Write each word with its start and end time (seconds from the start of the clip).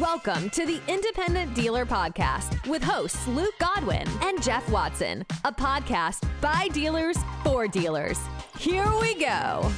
Welcome 0.00 0.50
to 0.50 0.66
the 0.66 0.78
Independent 0.88 1.54
Dealer 1.54 1.86
Podcast 1.86 2.68
with 2.68 2.82
hosts 2.82 3.26
Luke 3.28 3.54
Godwin 3.58 4.06
and 4.20 4.42
Jeff 4.42 4.68
Watson, 4.68 5.24
a 5.44 5.52
podcast 5.52 6.28
by 6.40 6.68
dealers 6.68 7.16
for 7.42 7.66
dealers. 7.66 8.18
Here 8.58 8.90
we 9.00 9.14
go. 9.14 9.70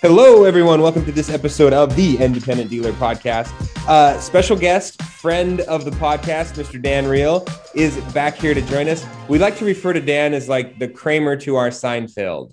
Hello, 0.00 0.44
everyone. 0.44 0.80
Welcome 0.80 1.04
to 1.04 1.12
this 1.12 1.28
episode 1.28 1.74
of 1.74 1.94
the 1.94 2.16
Independent 2.16 2.70
Dealer 2.70 2.92
Podcast. 2.92 3.52
Uh, 3.86 4.18
special 4.18 4.56
guest, 4.56 5.02
friend 5.02 5.60
of 5.62 5.84
the 5.84 5.90
podcast, 5.90 6.54
Mr. 6.54 6.80
Dan 6.80 7.06
Reel, 7.06 7.44
is 7.74 7.98
back 8.14 8.36
here 8.36 8.54
to 8.54 8.62
join 8.62 8.88
us. 8.88 9.04
We 9.28 9.38
like 9.38 9.58
to 9.58 9.66
refer 9.66 9.92
to 9.92 10.00
Dan 10.00 10.32
as 10.32 10.48
like 10.48 10.78
the 10.78 10.88
Kramer 10.88 11.36
to 11.38 11.56
our 11.56 11.68
Seinfeld. 11.68 12.52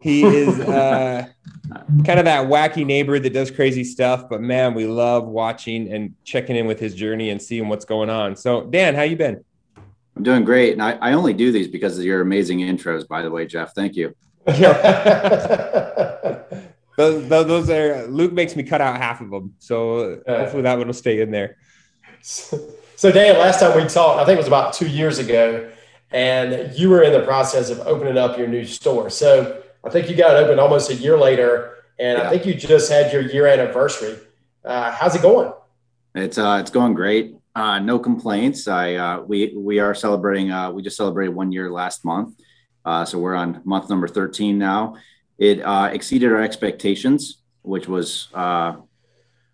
He 0.00 0.22
is 0.22 0.60
uh, 0.60 1.26
kind 2.04 2.18
of 2.18 2.26
that 2.26 2.48
wacky 2.48 2.84
neighbor 2.84 3.18
that 3.18 3.32
does 3.32 3.50
crazy 3.50 3.84
stuff, 3.84 4.28
but 4.28 4.40
man, 4.40 4.74
we 4.74 4.86
love 4.86 5.26
watching 5.26 5.92
and 5.92 6.14
checking 6.24 6.56
in 6.56 6.66
with 6.66 6.78
his 6.78 6.94
journey 6.94 7.30
and 7.30 7.40
seeing 7.40 7.68
what's 7.68 7.84
going 7.84 8.10
on. 8.10 8.36
So, 8.36 8.64
Dan, 8.64 8.94
how 8.94 9.02
you 9.02 9.16
been? 9.16 9.44
I'm 10.16 10.22
doing 10.22 10.44
great, 10.44 10.72
and 10.72 10.82
I, 10.82 10.92
I 10.92 11.12
only 11.12 11.32
do 11.32 11.52
these 11.52 11.68
because 11.68 11.98
of 11.98 12.04
your 12.04 12.20
amazing 12.20 12.60
intros. 12.60 13.06
By 13.06 13.22
the 13.22 13.30
way, 13.30 13.46
Jeff, 13.46 13.74
thank 13.74 13.96
you. 13.96 14.14
those, 14.46 14.60
those 17.28 17.68
are 17.68 18.06
Luke 18.06 18.32
makes 18.32 18.54
me 18.54 18.62
cut 18.62 18.80
out 18.80 18.96
half 18.96 19.20
of 19.20 19.30
them, 19.30 19.54
so 19.58 20.22
hopefully 20.26 20.62
that 20.62 20.78
one 20.78 20.86
will 20.86 20.94
stay 20.94 21.20
in 21.20 21.30
there. 21.30 21.56
So, 22.98 23.12
Dan, 23.12 23.38
last 23.38 23.60
time 23.60 23.76
we 23.76 23.86
talked, 23.86 24.22
I 24.22 24.24
think 24.24 24.36
it 24.36 24.38
was 24.38 24.46
about 24.46 24.72
two 24.72 24.88
years 24.88 25.18
ago, 25.18 25.70
and 26.12 26.74
you 26.74 26.88
were 26.88 27.02
in 27.02 27.12
the 27.12 27.20
process 27.20 27.68
of 27.68 27.78
opening 27.80 28.16
up 28.16 28.38
your 28.38 28.48
new 28.48 28.64
store. 28.64 29.10
So, 29.10 29.62
I 29.86 29.88
think 29.88 30.10
you 30.10 30.16
got 30.16 30.34
it 30.34 30.44
open 30.44 30.58
almost 30.58 30.90
a 30.90 30.94
year 30.94 31.16
later, 31.16 31.76
and 31.96 32.18
yeah. 32.18 32.26
I 32.26 32.30
think 32.30 32.44
you 32.44 32.54
just 32.54 32.90
had 32.90 33.12
your 33.12 33.22
year 33.22 33.46
anniversary. 33.46 34.18
Uh, 34.64 34.90
how's 34.90 35.14
it 35.14 35.22
going? 35.22 35.52
It's 36.16 36.38
uh, 36.38 36.58
it's 36.60 36.72
going 36.72 36.94
great. 36.94 37.36
Uh, 37.54 37.78
no 37.78 38.00
complaints. 38.00 38.66
I 38.66 38.94
uh, 38.94 39.20
we 39.20 39.54
we 39.56 39.78
are 39.78 39.94
celebrating. 39.94 40.50
Uh, 40.50 40.72
we 40.72 40.82
just 40.82 40.96
celebrated 40.96 41.36
one 41.36 41.52
year 41.52 41.70
last 41.70 42.04
month, 42.04 42.34
uh, 42.84 43.04
so 43.04 43.20
we're 43.20 43.36
on 43.36 43.62
month 43.64 43.88
number 43.88 44.08
thirteen 44.08 44.58
now. 44.58 44.96
It 45.38 45.60
uh, 45.60 45.90
exceeded 45.92 46.32
our 46.32 46.42
expectations, 46.42 47.42
which 47.62 47.86
was 47.86 48.26
uh, 48.34 48.74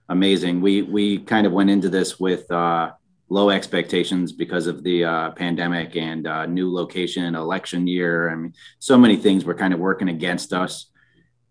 amazing. 0.08 0.62
We 0.62 0.80
we 0.80 1.18
kind 1.18 1.46
of 1.46 1.52
went 1.52 1.68
into 1.68 1.90
this 1.90 2.18
with 2.18 2.50
uh, 2.50 2.92
low 3.32 3.48
expectations 3.48 4.30
because 4.30 4.66
of 4.66 4.82
the 4.82 5.04
uh, 5.04 5.30
pandemic 5.30 5.96
and 5.96 6.26
uh, 6.26 6.44
new 6.44 6.72
location, 6.72 7.34
election 7.34 7.86
year. 7.86 8.30
I 8.30 8.34
mean, 8.34 8.52
so 8.78 8.98
many 8.98 9.16
things 9.16 9.44
were 9.44 9.54
kind 9.54 9.72
of 9.72 9.80
working 9.80 10.10
against 10.10 10.52
us. 10.52 10.86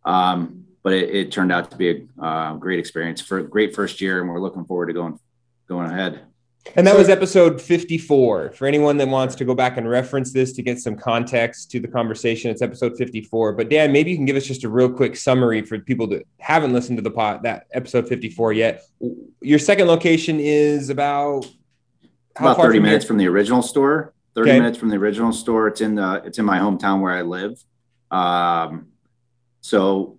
Um, 0.06 0.66
but 0.84 0.94
it, 0.94 1.09
it, 1.16 1.32
turned 1.32 1.52
out 1.52 1.72
to 1.72 1.78
be 1.78 1.90
a 1.90 2.24
uh, 2.24 2.54
great 2.56 2.80
experience 2.80 3.22
for 3.22 3.40
a 3.40 3.44
great 3.44 3.76
first 3.76 4.02
year, 4.02 4.20
and 4.20 4.30
we're 4.30 4.40
looking 4.40 4.66
forward 4.66 4.88
to 4.88 4.94
going 4.94 5.20
going 5.68 5.90
ahead. 5.90 6.22
And 6.76 6.86
that 6.86 6.96
was 6.96 7.09
episode 7.09 7.59
54. 7.59 8.52
For 8.52 8.68
anyone 8.68 8.98
that 8.98 9.08
wants 9.08 9.34
to 9.36 9.46
go 9.46 9.56
back 9.56 9.78
and 9.78 9.90
reference 9.90 10.32
this 10.32 10.54
to 10.54 10.62
get 10.62 10.80
some 10.80 10.96
context 10.96 11.72
to 11.72 11.80
the 11.80 11.88
conversation, 11.88 12.52
it's 12.52 12.62
episode 12.62 12.98
54. 12.98 13.54
But 13.54 13.70
Dan, 13.70 13.92
maybe 13.92 14.12
you 14.12 14.18
can 14.18 14.26
give 14.26 14.36
us 14.36 14.46
just 14.46 14.64
a 14.64 14.70
real 14.70 14.90
quick 14.90 15.16
summary 15.16 15.64
for 15.64 15.80
people 15.80 16.08
that 16.08 16.28
haven't 16.40 16.74
listened 16.74 16.98
to 16.98 17.02
the 17.02 17.12
pot 17.12 17.44
that 17.44 17.66
episode 17.74 18.08
54 18.08 18.54
yet. 18.54 18.84
Your 19.42 19.59
second 19.59 19.88
location 19.88 20.40
is 20.40 20.90
about 20.90 21.48
how 22.36 22.52
about 22.52 22.64
30 22.64 22.80
minutes 22.80 23.04
here? 23.04 23.08
from 23.08 23.18
the 23.18 23.28
original 23.28 23.62
store 23.62 24.14
30 24.36 24.50
okay. 24.50 24.60
minutes 24.60 24.78
from 24.78 24.90
the 24.90 24.96
original 24.96 25.32
store 25.32 25.68
it's 25.68 25.82
in 25.82 25.96
the 25.96 26.22
it's 26.26 26.40
in 26.40 26.46
my 26.46 26.60
hometown 26.60 27.02
where 27.02 27.14
i 27.14 27.22
live 27.22 27.62
um, 28.12 28.88
so 29.62 30.18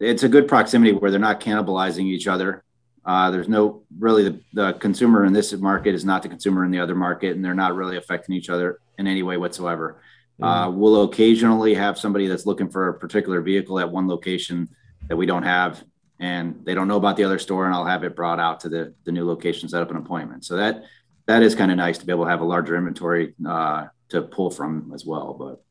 it's 0.00 0.24
a 0.24 0.28
good 0.28 0.48
proximity 0.48 0.92
where 0.92 1.10
they're 1.10 1.20
not 1.20 1.40
cannibalizing 1.40 2.04
each 2.04 2.26
other 2.26 2.64
uh, 3.04 3.30
there's 3.30 3.48
no 3.48 3.82
really 3.98 4.24
the, 4.24 4.40
the, 4.52 4.72
consumer 4.74 5.24
in 5.24 5.32
this 5.32 5.52
market 5.54 5.94
is 5.94 6.04
not 6.04 6.22
the 6.22 6.28
consumer 6.28 6.64
in 6.64 6.70
the 6.70 6.78
other 6.78 6.94
market 6.94 7.34
and 7.34 7.44
they're 7.44 7.54
not 7.54 7.74
really 7.74 7.96
affecting 7.96 8.34
each 8.34 8.50
other 8.50 8.80
in 8.98 9.06
any 9.06 9.22
way 9.22 9.36
whatsoever 9.36 10.00
mm-hmm. 10.40 10.44
uh, 10.44 10.70
we'll 10.70 11.02
occasionally 11.02 11.74
have 11.74 11.98
somebody 11.98 12.26
that's 12.26 12.46
looking 12.46 12.68
for 12.68 12.88
a 12.88 12.94
particular 12.94 13.40
vehicle 13.40 13.78
at 13.78 13.90
one 13.90 14.06
location 14.06 14.68
that 15.08 15.16
we 15.16 15.26
don't 15.26 15.44
have 15.44 15.82
and 16.20 16.60
they 16.64 16.74
don't 16.74 16.88
know 16.88 16.96
about 16.96 17.16
the 17.16 17.24
other 17.24 17.38
store 17.38 17.66
and 17.66 17.74
i'll 17.74 17.84
have 17.84 18.04
it 18.04 18.14
brought 18.14 18.38
out 18.38 18.60
to 18.60 18.68
the, 18.68 18.92
the 19.04 19.12
new 19.12 19.24
location 19.24 19.68
set 19.68 19.82
up 19.82 19.90
an 19.90 19.96
appointment 19.96 20.44
so 20.44 20.56
that 20.56 20.84
that 21.28 21.42
is 21.42 21.54
kind 21.54 21.70
of 21.70 21.76
nice 21.76 21.98
to 21.98 22.06
be 22.06 22.12
able 22.12 22.24
to 22.24 22.30
have 22.30 22.40
a 22.40 22.44
larger 22.44 22.74
inventory 22.74 23.34
uh, 23.46 23.86
to 24.08 24.22
pull 24.22 24.50
from 24.50 24.90
as 24.94 25.04
well. 25.04 25.34
But 25.34 25.62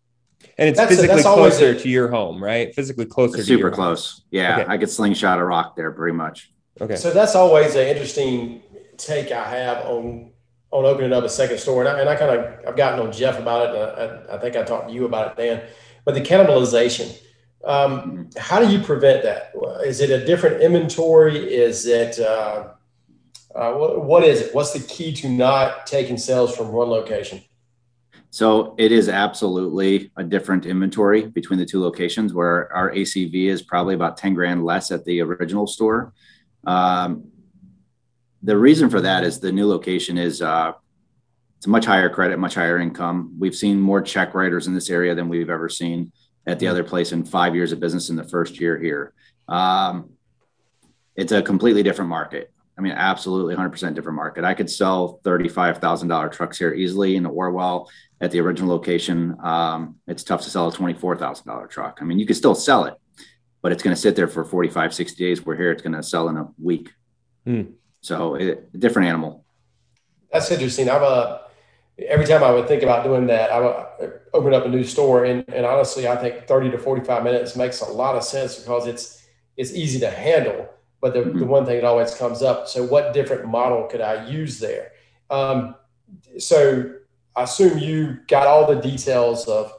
and 0.57 0.69
it's 0.69 0.77
that's 0.77 0.91
physically 0.91 1.19
a, 1.19 1.23
closer 1.23 1.73
to 1.77 1.89
your 1.89 2.09
home, 2.09 2.41
right? 2.41 2.73
Physically 2.73 3.05
closer. 3.05 3.43
Super 3.43 3.71
close. 3.71 4.13
Home. 4.13 4.25
Yeah, 4.31 4.59
okay. 4.59 4.71
I 4.71 4.77
could 4.77 4.89
slingshot 4.89 5.39
a 5.39 5.43
rock 5.43 5.75
there 5.75 5.91
pretty 5.91 6.15
much. 6.15 6.53
Okay. 6.79 6.95
So 6.95 7.11
that's 7.11 7.35
always 7.35 7.75
an 7.75 7.87
interesting 7.87 8.61
take 8.97 9.31
I 9.31 9.49
have 9.49 9.85
on 9.85 10.31
on 10.69 10.85
opening 10.85 11.11
up 11.11 11.23
a 11.23 11.29
second 11.29 11.57
store, 11.57 11.83
and 11.83 11.89
I, 11.89 11.99
and 12.01 12.09
I 12.09 12.15
kind 12.15 12.39
of 12.39 12.67
I've 12.67 12.77
gotten 12.77 12.99
on 12.99 13.11
Jeff 13.11 13.39
about 13.39 13.69
it. 13.69 14.29
I, 14.29 14.35
I, 14.35 14.39
think 14.39 14.55
I 14.55 14.63
talked 14.63 14.89
to 14.89 14.93
you 14.93 15.05
about 15.05 15.31
it, 15.31 15.41
Dan. 15.41 15.67
But 16.05 16.13
the 16.13 16.21
cannibalization. 16.21 17.17
Um, 17.65 17.91
mm-hmm. 17.91 18.39
How 18.39 18.59
do 18.59 18.71
you 18.71 18.79
prevent 18.79 19.23
that? 19.23 19.51
Is 19.83 19.99
it 19.99 20.11
a 20.11 20.23
different 20.23 20.61
inventory? 20.61 21.37
Is 21.37 21.87
it 21.87 22.19
uh, 22.19 22.73
uh, 23.57 23.73
what, 23.73 24.23
is 24.23 24.41
it? 24.41 24.53
What's 24.53 24.71
the 24.71 24.79
key 24.79 25.11
to 25.13 25.29
not 25.29 25.87
taking 25.87 26.17
sales 26.17 26.55
from 26.55 26.71
one 26.71 26.89
location? 26.89 27.41
So 28.29 28.75
it 28.77 28.91
is 28.91 29.09
absolutely 29.09 30.11
a 30.15 30.23
different 30.23 30.67
inventory 30.67 31.25
between 31.25 31.57
the 31.57 31.65
two 31.65 31.81
locations 31.81 32.33
where 32.33 32.71
our 32.71 32.91
ACV 32.91 33.47
is 33.47 33.63
probably 33.63 33.95
about 33.95 34.17
10 34.17 34.35
grand 34.35 34.63
less 34.63 34.91
at 34.91 35.05
the 35.05 35.21
original 35.21 35.65
store. 35.65 36.13
Um, 36.67 37.29
the 38.43 38.55
reason 38.55 38.89
for 38.91 39.01
that 39.01 39.23
is 39.23 39.39
the 39.39 39.51
new 39.51 39.65
location 39.65 40.19
is 40.19 40.41
uh, 40.41 40.73
it's 41.57 41.65
much 41.65 41.85
higher 41.85 42.09
credit, 42.09 42.37
much 42.37 42.53
higher 42.53 42.77
income. 42.77 43.35
We've 43.39 43.55
seen 43.55 43.79
more 43.79 44.01
check 44.01 44.35
writers 44.35 44.67
in 44.67 44.75
this 44.75 44.91
area 44.91 45.15
than 45.15 45.29
we've 45.29 45.49
ever 45.49 45.67
seen 45.67 46.11
at 46.45 46.59
the 46.59 46.67
other 46.67 46.83
place 46.83 47.11
in 47.11 47.25
five 47.25 47.55
years 47.55 47.71
of 47.71 47.79
business 47.79 48.09
in 48.09 48.15
the 48.15 48.23
first 48.23 48.59
year 48.59 48.77
here. 48.77 49.13
Um, 49.47 50.11
it's 51.15 51.31
a 51.31 51.41
completely 51.41 51.81
different 51.81 52.09
market. 52.09 52.53
I 52.77 52.81
mean, 52.81 52.93
absolutely 52.93 53.55
100% 53.55 53.95
different 53.95 54.15
market. 54.15 54.43
I 54.43 54.53
could 54.53 54.69
sell 54.69 55.19
$35,000 55.23 56.31
trucks 56.31 56.59
here 56.59 56.73
easily 56.73 57.15
in 57.15 57.25
Orwell 57.25 57.89
at 58.21 58.31
the 58.31 58.39
original 58.39 58.69
location. 58.69 59.35
Um, 59.41 59.95
it's 60.07 60.23
tough 60.23 60.41
to 60.43 60.49
sell 60.49 60.67
a 60.67 60.71
$24,000 60.71 61.69
truck. 61.69 61.97
I 62.01 62.05
mean, 62.05 62.19
you 62.19 62.27
could 62.27 62.35
still 62.35 62.53
sell 62.53 62.85
it, 62.85 62.93
but 63.63 63.71
it's 63.71 63.81
going 63.81 63.95
to 63.95 64.01
sit 64.01 64.15
there 64.15 64.27
for 64.27 64.45
45, 64.45 64.93
60 64.93 65.23
days. 65.23 65.43
We're 65.43 65.55
here, 65.55 65.71
it's 65.71 65.81
going 65.81 65.93
to 65.93 66.03
sell 66.03 66.29
in 66.29 66.37
a 66.37 66.49
week. 66.61 66.91
Hmm. 67.45 67.63
So, 68.01 68.35
it, 68.35 68.79
different 68.79 69.07
animal. 69.07 69.43
That's 70.31 70.51
interesting. 70.51 70.87
I've 70.87 71.01
uh, 71.01 71.39
every 72.07 72.25
time 72.25 72.43
I 72.43 72.51
would 72.51 72.67
think 72.67 72.83
about 72.83 73.03
doing 73.03 73.27
that, 73.27 73.51
I 73.51 73.59
would 73.59 74.19
open 74.33 74.53
up 74.53 74.65
a 74.65 74.69
new 74.69 74.83
store, 74.83 75.25
and, 75.25 75.43
and 75.49 75.65
honestly, 75.65 76.07
I 76.07 76.15
think 76.15 76.47
30 76.47 76.71
to 76.71 76.77
45 76.77 77.23
minutes 77.23 77.55
makes 77.55 77.81
a 77.81 77.85
lot 77.85 78.15
of 78.15 78.23
sense 78.23 78.59
because 78.59 78.85
it's 78.85 79.25
it's 79.55 79.73
easy 79.73 79.99
to 80.01 80.11
handle 80.11 80.69
but 81.01 81.13
the, 81.13 81.19
mm-hmm. 81.19 81.39
the 81.39 81.45
one 81.45 81.65
thing 81.65 81.75
that 81.75 81.85
always 81.85 82.15
comes 82.15 82.41
up 82.41 82.67
so 82.67 82.83
what 82.83 83.13
different 83.13 83.47
model 83.47 83.85
could 83.85 84.01
i 84.01 84.27
use 84.27 84.59
there? 84.59 84.91
Um, 85.29 85.75
so 86.37 86.93
i 87.35 87.43
assume 87.43 87.77
you 87.77 88.19
got 88.27 88.47
all 88.47 88.65
the 88.67 88.81
details 88.81 89.47
of 89.47 89.71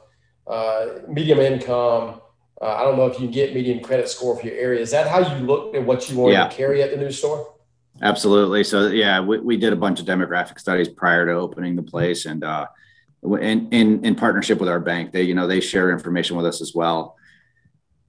uh, 0.47 0.99
medium 1.07 1.39
income. 1.39 2.21
Uh, 2.61 2.75
i 2.75 2.83
don't 2.83 2.97
know 2.97 3.05
if 3.05 3.13
you 3.13 3.25
can 3.25 3.31
get 3.31 3.53
medium 3.53 3.81
credit 3.81 4.09
score 4.09 4.37
for 4.37 4.45
your 4.45 4.55
area. 4.55 4.79
Is 4.79 4.91
that 4.91 5.07
how 5.07 5.19
you 5.19 5.45
looked 5.45 5.75
at 5.75 5.85
what 5.85 6.09
you 6.09 6.17
wanted 6.17 6.33
yeah. 6.33 6.47
to 6.47 6.55
carry 6.55 6.81
at 6.83 6.91
the 6.91 6.97
new 6.97 7.11
store? 7.11 7.53
Absolutely. 8.01 8.63
So 8.63 8.87
yeah 8.87 9.19
we, 9.19 9.39
we 9.39 9.57
did 9.57 9.73
a 9.73 9.75
bunch 9.75 9.99
of 9.99 10.05
demographic 10.05 10.59
studies 10.59 10.87
prior 10.87 11.25
to 11.25 11.33
opening 11.33 11.75
the 11.75 11.83
place 11.83 12.25
and 12.25 12.43
uh, 12.43 12.67
in, 13.23 13.67
in 13.69 14.05
in 14.05 14.15
partnership 14.15 14.59
with 14.59 14.69
our 14.69 14.79
bank 14.79 15.11
they 15.11 15.23
you 15.23 15.35
know 15.35 15.45
they 15.45 15.59
share 15.59 15.91
information 15.91 16.37
with 16.37 16.45
us 16.45 16.61
as 16.61 16.73
well. 16.73 17.15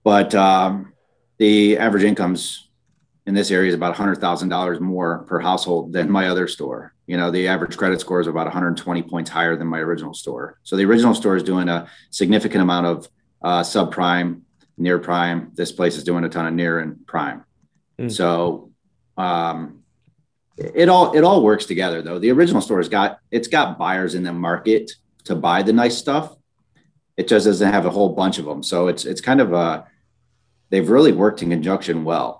But 0.02 0.34
um, 0.34 0.92
the 1.38 1.78
average 1.78 2.04
incomes 2.04 2.69
in 3.30 3.34
this 3.34 3.52
area 3.52 3.68
is 3.68 3.76
about 3.76 3.94
$100,000 3.94 4.80
more 4.80 5.20
per 5.20 5.38
household 5.38 5.92
than 5.92 6.10
my 6.10 6.26
other 6.26 6.48
store. 6.48 6.92
You 7.06 7.16
know, 7.16 7.30
the 7.30 7.46
average 7.46 7.76
credit 7.76 8.00
score 8.00 8.20
is 8.20 8.26
about 8.26 8.46
120 8.46 9.02
points 9.04 9.30
higher 9.30 9.54
than 9.54 9.68
my 9.68 9.78
original 9.78 10.14
store. 10.14 10.58
So 10.64 10.74
the 10.74 10.84
original 10.84 11.14
store 11.14 11.36
is 11.36 11.44
doing 11.44 11.68
a 11.68 11.88
significant 12.10 12.60
amount 12.60 12.86
of 12.86 13.08
uh, 13.40 13.60
subprime, 13.60 14.40
near 14.76 14.98
prime. 14.98 15.52
This 15.54 15.70
place 15.70 15.96
is 15.96 16.02
doing 16.02 16.24
a 16.24 16.28
ton 16.28 16.44
of 16.44 16.54
near 16.54 16.80
and 16.80 17.06
prime. 17.06 17.44
Mm. 18.00 18.10
So 18.10 18.72
um, 19.16 19.84
it 20.56 20.88
all 20.88 21.16
it 21.16 21.22
all 21.22 21.44
works 21.44 21.66
together 21.66 22.02
though. 22.02 22.18
The 22.18 22.32
original 22.32 22.60
store 22.60 22.78
has 22.78 22.88
got 22.88 23.20
it's 23.30 23.46
got 23.46 23.78
buyers 23.78 24.16
in 24.16 24.24
the 24.24 24.32
market 24.32 24.90
to 25.26 25.36
buy 25.36 25.62
the 25.62 25.72
nice 25.72 25.96
stuff. 25.96 26.34
It 27.16 27.28
just 27.28 27.46
doesn't 27.46 27.72
have 27.72 27.86
a 27.86 27.90
whole 27.90 28.08
bunch 28.08 28.38
of 28.38 28.44
them. 28.44 28.64
So 28.64 28.88
it's 28.88 29.04
it's 29.04 29.20
kind 29.20 29.40
of 29.40 29.52
a 29.52 29.86
they've 30.70 30.90
really 30.90 31.12
worked 31.12 31.42
in 31.42 31.50
conjunction 31.50 32.02
well 32.02 32.39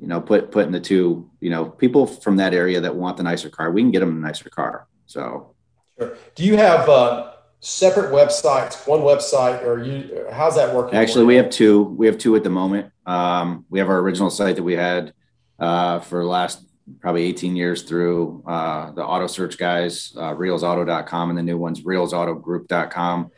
you 0.00 0.06
know, 0.06 0.20
put 0.20 0.50
putting 0.50 0.72
the 0.72 0.80
two, 0.80 1.30
you 1.40 1.50
know, 1.50 1.66
people 1.66 2.06
from 2.06 2.36
that 2.36 2.54
area 2.54 2.80
that 2.80 2.94
want 2.94 3.16
the 3.16 3.22
nicer 3.22 3.50
car, 3.50 3.70
we 3.70 3.82
can 3.82 3.90
get 3.90 4.00
them 4.00 4.16
a 4.16 4.26
nicer 4.26 4.48
car. 4.48 4.86
So, 5.06 5.54
sure. 5.98 6.16
Do 6.34 6.44
you 6.44 6.56
have 6.56 6.88
uh, 6.88 7.32
separate 7.60 8.10
websites, 8.10 8.86
one 8.88 9.00
website, 9.00 9.62
or 9.62 9.82
you? 9.82 10.26
How's 10.32 10.56
that 10.56 10.74
working? 10.74 10.98
Actually, 10.98 11.26
we 11.26 11.36
have 11.36 11.50
two. 11.50 11.82
We 11.82 12.06
have 12.06 12.16
two 12.16 12.34
at 12.34 12.44
the 12.44 12.50
moment. 12.50 12.90
Um, 13.04 13.66
we 13.68 13.78
have 13.78 13.88
our 13.88 13.98
original 13.98 14.30
site 14.30 14.56
that 14.56 14.62
we 14.62 14.74
had 14.74 15.12
uh, 15.58 16.00
for 16.00 16.24
last 16.24 16.64
probably 17.00 17.24
18 17.24 17.54
years 17.54 17.82
through 17.82 18.42
uh, 18.46 18.90
the 18.92 19.04
auto 19.04 19.26
search 19.26 19.58
guys, 19.58 20.12
uh, 20.16 20.34
reelsauto.com, 20.34 21.28
and 21.28 21.38
the 21.38 21.42
new 21.42 21.58
ones, 21.58 21.82
reelsautogroup.com 21.82 23.30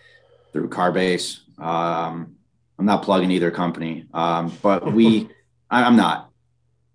through 0.53 0.69
Carbase. 0.69 1.41
Um, 1.59 2.37
I'm 2.79 2.87
not 2.87 3.03
plugging 3.03 3.31
either 3.31 3.51
company, 3.51 4.07
um, 4.15 4.57
but 4.63 4.93
we, 4.93 5.29
I, 5.71 5.85
I'm 5.85 5.97
not. 5.97 6.32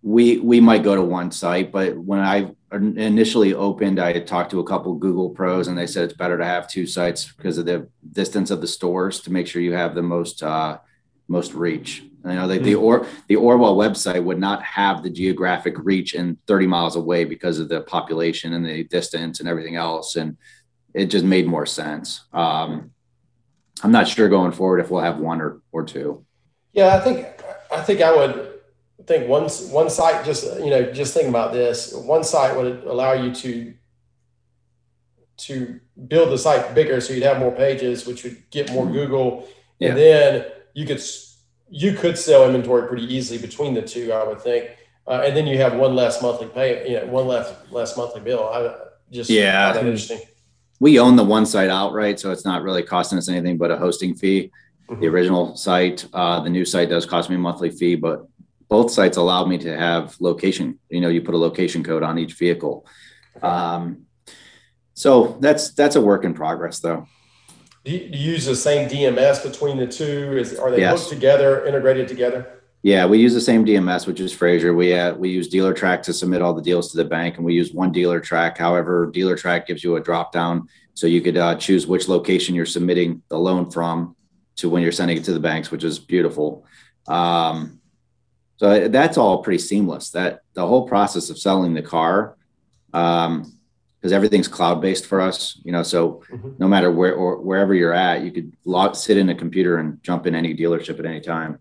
We 0.02 0.40
we 0.40 0.60
might 0.60 0.84
go 0.84 0.96
to 0.96 1.02
one 1.02 1.32
site, 1.32 1.72
but 1.72 1.98
when 1.98 2.20
I 2.20 2.52
initially 2.72 3.54
opened, 3.54 4.00
I 4.00 4.14
had 4.14 4.28
talked 4.28 4.52
to 4.52 4.60
a 4.60 4.64
couple 4.64 4.94
Google 4.96 5.30
pros, 5.30 5.68
and 5.68 5.78
they 5.78 5.88
said 5.88 6.04
it's 6.04 6.14
better 6.14 6.38
to 6.38 6.46
have 6.46 6.68
two 6.68 6.86
sites 6.86 7.32
because 7.32 7.58
of 7.58 7.66
the 7.66 7.88
distance 8.12 8.52
of 8.52 8.62
the 8.62 8.68
stores 8.68 9.22
to 9.22 9.32
make 9.32 9.48
sure 9.48 9.62
you 9.62 9.74
have 9.74 9.96
the 9.96 10.02
most 10.02 10.44
uh, 10.44 10.78
most 11.28 11.54
reach. 11.54 12.04
You 12.26 12.34
know, 12.34 12.48
the, 12.48 12.58
the 12.60 12.74
hmm. 12.74 12.84
or 12.84 13.08
the 13.28 13.38
Orwell 13.38 13.78
website 13.78 14.24
would 14.24 14.40
not 14.40 14.62
have 14.64 15.02
the 15.02 15.10
geographic 15.10 15.76
reach 15.78 16.14
in 16.14 16.38
30 16.48 16.68
miles 16.68 16.96
away 16.96 17.24
because 17.24 17.60
of 17.60 17.70
the 17.70 17.82
population 17.82 18.54
and 18.54 18.66
the 18.66 18.84
distance 18.84 19.40
and 19.40 19.48
everything 19.48 19.76
else, 19.76 20.16
and 20.16 20.38
it 20.94 21.06
just 21.06 21.26
made 21.26 21.48
more 21.48 21.66
sense. 21.66 22.26
Um, 22.34 22.92
I'm 23.84 23.92
not 23.92 24.08
sure 24.08 24.28
going 24.28 24.52
forward 24.52 24.80
if 24.80 24.90
we'll 24.90 25.02
have 25.02 25.20
one 25.20 25.42
or 25.42 25.62
or 25.72 25.84
two. 25.84 26.26
Yeah, 26.74 26.96
I 26.96 27.00
think 27.00 27.28
I 27.72 27.82
think 27.82 28.02
I 28.02 28.16
would 28.16 28.47
think 29.08 29.30
one 29.30 29.50
one 29.72 29.90
site 29.90 30.26
just 30.26 30.44
you 30.60 30.70
know 30.70 30.92
just 30.92 31.14
thinking 31.14 31.30
about 31.30 31.54
this 31.54 31.94
one 31.94 32.24
site 32.24 32.56
would 32.56 32.84
allow 32.84 33.14
you 33.14 33.34
to 33.34 33.74
to 35.38 35.80
build 36.08 36.30
the 36.30 36.38
site 36.38 36.76
bigger 36.76 37.00
so 37.00 37.14
you'd 37.14 37.24
have 37.24 37.40
more 37.40 37.52
pages 37.52 38.06
which 38.06 38.24
would 38.24 38.38
get 38.50 38.72
more 38.72 38.86
google. 38.86 39.48
Yeah. 39.80 39.90
and 39.90 39.98
then 39.98 40.46
you 40.74 40.86
could 40.86 41.02
you 41.70 41.94
could 41.94 42.18
sell 42.18 42.46
inventory 42.46 42.88
pretty 42.88 43.06
easily 43.14 43.40
between 43.40 43.74
the 43.74 43.82
two 43.82 44.12
i 44.12 44.24
would 44.24 44.42
think. 44.42 44.72
Uh, 45.08 45.24
and 45.26 45.38
then 45.38 45.48
you 45.48 45.58
have 45.58 45.76
one 45.76 45.96
less 45.96 46.22
monthly 46.22 46.48
pay 46.48 46.90
you 46.90 47.00
know 47.00 47.06
one 47.06 47.28
less 47.28 47.54
less 47.72 47.96
monthly 47.96 48.20
bill. 48.20 48.44
I 48.50 48.76
just 49.10 49.30
yeah. 49.30 49.70
interesting. 49.78 50.20
We 50.82 51.00
own 51.00 51.16
the 51.16 51.24
one 51.24 51.46
site 51.46 51.70
outright 51.70 52.20
so 52.20 52.32
it's 52.32 52.44
not 52.44 52.62
really 52.62 52.84
costing 52.84 53.18
us 53.18 53.30
anything 53.30 53.58
but 53.58 53.72
a 53.72 53.78
hosting 53.78 54.14
fee. 54.16 54.52
Mm-hmm. 54.90 55.02
the 55.02 55.08
original 55.08 55.56
site 55.58 56.08
uh, 56.14 56.40
the 56.40 56.50
new 56.50 56.64
site 56.64 56.88
does 56.88 57.06
cost 57.06 57.30
me 57.30 57.36
a 57.36 57.40
monthly 57.40 57.70
fee 57.70 57.96
but 57.96 58.26
both 58.70 58.92
sites 58.92 59.18
allow 59.18 59.46
me 59.46 59.58
to 59.60 59.78
have 59.78 60.16
location. 60.20 60.80
You 60.90 61.02
know, 61.02 61.10
you 61.10 61.22
put 61.22 61.36
a 61.36 61.38
location 61.38 61.84
code 61.84 62.04
on 62.04 62.18
each 62.20 62.34
vehicle. 62.34 62.86
Um, 63.42 64.06
so 64.94 65.38
that's 65.40 65.72
that's 65.74 65.96
a 65.96 66.02
work 66.02 66.24
in 66.24 66.34
progress, 66.34 66.80
though. 66.80 67.08
Do 67.86 67.92
you, 67.92 68.10
do 68.10 68.18
you 68.18 68.32
use 68.34 68.46
the 68.46 68.56
same 68.56 68.90
DMS 68.90 69.44
between 69.44 69.78
the 69.78 69.88
two? 69.88 70.38
Is 70.38 70.58
are 70.58 70.72
they 70.72 70.80
yes. 70.80 71.00
hooked 71.00 71.14
together, 71.14 71.66
integrated 71.66 72.08
together? 72.08 72.58
Yeah, 72.84 73.06
we 73.06 73.18
use 73.18 73.34
the 73.34 73.42
same 73.42 73.66
DMS, 73.66 74.08
which 74.08 74.20
is 74.20 74.34
Frazer. 74.34 74.74
We 74.74 74.94
uh, 74.94 75.14
we 75.16 75.30
use 75.30 75.50
Dealertrack 75.50 76.02
to 76.04 76.14
submit 76.14 76.42
all 76.42 76.54
the 76.54 76.62
deals 76.62 76.92
to 76.92 76.98
the 76.98 77.06
bank, 77.06 77.38
and 77.38 77.46
we 77.46 77.54
use 77.54 77.74
one 77.74 77.94
Dealertrack. 77.94 78.58
However, 78.58 79.12
Dealertrack 79.12 79.66
gives 79.66 79.84
you 79.84 79.96
a 79.96 80.02
drop 80.02 80.32
down, 80.32 80.68
so 80.94 81.08
you 81.08 81.22
could 81.22 81.38
uh, 81.38 81.56
choose 81.56 81.88
which 81.88 82.08
location 82.08 82.56
you're 82.56 82.66
submitting 82.66 83.22
the 83.30 83.38
loan 83.38 83.72
from 83.72 84.16
to 84.58 84.70
when 84.70 84.84
you're 84.84 84.92
sending 84.92 85.18
it 85.18 85.24
to 85.26 85.34
the 85.34 85.40
banks, 85.40 85.72
which 85.72 85.84
is 85.84 86.00
beautiful. 86.00 86.66
Um, 87.08 87.77
so 88.58 88.88
that's 88.88 89.18
all 89.18 89.44
pretty 89.44 89.60
seamless. 89.60 90.10
That 90.12 90.42
the 90.54 90.66
whole 90.66 90.88
process 90.88 91.30
of 91.30 91.38
selling 91.38 91.74
the 91.74 91.82
car, 91.82 92.36
um, 92.94 93.54
because 94.00 94.12
everything's 94.12 94.48
cloud 94.48 94.82
based 94.82 95.06
for 95.06 95.22
us, 95.22 95.60
you 95.64 95.72
know. 95.72 95.84
So 95.84 96.24
mm-hmm. 96.32 96.52
no 96.58 96.68
matter 96.68 96.92
where 96.92 97.14
or 97.14 97.38
wherever 97.42 97.74
you're 97.74 97.94
at, 97.94 98.24
you 98.24 98.32
could 98.32 98.54
log, 98.66 98.96
sit 98.96 99.18
in 99.18 99.30
a 99.30 99.36
computer 99.36 99.78
and 99.78 100.02
jump 100.04 100.28
in 100.28 100.36
any 100.36 100.56
dealership 100.56 101.00
at 101.00 101.06
any 101.06 101.22
time. 101.22 101.60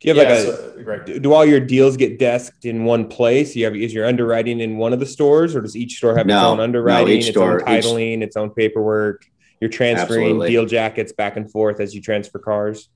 Do 0.00 0.08
you 0.08 0.14
have 0.14 0.28
yeah, 0.28 0.34
like 0.34 0.96
a? 0.96 1.06
So, 1.06 1.18
do 1.20 1.32
all 1.32 1.46
your 1.46 1.60
deals 1.60 1.96
get 1.96 2.18
desked 2.18 2.64
in 2.64 2.84
one 2.84 3.08
place? 3.08 3.54
You 3.54 3.64
have 3.64 3.76
is 3.76 3.94
your 3.94 4.06
underwriting 4.06 4.60
in 4.60 4.76
one 4.76 4.92
of 4.92 5.00
the 5.00 5.06
stores, 5.06 5.54
or 5.54 5.60
does 5.60 5.76
each 5.76 5.96
store 5.96 6.16
have 6.16 6.26
no, 6.26 6.36
its 6.36 6.44
own 6.44 6.60
underwriting, 6.60 7.14
no, 7.14 7.18
its 7.18 7.28
store, 7.28 7.60
own 7.60 7.76
titling, 7.76 8.18
each, 8.18 8.24
its 8.24 8.36
own 8.36 8.50
paperwork? 8.50 9.24
You're 9.60 9.70
transferring 9.70 10.24
absolutely. 10.24 10.50
deal 10.50 10.66
jackets 10.66 11.12
back 11.12 11.36
and 11.36 11.50
forth 11.50 11.80
as 11.80 11.94
you 11.94 12.02
transfer 12.02 12.38
cars. 12.38 12.88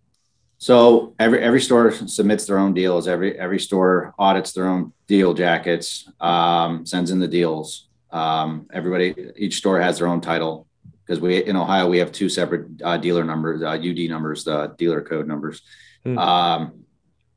So 0.58 1.14
every 1.20 1.40
every 1.40 1.60
store 1.60 1.92
submits 1.92 2.46
their 2.46 2.58
own 2.58 2.74
deals. 2.74 3.06
Every 3.06 3.38
every 3.38 3.60
store 3.60 4.12
audits 4.18 4.52
their 4.52 4.66
own 4.66 4.92
deal 5.06 5.32
jackets, 5.32 6.10
um, 6.20 6.84
sends 6.84 7.12
in 7.12 7.20
the 7.20 7.28
deals. 7.28 7.88
Um, 8.10 8.66
everybody, 8.72 9.14
each 9.36 9.58
store 9.58 9.80
has 9.80 9.98
their 9.98 10.08
own 10.08 10.20
title 10.20 10.66
because 11.06 11.20
we 11.20 11.44
in 11.44 11.54
Ohio 11.54 11.88
we 11.88 11.98
have 11.98 12.10
two 12.10 12.28
separate 12.28 12.66
uh, 12.82 12.96
dealer 12.96 13.22
numbers, 13.22 13.62
uh, 13.62 13.70
UD 13.70 14.10
numbers, 14.10 14.44
the 14.44 14.58
uh, 14.58 14.66
dealer 14.66 15.00
code 15.00 15.28
numbers. 15.28 15.62
Hmm. 16.02 16.18
Um, 16.18 16.84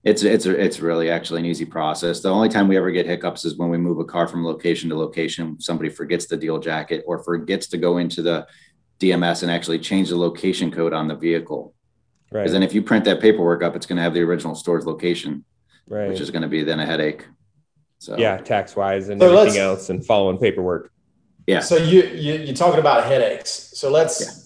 it's 0.04 0.24
it's 0.24 0.48
it's 0.48 0.80
really 0.80 1.12
actually 1.12 1.42
an 1.42 1.46
easy 1.46 1.66
process. 1.66 2.22
The 2.22 2.30
only 2.30 2.50
time 2.50 2.68
we 2.68 2.76
ever 2.78 2.90
get 2.90 3.06
hiccups 3.06 3.46
is 3.46 3.56
when 3.56 3.70
we 3.70 3.78
move 3.78 4.00
a 4.00 4.06
car 4.06 4.28
from 4.28 4.44
location 4.44 4.90
to 4.90 4.98
location. 4.98 5.62
Somebody 5.62 5.90
forgets 5.92 6.26
the 6.26 6.38
deal 6.38 6.58
jacket 6.58 7.04
or 7.06 7.24
forgets 7.24 7.68
to 7.68 7.78
go 7.78 8.00
into 8.00 8.24
the 8.24 8.48
DMS 9.00 9.44
and 9.44 9.52
actually 9.52 9.78
change 9.78 10.10
the 10.10 10.18
location 10.18 10.72
code 10.72 10.94
on 10.94 11.08
the 11.08 11.16
vehicle. 11.16 11.76
Right. 12.32 12.42
Because 12.42 12.54
then 12.54 12.64
if 12.64 12.74
you 12.74 12.82
print 12.82 13.04
that 13.06 13.20
paperwork 13.20 13.62
up, 13.62 13.76
it's 13.76 13.86
going 13.86 13.98
to 13.98 14.02
have 14.02 14.14
the 14.14 14.22
original 14.22 14.56
store's 14.56 14.86
location, 14.86 15.44
right. 15.88 16.08
which 16.08 16.22
is 16.22 16.32
going 16.32 16.44
to 16.44 16.48
be 16.48 16.64
then 16.64 16.80
a 16.80 16.86
headache. 16.86 17.28
So 18.00 18.18
yeah, 18.18 18.38
tax 18.38 18.76
wise 18.76 19.10
and 19.10 19.22
so 19.22 19.38
everything 19.38 19.62
else, 19.62 19.90
and 19.90 20.04
following 20.04 20.38
paperwork. 20.38 20.92
Yeah. 21.46 21.60
So 21.60 21.76
you, 21.76 22.04
you 22.04 22.34
you're 22.36 22.56
talking 22.56 22.80
about 22.80 23.06
headaches. 23.06 23.72
So 23.76 23.92
let's. 23.92 24.22
Yeah. 24.22 24.38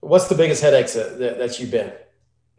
What's 0.00 0.28
the 0.28 0.34
biggest 0.34 0.62
headaches 0.62 0.94
that, 0.94 1.18
that, 1.18 1.38
that 1.38 1.60
you've 1.60 1.70
been? 1.70 1.92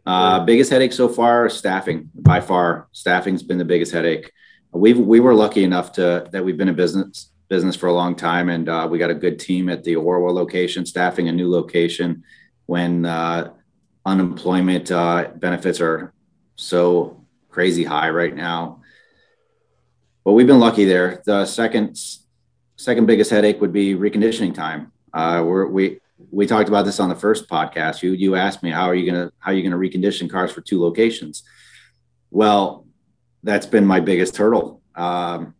Uh, 0.06 0.44
biggest 0.44 0.70
headache 0.70 0.92
so 0.92 1.08
far 1.08 1.48
staffing 1.48 2.08
by 2.14 2.40
far. 2.40 2.88
Staffing's 2.92 3.42
been 3.42 3.58
the 3.58 3.64
biggest 3.64 3.92
headache. 3.92 4.32
We've 4.72 4.98
we 4.98 5.20
were 5.20 5.34
lucky 5.34 5.64
enough 5.64 5.92
to 5.92 6.28
that 6.32 6.44
we've 6.44 6.56
been 6.56 6.68
in 6.68 6.74
business 6.74 7.30
business 7.48 7.76
for 7.76 7.88
a 7.88 7.92
long 7.92 8.16
time, 8.16 8.48
and 8.48 8.68
uh, 8.68 8.88
we 8.90 8.98
got 8.98 9.10
a 9.10 9.14
good 9.14 9.38
team 9.38 9.68
at 9.68 9.84
the 9.84 9.96
Orwell 9.96 10.34
location, 10.34 10.86
staffing 10.86 11.28
a 11.28 11.32
new 11.32 11.50
location 11.50 12.24
when. 12.66 13.04
Uh, 13.04 13.52
unemployment 14.04 14.90
uh, 14.90 15.30
benefits 15.36 15.80
are 15.80 16.12
so 16.56 17.24
crazy 17.48 17.84
high 17.84 18.10
right 18.10 18.34
now. 18.34 18.80
But 20.24 20.32
we've 20.32 20.46
been 20.46 20.60
lucky 20.60 20.84
there. 20.84 21.22
The 21.24 21.44
second 21.46 21.98
second 22.76 23.06
biggest 23.06 23.30
headache 23.30 23.60
would 23.60 23.72
be 23.72 23.94
reconditioning 23.94 24.54
time. 24.54 24.92
Uh, 25.12 25.42
we 25.44 26.00
we 26.30 26.46
talked 26.46 26.68
about 26.68 26.84
this 26.84 27.00
on 27.00 27.08
the 27.08 27.14
first 27.14 27.48
podcast. 27.48 28.02
You 28.02 28.12
you 28.12 28.36
asked 28.36 28.62
me 28.62 28.70
how 28.70 28.86
are 28.86 28.94
you 28.94 29.10
gonna 29.10 29.32
how 29.38 29.50
are 29.50 29.54
you 29.54 29.62
gonna 29.62 29.76
recondition 29.76 30.30
cars 30.30 30.52
for 30.52 30.60
two 30.60 30.80
locations? 30.80 31.42
Well, 32.30 32.86
that's 33.42 33.66
been 33.66 33.84
my 33.84 34.00
biggest 34.00 34.36
hurdle. 34.36 34.80
Um, 34.94 35.54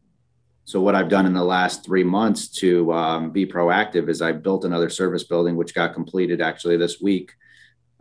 so 0.65 0.81
what 0.81 0.95
I've 0.95 1.09
done 1.09 1.27
in 1.27 1.35
the 1.35 1.45
last 1.45 1.85
three 1.85 2.05
months 2.05 2.49
to 2.61 2.93
um, 2.93 3.31
be 3.31 3.45
proactive 3.45 4.09
is 4.09 4.23
I 4.23 4.33
built 4.33 4.65
another 4.65 4.89
service 4.89 5.25
building, 5.25 5.57
which 5.57 5.75
got 5.75 5.93
completed 5.93 6.41
actually 6.41 6.77
this 6.77 7.01
week. 7.01 7.33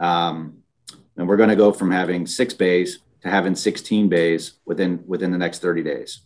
Um, 0.02 0.58
and 1.16 1.28
we're 1.28 1.38
going 1.38 1.50
to 1.50 1.56
go 1.56 1.72
from 1.72 1.92
having 1.92 2.26
six 2.26 2.54
bays 2.54 3.00
to 3.22 3.30
having 3.30 3.56
16 3.56 4.10
bays 4.10 4.54
within 4.66 5.04
within 5.06 5.32
the 5.32 5.38
next 5.38 5.60
30 5.60 5.84
days. 5.84 6.22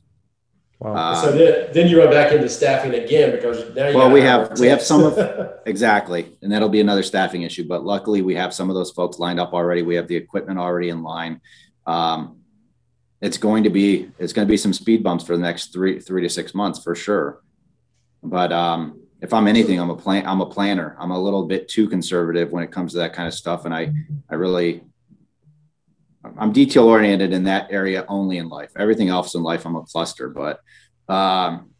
Wow. 0.79 0.93
Uh, 0.93 1.15
so 1.21 1.31
then, 1.31 1.69
then 1.73 1.87
you 1.87 1.99
run 1.99 2.09
back 2.09 2.33
into 2.33 2.49
staffing 2.49 2.93
again 2.93 3.31
because 3.31 3.73
now 3.75 3.89
you 3.89 3.97
well 3.97 4.11
we 4.11 4.21
have 4.21 4.57
we 4.59 4.67
have 4.67 4.81
some 4.81 5.03
of 5.03 5.17
exactly. 5.65 6.37
And 6.41 6.51
that'll 6.51 6.69
be 6.69 6.81
another 6.81 7.03
staffing 7.03 7.43
issue 7.43 7.67
but 7.67 7.83
luckily 7.83 8.21
we 8.21 8.35
have 8.35 8.53
some 8.53 8.69
of 8.69 8.75
those 8.75 8.91
folks 8.91 9.19
lined 9.19 9.39
up 9.39 9.53
already. 9.53 9.81
We 9.81 9.95
have 9.95 10.07
the 10.07 10.15
equipment 10.15 10.57
already 10.57 10.89
in 10.89 11.03
line. 11.03 11.41
Um, 11.85 12.39
it's 13.21 13.37
going 13.37 13.63
to 13.63 13.69
be 13.69 14.09
it's 14.19 14.33
going 14.33 14.47
to 14.47 14.51
be 14.51 14.57
some 14.57 14.73
speed 14.73 15.03
bumps 15.03 15.25
for 15.25 15.35
the 15.35 15.43
next 15.43 15.73
three 15.73 15.99
three 15.99 16.21
to 16.21 16.29
six 16.29 16.53
months 16.53 16.81
for 16.81 16.95
sure. 16.95 17.41
But 18.23 18.51
um, 18.51 19.04
if 19.25 19.33
I'm 19.33 19.47
anything, 19.47 19.79
I'm 19.79 19.89
a 19.89 19.95
plan. 19.95 20.23
I'm 20.27 20.39
a 20.39 20.45
planner. 20.45 20.95
I'm 20.99 21.09
a 21.09 21.19
little 21.19 21.47
bit 21.47 21.67
too 21.67 21.89
conservative 21.89 22.51
when 22.51 22.63
it 22.63 22.71
comes 22.71 22.91
to 22.91 22.99
that 22.99 23.13
kind 23.13 23.27
of 23.27 23.33
stuff, 23.33 23.65
and 23.65 23.73
I, 23.73 23.91
I 24.29 24.35
really, 24.35 24.83
I'm 26.37 26.51
detail 26.51 26.83
oriented 26.83 27.33
in 27.33 27.45
that 27.45 27.71
area 27.71 28.05
only 28.07 28.37
in 28.37 28.49
life. 28.49 28.69
Everything 28.77 29.09
else 29.09 29.33
in 29.33 29.41
life, 29.41 29.65
I'm 29.65 29.75
a 29.75 29.81
cluster. 29.81 30.29
But, 30.29 30.61
um, 31.09 31.71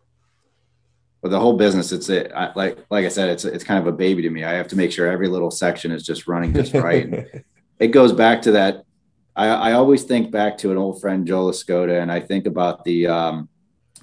but 1.22 1.30
the 1.30 1.40
whole 1.40 1.56
business, 1.56 1.92
it's 1.92 2.10
it. 2.10 2.32
I, 2.34 2.52
like 2.56 2.80
like 2.90 3.06
I 3.06 3.10
said, 3.10 3.30
it's 3.30 3.46
it's 3.46 3.64
kind 3.64 3.80
of 3.80 3.86
a 3.86 3.96
baby 3.96 4.24
to 4.24 4.30
me. 4.32 4.44
I 4.44 4.54
have 4.54 4.68
to 4.70 4.76
make 4.76 4.92
sure 4.92 5.08
every 5.08 5.28
little 5.28 5.52
section 5.52 5.92
is 5.92 6.04
just 6.04 6.28
running 6.28 6.52
just 6.52 6.74
right. 6.74 7.28
it 7.80 7.88
goes 7.90 8.12
back 8.12 8.42
to 8.44 8.54
that. 8.54 8.86
I, 9.36 9.48
I 9.50 9.72
always 9.74 10.02
think 10.02 10.32
back 10.32 10.58
to 10.60 10.72
an 10.72 10.78
old 10.78 11.00
friend 11.00 11.28
Joe 11.28 11.46
Lascota, 11.46 12.02
and 12.02 12.12
I 12.12 12.22
think 12.22 12.48
about 12.48 12.84
the 12.86 13.06
um, 13.06 13.50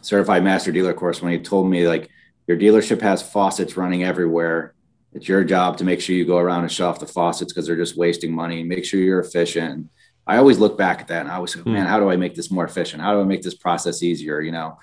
certified 0.00 0.44
master 0.44 0.70
dealer 0.70 0.94
course 0.94 1.20
when 1.20 1.32
he 1.32 1.40
told 1.40 1.68
me 1.68 1.88
like 1.88 2.08
your 2.46 2.56
dealership 2.56 3.00
has 3.00 3.22
faucets 3.22 3.76
running 3.76 4.04
everywhere. 4.04 4.74
It's 5.12 5.28
your 5.28 5.44
job 5.44 5.76
to 5.78 5.84
make 5.84 6.00
sure 6.00 6.14
you 6.14 6.24
go 6.24 6.38
around 6.38 6.62
and 6.62 6.72
shut 6.72 6.88
off 6.88 7.00
the 7.00 7.06
faucets 7.06 7.52
because 7.52 7.66
they're 7.66 7.76
just 7.76 7.96
wasting 7.96 8.34
money. 8.34 8.62
Make 8.62 8.84
sure 8.84 9.00
you're 9.00 9.20
efficient. 9.20 9.90
I 10.26 10.38
always 10.38 10.58
look 10.58 10.78
back 10.78 11.00
at 11.00 11.08
that 11.08 11.22
and 11.22 11.30
I 11.30 11.34
always 11.34 11.52
say, 11.52 11.60
man, 11.64 11.82
hmm. 11.82 11.88
how 11.88 11.98
do 11.98 12.10
I 12.10 12.16
make 12.16 12.34
this 12.34 12.50
more 12.50 12.64
efficient? 12.64 13.02
How 13.02 13.14
do 13.14 13.20
I 13.20 13.24
make 13.24 13.42
this 13.42 13.54
process 13.54 14.02
easier? 14.02 14.40
You 14.40 14.52
know, 14.52 14.78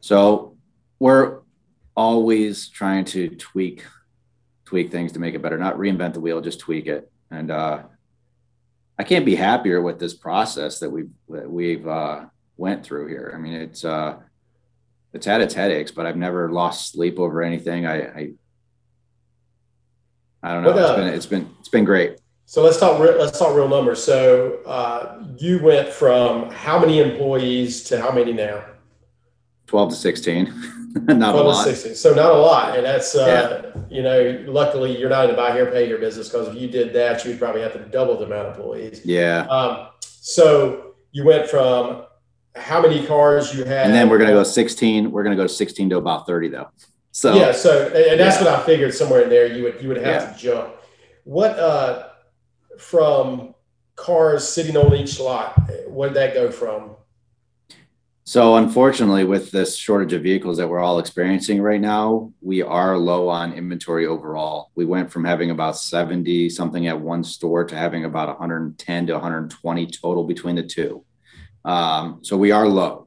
so 0.00 0.56
we're 0.98 1.40
always 1.96 2.68
trying 2.68 3.04
to 3.06 3.30
tweak, 3.30 3.84
tweak 4.64 4.92
things 4.92 5.12
to 5.12 5.18
make 5.18 5.34
it 5.34 5.42
better, 5.42 5.58
not 5.58 5.76
reinvent 5.78 6.14
the 6.14 6.20
wheel, 6.20 6.40
just 6.40 6.60
tweak 6.60 6.86
it. 6.86 7.10
And 7.30 7.50
uh, 7.50 7.84
I 8.98 9.04
can't 9.04 9.24
be 9.24 9.34
happier 9.34 9.80
with 9.80 9.98
this 9.98 10.14
process 10.14 10.78
that 10.80 10.90
we've 10.90 11.10
that 11.28 11.50
we've 11.50 11.86
uh, 11.86 12.26
went 12.56 12.84
through 12.84 13.08
here. 13.08 13.32
I 13.34 13.38
mean, 13.38 13.54
it's 13.54 13.84
uh, 13.84 14.16
it's 15.16 15.26
had 15.26 15.40
its 15.40 15.54
headaches, 15.54 15.90
but 15.90 16.06
I've 16.06 16.16
never 16.16 16.52
lost 16.52 16.92
sleep 16.92 17.18
over 17.18 17.42
anything. 17.42 17.86
I, 17.86 18.02
I, 18.02 18.30
I 20.42 20.52
don't 20.52 20.62
know. 20.62 20.72
What, 20.72 20.78
uh, 20.78 20.86
it's 20.86 20.96
been, 20.96 21.08
it's 21.08 21.26
been, 21.26 21.56
it's 21.58 21.68
been 21.68 21.84
great. 21.84 22.20
So 22.44 22.62
let's 22.62 22.78
talk. 22.78 23.00
Let's 23.00 23.36
talk 23.36 23.56
real 23.56 23.68
numbers. 23.68 24.04
So 24.04 24.60
uh, 24.66 25.24
you 25.36 25.60
went 25.60 25.88
from 25.88 26.48
how 26.50 26.78
many 26.78 27.00
employees 27.00 27.82
to 27.84 28.00
how 28.00 28.12
many 28.12 28.32
now? 28.32 28.64
Twelve 29.66 29.90
to 29.90 29.96
sixteen. 29.96 30.44
not 30.94 31.32
12 31.32 31.34
a 31.34 31.48
lot. 31.48 31.64
To 31.64 31.74
16. 31.74 31.94
So 31.96 32.14
not 32.14 32.30
a 32.30 32.38
lot, 32.38 32.76
and 32.76 32.86
that's 32.86 33.14
uh, 33.14 33.72
yeah. 33.74 33.82
you 33.90 34.02
know, 34.02 34.44
luckily 34.46 34.96
you're 34.96 35.10
not 35.10 35.24
in 35.24 35.32
the 35.32 35.36
buy 35.36 35.52
here, 35.52 35.66
pay 35.70 35.88
your 35.88 35.98
business 35.98 36.28
because 36.28 36.48
if 36.48 36.54
you 36.54 36.68
did 36.68 36.92
that, 36.94 37.24
you'd 37.24 37.38
probably 37.38 37.62
have 37.62 37.72
to 37.72 37.80
double 37.80 38.16
the 38.16 38.24
amount 38.24 38.48
of 38.48 38.56
employees. 38.56 39.04
Yeah. 39.04 39.46
Um, 39.50 39.88
so 40.00 40.94
you 41.10 41.24
went 41.24 41.48
from 41.48 42.05
how 42.56 42.80
many 42.80 43.06
cars 43.06 43.54
you 43.54 43.64
had, 43.64 43.86
and 43.86 43.94
then 43.94 44.08
we're 44.08 44.18
gonna 44.18 44.32
go 44.32 44.42
sixteen. 44.42 45.10
We're 45.10 45.22
gonna 45.22 45.36
go 45.36 45.46
sixteen 45.46 45.88
to 45.90 45.96
about 45.96 46.26
thirty 46.26 46.48
though. 46.48 46.68
So 47.12 47.34
yeah. 47.34 47.52
So 47.52 47.86
and 47.86 48.20
that's 48.20 48.40
yeah. 48.40 48.44
what 48.44 48.60
I 48.60 48.66
figured 48.66 48.94
somewhere 48.94 49.22
in 49.22 49.28
there 49.28 49.46
you 49.46 49.62
would 49.64 49.80
you 49.80 49.88
would 49.88 49.98
have 49.98 50.22
yeah. 50.22 50.32
to 50.32 50.38
jump. 50.38 50.74
What 51.24 51.58
uh 51.58 52.08
from 52.78 53.54
cars 53.96 54.46
sitting 54.46 54.76
on 54.76 54.94
each 54.94 55.18
lot? 55.18 55.58
What 55.86 56.08
did 56.08 56.16
that 56.16 56.34
go 56.34 56.50
from? 56.50 56.96
So, 58.28 58.56
unfortunately, 58.56 59.22
with 59.22 59.52
this 59.52 59.76
shortage 59.76 60.12
of 60.12 60.24
vehicles 60.24 60.56
that 60.56 60.68
we're 60.68 60.80
all 60.80 60.98
experiencing 60.98 61.62
right 61.62 61.80
now, 61.80 62.32
we 62.40 62.60
are 62.60 62.98
low 62.98 63.28
on 63.28 63.52
inventory 63.52 64.04
overall. 64.04 64.72
We 64.74 64.84
went 64.84 65.12
from 65.12 65.24
having 65.24 65.52
about 65.52 65.78
70 65.78 66.50
something 66.50 66.88
at 66.88 67.00
one 67.00 67.22
store 67.22 67.64
to 67.64 67.76
having 67.76 68.04
about 68.04 68.26
110 68.26 69.06
to 69.06 69.12
120 69.12 69.86
total 69.86 70.24
between 70.24 70.56
the 70.56 70.64
two. 70.64 71.04
Um, 71.66 72.20
so, 72.22 72.36
we 72.36 72.52
are 72.52 72.66
low. 72.66 73.06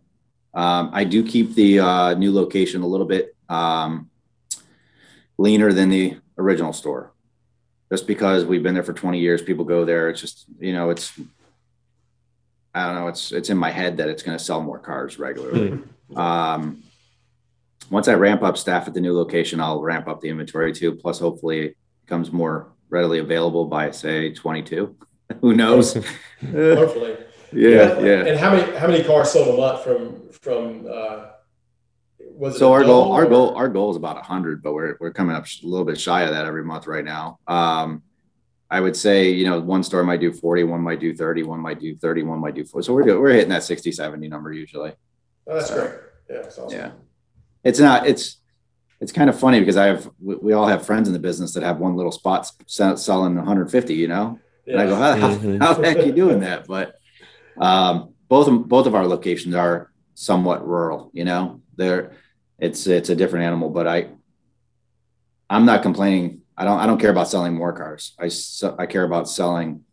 Um, 0.54 0.90
I 0.94 1.04
do 1.04 1.24
keep 1.24 1.56
the 1.56 1.80
uh, 1.80 2.14
new 2.16 2.34
location 2.34 2.82
a 2.82 2.88
little 2.88 3.06
bit 3.06 3.36
um, 3.48 4.10
leaner 5.38 5.72
than 5.74 5.90
the 5.90 6.18
original 6.38 6.74
store. 6.74 7.14
Just 7.92 8.06
because 8.06 8.46
we've 8.46 8.62
been 8.62 8.74
there 8.76 8.84
for 8.84 8.94
20 8.94 9.20
years 9.20 9.42
people 9.42 9.66
go 9.66 9.84
there 9.84 10.10
it's 10.10 10.22
just 10.22 10.46
you 10.60 10.74
know 10.74 10.92
it's 10.92 11.20
i 12.76 12.86
don't 12.86 12.94
know 12.94 13.08
it's 13.08 13.32
it's 13.32 13.50
in 13.50 13.58
my 13.58 13.72
head 13.72 13.98
that 13.98 14.10
it's 14.10 14.22
going 14.22 14.38
to 14.38 14.44
sell 14.44 14.62
more 14.62 14.78
cars 14.78 15.18
regularly. 15.18 15.72
Mm-hmm. 15.72 16.18
um, 16.18 16.84
once 17.90 18.08
i 18.08 18.14
ramp 18.14 18.44
up 18.44 18.60
staff 18.60 18.88
at 18.88 18.94
the 18.94 19.02
new 19.02 19.18
location 19.18 19.60
i'll 19.60 19.82
ramp 19.82 20.08
up 20.08 20.22
the 20.22 20.30
inventory 20.30 20.72
too 20.72 20.94
plus 20.94 21.18
hopefully 21.18 21.60
it 21.62 21.78
becomes 22.06 22.32
more 22.32 22.72
readily 22.92 23.18
available 23.18 23.66
by 23.66 23.90
say 23.90 24.32
22 24.34 24.96
who 25.42 25.56
knows? 25.56 25.96
Hopefully 26.52 27.18
yeah, 27.52 28.00
yeah 28.00 28.26
and 28.26 28.40
how 28.40 28.56
many 28.56 28.78
how 28.78 28.88
many 28.88 29.04
cars 29.04 29.32
sold 29.32 29.48
a 29.56 29.58
month 29.58 29.84
from 29.84 30.30
from 30.32 30.88
uh 30.92 31.26
was 32.40 32.58
so 32.58 32.72
our 32.72 32.84
goal, 32.86 33.12
our 33.12 33.26
goal, 33.26 33.54
our 33.56 33.68
goal 33.68 33.92
is 33.92 33.98
about 33.98 34.24
hundred, 34.24 34.64
but 34.64 34.74
we're, 34.74 34.96
we're 35.02 35.12
coming 35.12 35.36
up 35.36 35.46
a 35.46 35.68
little 35.68 35.86
bit 35.86 36.00
shy 36.00 36.22
of 36.22 36.32
that 36.32 36.46
every 36.46 36.64
month 36.64 36.88
right 36.88 37.04
now. 37.04 37.38
Um, 37.48 38.02
I 38.72 38.80
would 38.80 38.96
say, 38.96 39.32
you 39.32 39.46
know, 39.46 39.60
one 39.60 39.84
store 39.84 40.04
might 40.04 40.22
do 40.22 40.32
40, 40.32 40.64
one 40.64 40.82
might 40.82 41.02
do 41.02 41.14
30, 41.14 41.44
one 41.44 41.60
might 41.60 41.82
do 41.82 41.96
30, 41.98 42.24
one 42.24 42.40
might 42.40 42.56
do 42.56 42.64
40. 42.64 42.86
So 42.86 42.94
we're, 42.94 43.20
we're 43.20 43.32
hitting 43.32 43.50
that 43.50 43.64
60, 43.64 43.92
70 43.92 44.28
number 44.30 44.54
usually. 44.54 44.94
Oh, 45.48 45.56
that's 45.56 45.68
so, 45.68 45.76
great. 45.76 46.00
Yeah. 46.30 46.48
Awesome. 46.48 46.70
Yeah. 46.72 46.92
It's 47.64 47.80
not, 47.80 48.08
it's, 48.08 48.38
it's 49.02 49.12
kind 49.12 49.30
of 49.30 49.38
funny 49.38 49.60
because 49.60 49.76
I 49.76 49.88
have, 49.88 50.10
we, 50.22 50.36
we, 50.36 50.54
all 50.54 50.68
have 50.68 50.86
friends 50.86 51.10
in 51.10 51.14
the 51.14 51.20
business 51.20 51.54
that 51.56 51.64
have 51.64 51.80
one 51.80 51.96
little 51.98 52.12
spot 52.12 52.50
selling 52.68 53.36
150, 53.36 53.94
you 53.94 54.08
know, 54.08 54.40
yeah. 54.66 54.74
and 54.74 54.82
I 54.82 54.86
go, 54.86 54.96
how, 54.96 55.16
mm-hmm. 55.16 55.58
how, 55.58 55.74
how 55.74 55.74
the 55.74 55.88
heck 55.88 55.98
are 55.98 56.06
you 56.06 56.14
doing 56.14 56.42
that? 56.42 56.68
But, 56.68 56.99
um, 57.60 58.14
both, 58.28 58.68
both 58.68 58.88
of 58.88 58.96
our 58.96 59.06
locations 59.06 59.56
are 59.56 59.92
somewhat 60.14 60.68
rural, 60.68 61.12
you 61.14 61.26
know, 61.26 61.62
they're, 61.76 62.14
it's 62.60 62.88
it's 62.88 63.10
a 63.10 63.16
different 63.16 63.46
animal. 63.46 63.70
But 63.70 63.88
I 63.88 64.10
I'm 65.50 65.66
not 65.66 65.82
complaining. 65.82 66.42
I 66.58 66.66
don't 66.66 66.80
I 66.80 66.86
don't 66.86 67.00
care 67.00 67.10
about 67.10 67.30
selling 67.30 67.56
more 67.56 67.74
cars. 67.74 68.14
I 68.20 68.30
I 68.78 68.86
care 68.86 69.04
about 69.04 69.30
selling, 69.30 69.84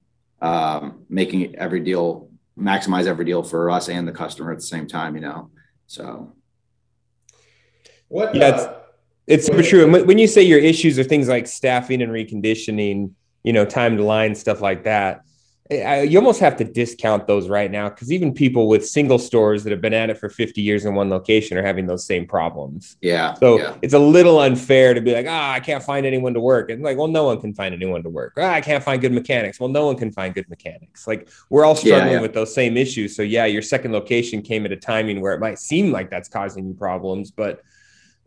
um, 0.42 1.04
making 1.08 1.56
every 1.56 1.80
deal 1.80 2.30
maximize 2.58 3.06
every 3.06 3.24
deal 3.24 3.42
for 3.42 3.70
us 3.70 3.88
and 3.88 4.08
the 4.08 4.12
customer 4.12 4.50
at 4.50 4.58
the 4.58 4.64
same 4.64 4.86
time. 4.86 5.14
You 5.14 5.22
know, 5.22 5.50
so 5.86 6.32
what? 8.08 8.34
Yeah, 8.34 8.46
uh, 8.46 8.80
it's, 9.26 9.48
it's 9.48 9.68
true. 9.68 10.04
When 10.04 10.18
you 10.18 10.26
say 10.26 10.42
your 10.42 10.58
issues 10.58 10.98
are 10.98 11.04
things 11.04 11.28
like 11.28 11.46
staffing 11.46 12.02
and 12.02 12.12
reconditioning, 12.12 13.12
you 13.44 13.52
know, 13.52 13.64
time 13.64 13.96
to 13.96 14.04
line 14.04 14.34
stuff 14.34 14.60
like 14.60 14.84
that 14.84 15.22
you 15.70 16.18
almost 16.18 16.40
have 16.40 16.56
to 16.56 16.64
discount 16.64 17.26
those 17.26 17.48
right 17.48 17.70
now 17.70 17.88
because 17.88 18.12
even 18.12 18.32
people 18.32 18.68
with 18.68 18.86
single 18.86 19.18
stores 19.18 19.64
that 19.64 19.70
have 19.70 19.80
been 19.80 19.94
at 19.94 20.10
it 20.10 20.18
for 20.18 20.28
50 20.28 20.60
years 20.60 20.84
in 20.84 20.94
one 20.94 21.10
location 21.10 21.58
are 21.58 21.62
having 21.62 21.86
those 21.86 22.04
same 22.04 22.26
problems. 22.26 22.96
Yeah. 23.00 23.34
So 23.34 23.58
yeah. 23.58 23.74
it's 23.82 23.94
a 23.94 23.98
little 23.98 24.40
unfair 24.40 24.94
to 24.94 25.00
be 25.00 25.12
like, 25.12 25.26
ah, 25.28 25.50
oh, 25.50 25.52
I 25.52 25.60
can't 25.60 25.82
find 25.82 26.06
anyone 26.06 26.34
to 26.34 26.40
work. 26.40 26.70
And 26.70 26.82
like, 26.82 26.96
well, 26.96 27.08
no 27.08 27.24
one 27.24 27.40
can 27.40 27.54
find 27.54 27.74
anyone 27.74 28.02
to 28.02 28.10
work. 28.10 28.34
Ah, 28.36 28.52
I 28.52 28.60
can't 28.60 28.82
find 28.82 29.00
good 29.00 29.12
mechanics. 29.12 29.58
Well, 29.58 29.68
no 29.68 29.86
one 29.86 29.96
can 29.96 30.12
find 30.12 30.34
good 30.34 30.48
mechanics. 30.48 31.06
Like 31.06 31.28
we're 31.50 31.64
all 31.64 31.74
struggling 31.74 32.06
yeah, 32.06 32.12
yeah. 32.14 32.20
with 32.20 32.34
those 32.34 32.54
same 32.54 32.76
issues. 32.76 33.16
So 33.16 33.22
yeah, 33.22 33.46
your 33.46 33.62
second 33.62 33.92
location 33.92 34.42
came 34.42 34.66
at 34.66 34.72
a 34.72 34.76
timing 34.76 35.20
where 35.20 35.34
it 35.34 35.40
might 35.40 35.58
seem 35.58 35.90
like 35.90 36.10
that's 36.10 36.28
causing 36.28 36.66
you 36.66 36.74
problems, 36.74 37.30
but 37.30 37.62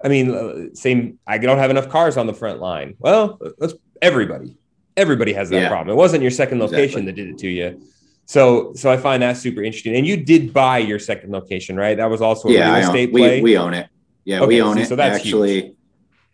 I 0.04 0.08
mean, 0.08 0.32
uh, 0.32 0.74
same. 0.74 1.20
I 1.28 1.38
don't 1.38 1.58
have 1.58 1.72
enough 1.72 1.90
cars 1.90 2.16
on 2.16 2.26
the 2.26 2.34
front 2.34 2.62
line. 2.62 2.96
Well, 3.00 3.38
let's 3.58 3.74
everybody 4.02 4.56
Everybody 5.00 5.34
has 5.34 5.50
that 5.50 5.62
yeah. 5.62 5.70
problem. 5.70 5.96
It 5.96 5.98
wasn't 5.98 6.22
your 6.22 6.32
second 6.32 6.60
location 6.60 7.00
exactly. 7.00 7.06
that 7.06 7.16
did 7.16 7.30
it 7.30 7.38
to 7.40 7.48
you. 7.48 7.82
So, 8.26 8.74
so 8.76 8.92
I 8.92 8.98
find 8.98 9.24
that 9.24 9.38
super 9.38 9.64
interesting. 9.64 9.96
And 9.96 10.06
you 10.06 10.18
did 10.18 10.54
buy 10.54 10.78
your 10.78 11.00
second 11.00 11.32
location, 11.32 11.76
right? 11.76 11.98
That 11.98 12.10
was 12.10 12.22
also 12.22 12.50
a 12.50 12.52
yeah, 12.52 12.76
real 12.76 12.86
estate 12.86 13.12
we, 13.12 13.22
play. 13.22 13.42
We 13.42 13.58
own 13.58 13.74
it. 13.74 13.88
Yeah, 14.26 14.42
okay, 14.42 14.48
we 14.48 14.62
own 14.62 14.76
so, 14.76 14.82
it. 14.82 14.88
So 14.90 14.96
that's 14.96 15.18
actually. 15.18 15.62
Huge. 15.62 15.76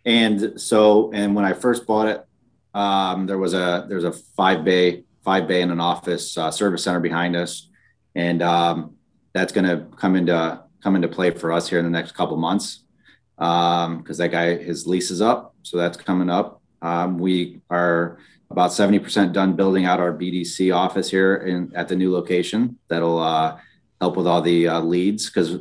And 0.04 0.60
so, 0.60 1.10
and 1.12 1.34
when 1.34 1.44
I 1.44 1.52
first 1.52 1.86
bought 1.86 2.08
it, 2.08 2.26
um, 2.74 3.26
there 3.26 3.38
was 3.38 3.54
a 3.54 3.86
there's 3.88 4.04
a 4.04 4.12
five 4.12 4.64
bay 4.64 5.04
five 5.24 5.48
bay 5.48 5.62
and 5.62 5.72
an 5.72 5.80
office 5.80 6.36
uh, 6.36 6.50
service 6.50 6.84
center 6.84 7.00
behind 7.00 7.34
us, 7.34 7.68
and 8.14 8.42
um, 8.42 8.96
that's 9.32 9.52
going 9.52 9.64
to 9.64 9.86
come 9.96 10.16
into 10.16 10.62
come 10.82 10.96
into 10.96 11.08
play 11.08 11.30
for 11.30 11.52
us 11.52 11.68
here 11.68 11.78
in 11.78 11.84
the 11.84 11.90
next 11.90 12.12
couple 12.12 12.36
months 12.36 12.84
because 13.36 13.86
um, 13.86 14.04
that 14.04 14.28
guy 14.30 14.56
his 14.56 14.86
lease 14.86 15.10
is 15.10 15.20
up, 15.20 15.54
so 15.62 15.76
that's 15.76 15.96
coming 15.96 16.30
up. 16.30 16.60
Um, 16.82 17.18
we 17.18 17.60
are 17.70 18.18
about 18.50 18.70
70% 18.70 19.32
done 19.32 19.54
building 19.54 19.84
out 19.84 20.00
our 20.00 20.12
BDC 20.12 20.74
office 20.74 21.10
here 21.10 21.36
in, 21.36 21.72
at 21.74 21.88
the 21.88 21.96
new 21.96 22.12
location. 22.12 22.78
That'll 22.88 23.18
uh, 23.18 23.58
help 24.00 24.16
with 24.16 24.26
all 24.26 24.40
the 24.40 24.68
uh, 24.68 24.80
leads 24.80 25.26
because 25.26 25.58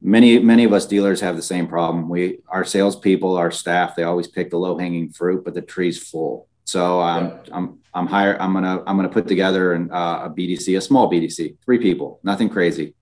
many 0.00 0.38
many 0.40 0.64
of 0.64 0.72
us 0.72 0.86
dealers 0.86 1.20
have 1.20 1.36
the 1.36 1.42
same 1.42 1.68
problem. 1.68 2.08
We 2.08 2.40
our 2.48 2.64
salespeople, 2.64 3.36
our 3.36 3.50
staff, 3.50 3.94
they 3.94 4.02
always 4.02 4.26
pick 4.26 4.50
the 4.50 4.58
low 4.58 4.76
hanging 4.76 5.10
fruit, 5.10 5.44
but 5.44 5.54
the 5.54 5.62
tree's 5.62 5.98
full. 5.98 6.48
So 6.64 7.00
um, 7.00 7.26
yeah. 7.26 7.38
I'm 7.52 7.78
I'm 7.94 8.06
hire 8.06 8.36
I'm 8.40 8.52
gonna 8.52 8.82
I'm 8.86 8.96
gonna 8.96 9.08
put 9.08 9.28
together 9.28 9.74
an, 9.74 9.90
uh, 9.92 10.24
a 10.24 10.30
BDC, 10.30 10.76
a 10.76 10.80
small 10.80 11.10
BDC, 11.10 11.56
three 11.64 11.78
people, 11.78 12.20
nothing 12.24 12.48
crazy, 12.48 12.94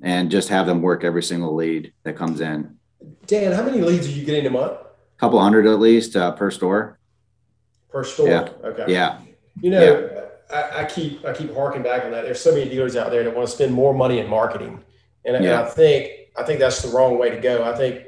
and 0.00 0.30
just 0.30 0.48
have 0.48 0.66
them 0.66 0.80
work 0.80 1.04
every 1.04 1.22
single 1.22 1.54
lead 1.54 1.92
that 2.04 2.16
comes 2.16 2.40
in. 2.40 2.76
Dan, 3.26 3.52
how 3.52 3.62
many 3.62 3.80
leads 3.80 4.06
are 4.06 4.10
you 4.10 4.24
getting 4.24 4.46
a 4.46 4.50
month? 4.50 4.72
A 4.72 5.20
couple 5.20 5.40
hundred 5.40 5.66
at 5.66 5.78
least 5.78 6.16
uh, 6.16 6.32
per 6.32 6.50
store 6.50 6.97
per 7.90 8.04
store. 8.04 8.28
Yeah. 8.28 8.48
Okay. 8.64 8.84
Yeah. 8.88 9.18
You 9.60 9.70
know, 9.70 10.00
yeah. 10.00 10.56
I, 10.56 10.82
I, 10.82 10.84
keep 10.84 11.24
I 11.24 11.34
keep 11.34 11.52
harking 11.54 11.82
back 11.82 12.04
on 12.04 12.12
that. 12.12 12.22
There's 12.22 12.40
so 12.40 12.52
many 12.52 12.70
dealers 12.70 12.96
out 12.96 13.10
there 13.10 13.24
that 13.24 13.34
want 13.34 13.48
to 13.48 13.54
spend 13.54 13.72
more 13.72 13.92
money 13.92 14.18
in 14.18 14.28
marketing, 14.28 14.82
and, 15.24 15.42
yeah. 15.44 15.60
and 15.60 15.66
I 15.66 15.70
think 15.70 16.10
I 16.36 16.42
think 16.44 16.60
that's 16.60 16.82
the 16.82 16.88
wrong 16.88 17.18
way 17.18 17.30
to 17.30 17.40
go. 17.40 17.64
I 17.64 17.76
think 17.76 18.06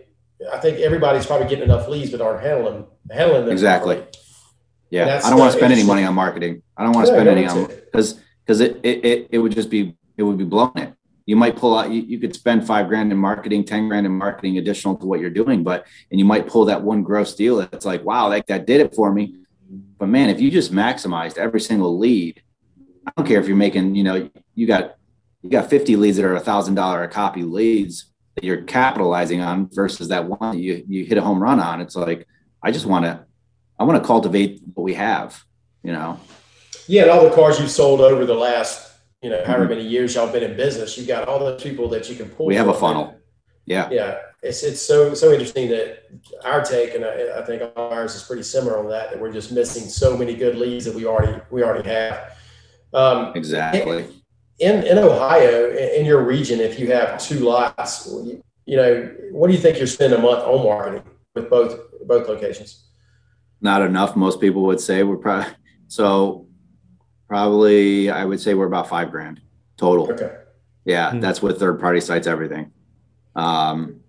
I 0.53 0.59
think 0.59 0.79
everybody's 0.79 1.27
probably 1.27 1.49
getting 1.49 1.65
enough 1.65 1.89
leads, 1.89 2.11
but 2.11 2.21
aren't 2.21 2.43
handling 2.43 2.87
handling 3.11 3.45
them 3.45 3.53
exactly. 3.53 4.03
Yeah, 4.91 5.21
I 5.23 5.31
don't 5.31 5.39
want 5.39 5.53
to 5.53 5.59
spend 5.59 5.73
any 5.73 5.85
money 5.85 6.05
on 6.05 6.15
marketing. 6.15 6.63
I 6.77 6.85
don't 6.85 6.93
want 6.93 7.07
to 7.07 7.13
spend 7.13 7.29
any 7.29 7.47
on 7.47 7.67
because 7.67 8.19
because 8.45 8.61
it, 8.61 8.81
it 8.83 9.05
it 9.05 9.29
it 9.33 9.39
would 9.39 9.53
just 9.53 9.71
be 9.71 9.97
it 10.17 10.23
would 10.23 10.39
be 10.39 10.45
blowing 10.45 10.77
it. 10.77 10.95
You 11.27 11.37
might 11.37 11.57
pull 11.57 11.79
out 11.79 11.91
you, 11.91 12.01
you 12.03 12.19
could 12.19 12.35
spend 12.35 12.67
five 12.67 12.89
grand 12.89 13.13
in 13.13 13.19
marketing, 13.19 13.65
ten 13.65 13.87
grand 13.87 14.07
in 14.07 14.13
marketing 14.13 14.59
additional 14.59 14.97
to 14.97 15.07
what 15.07 15.21
you're 15.21 15.31
doing, 15.31 15.63
but 15.63 15.87
and 16.11 16.19
you 16.19 16.25
might 16.25 16.47
pull 16.47 16.65
that 16.65 16.83
one 16.83 17.03
gross 17.03 17.35
deal 17.35 17.57
that's 17.59 17.85
like, 17.85 18.05
wow, 18.05 18.29
like 18.29 18.47
that 18.47 18.67
did 18.67 18.81
it 18.81 18.95
for 18.95 19.13
me. 19.13 19.37
But 20.01 20.09
man, 20.09 20.31
if 20.31 20.41
you 20.41 20.51
just 20.51 20.73
maximized 20.73 21.37
every 21.37 21.61
single 21.61 21.99
lead, 21.99 22.43
I 23.07 23.13
don't 23.17 23.27
care 23.27 23.39
if 23.39 23.47
you're 23.47 23.57
making, 23.57 23.95
you 23.95 24.03
know, 24.03 24.31
you 24.55 24.67
got 24.67 24.97
you 25.43 25.51
got 25.51 25.71
50 25.71 25.97
leads 25.97 26.17
that 26.17 26.25
are 26.25 26.35
a 26.35 26.41
thousand 26.41 26.75
dollar 26.75 27.03
a 27.03 27.09
copy 27.09 27.43
leads 27.43 28.07
that 28.35 28.45
you're 28.45 28.63
capitalizing 28.63 29.41
on 29.41 29.69
versus 29.73 30.09
that 30.09 30.25
one 30.25 30.57
that 30.57 30.59
you 30.59 30.85
you 30.89 31.05
hit 31.05 31.19
a 31.19 31.21
home 31.21 31.41
run 31.41 31.61
on. 31.61 31.83
It's 31.83 31.97
like 31.97 32.27
I 32.63 32.71
just 32.71 32.87
want 32.87 33.05
to 33.05 33.27
I 33.79 33.85
want 33.85 34.03
to 34.03 34.07
cultivate 34.07 34.63
what 34.73 34.85
we 34.85 34.95
have, 34.95 35.45
you 35.83 35.93
know. 35.93 36.19
Yeah, 36.89 37.03
and 37.03 37.11
all 37.11 37.29
the 37.29 37.35
cars 37.35 37.61
you've 37.61 37.71
sold 37.71 38.01
over 38.01 38.25
the 38.25 38.35
last, 38.35 38.93
you 39.23 39.29
know, 39.29 39.45
however 39.45 39.65
mm-hmm. 39.65 39.75
many 39.75 39.87
years 39.87 40.15
y'all 40.15 40.33
been 40.33 40.43
in 40.43 40.57
business, 40.57 40.97
you 40.97 41.07
got 41.07 41.29
all 41.29 41.39
those 41.39 41.63
people 41.63 41.89
that 41.91 42.09
you 42.09 42.17
can 42.17 42.31
pull. 42.31 42.47
We 42.47 42.57
have 42.57 42.69
a 42.69 42.75
funnel. 42.75 43.17
Yeah. 43.67 43.89
Yeah. 43.91 44.19
It's, 44.43 44.63
it's 44.63 44.81
so, 44.81 45.13
so 45.15 45.33
interesting 45.33 45.69
that 45.69 46.05
our 46.45 46.65
take, 46.65 46.95
and 46.95 47.05
I, 47.05 47.41
I 47.41 47.45
think 47.45 47.63
ours 47.77 48.15
is 48.15 48.23
pretty 48.23 48.43
similar 48.43 48.79
on 48.79 48.89
that, 48.89 49.11
that 49.11 49.21
we're 49.21 49.33
just 49.33 49.53
missing 49.53 49.89
so 49.89 50.17
many 50.17 50.35
good 50.35 50.57
leads 50.57 50.87
that 50.87 50.95
we 50.95 51.05
already, 51.05 51.41
we 51.51 51.63
already 51.63 51.89
have. 51.89 52.37
Um, 52.95 53.33
exactly. 53.35 54.07
In, 54.59 54.85
in 54.85 54.99
Ohio, 54.99 55.71
in 55.71 56.07
your 56.07 56.23
region, 56.23 56.61
if 56.61 56.79
you 56.79 56.91
have 56.91 57.21
two 57.21 57.41
lots, 57.41 58.07
you, 58.07 58.43
you 58.65 58.77
know, 58.77 59.11
what 59.33 59.49
do 59.49 59.53
you 59.53 59.59
think 59.59 59.79
you're 59.79 59.87
spending 59.87 60.19
a 60.19 60.23
month 60.23 60.45
on 60.45 60.65
marketing 60.65 61.03
with 61.35 61.51
both 61.51 61.79
both 62.07 62.29
locations? 62.29 62.89
Not 63.61 63.83
enough. 63.83 64.17
Most 64.17 64.41
people 64.41 64.63
would 64.63 64.81
say 64.81 65.03
we're 65.03 65.17
probably 65.17 65.53
so 65.89 66.47
probably 67.29 68.11
I 68.11 68.25
would 68.25 68.41
say 68.41 68.55
we're 68.55 68.67
about 68.67 68.89
five 68.89 69.11
grand 69.11 69.41
total. 69.77 70.13
Okay. 70.13 70.37
Yeah, 70.85 71.11
mm-hmm. 71.11 71.21
that's 71.21 71.43
with 71.43 71.59
third 71.59 71.81
party 71.81 72.01
sites, 72.01 72.27
everything. 72.27 72.73
Um, 73.35 74.00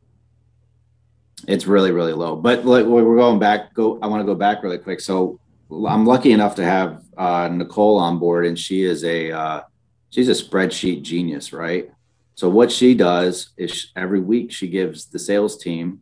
it's 1.48 1.67
really 1.67 1.91
really 1.91 2.13
low. 2.13 2.36
But 2.36 2.65
like 2.65 2.86
we're 2.86 3.15
going 3.15 3.39
back. 3.39 3.74
Go. 3.74 4.00
I 4.01 4.07
want 4.07 4.21
to 4.21 4.25
go 4.25 4.36
back 4.36 4.63
really 4.63 4.77
quick. 4.77 5.00
So 5.00 5.39
I'm 5.71 6.05
lucky 6.05 6.31
enough 6.31 6.55
to 6.55 6.63
have 6.63 7.03
uh, 7.17 7.50
Nicole 7.51 7.98
on 7.98 8.19
board, 8.19 8.45
and 8.45 8.57
she 8.57 8.83
is 8.83 9.03
a 9.03 9.31
uh, 9.31 9.62
she's 10.10 10.29
a 10.29 10.33
spreadsheet 10.33 11.01
genius, 11.01 11.53
right? 11.53 11.91
So 12.36 12.50
what 12.50 12.71
she 12.71 12.95
does 12.95 13.51
is 13.57 13.91
every 13.95 14.19
week 14.19 14.51
she 14.51 14.67
gives 14.67 15.05
the 15.05 15.19
sales 15.19 15.57
team 15.57 16.01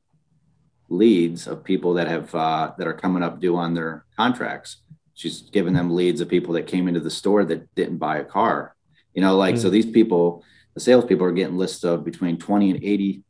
leads 0.88 1.48
of 1.48 1.64
people 1.64 1.94
that 1.94 2.08
have 2.08 2.34
uh, 2.34 2.72
that 2.78 2.88
are 2.88 2.94
coming 2.94 3.24
up 3.24 3.40
due 3.40 3.56
on 3.56 3.74
their 3.74 4.06
contracts. 4.18 4.78
She's 5.14 5.42
giving 5.42 5.74
them 5.74 5.94
leads 5.94 6.22
of 6.22 6.30
people 6.30 6.54
that 6.54 6.68
came 6.68 6.88
into 6.88 7.00
the 7.00 7.12
store 7.12 7.44
that 7.46 7.74
didn't 7.76 7.98
buy 7.98 8.20
a 8.20 8.24
car. 8.24 8.76
You 9.14 9.22
know, 9.22 9.36
like 9.36 9.56
mm-hmm. 9.56 9.62
so 9.62 9.70
mm. 9.70 9.74
these 9.74 9.86
people, 9.86 10.44
the 10.74 10.80
salespeople 10.80 11.26
are 11.26 11.32
getting 11.32 11.58
lists 11.58 11.84
of 11.84 12.06
between 12.06 12.38
20 12.38 12.72
and 12.72 12.84
80 12.84 13.24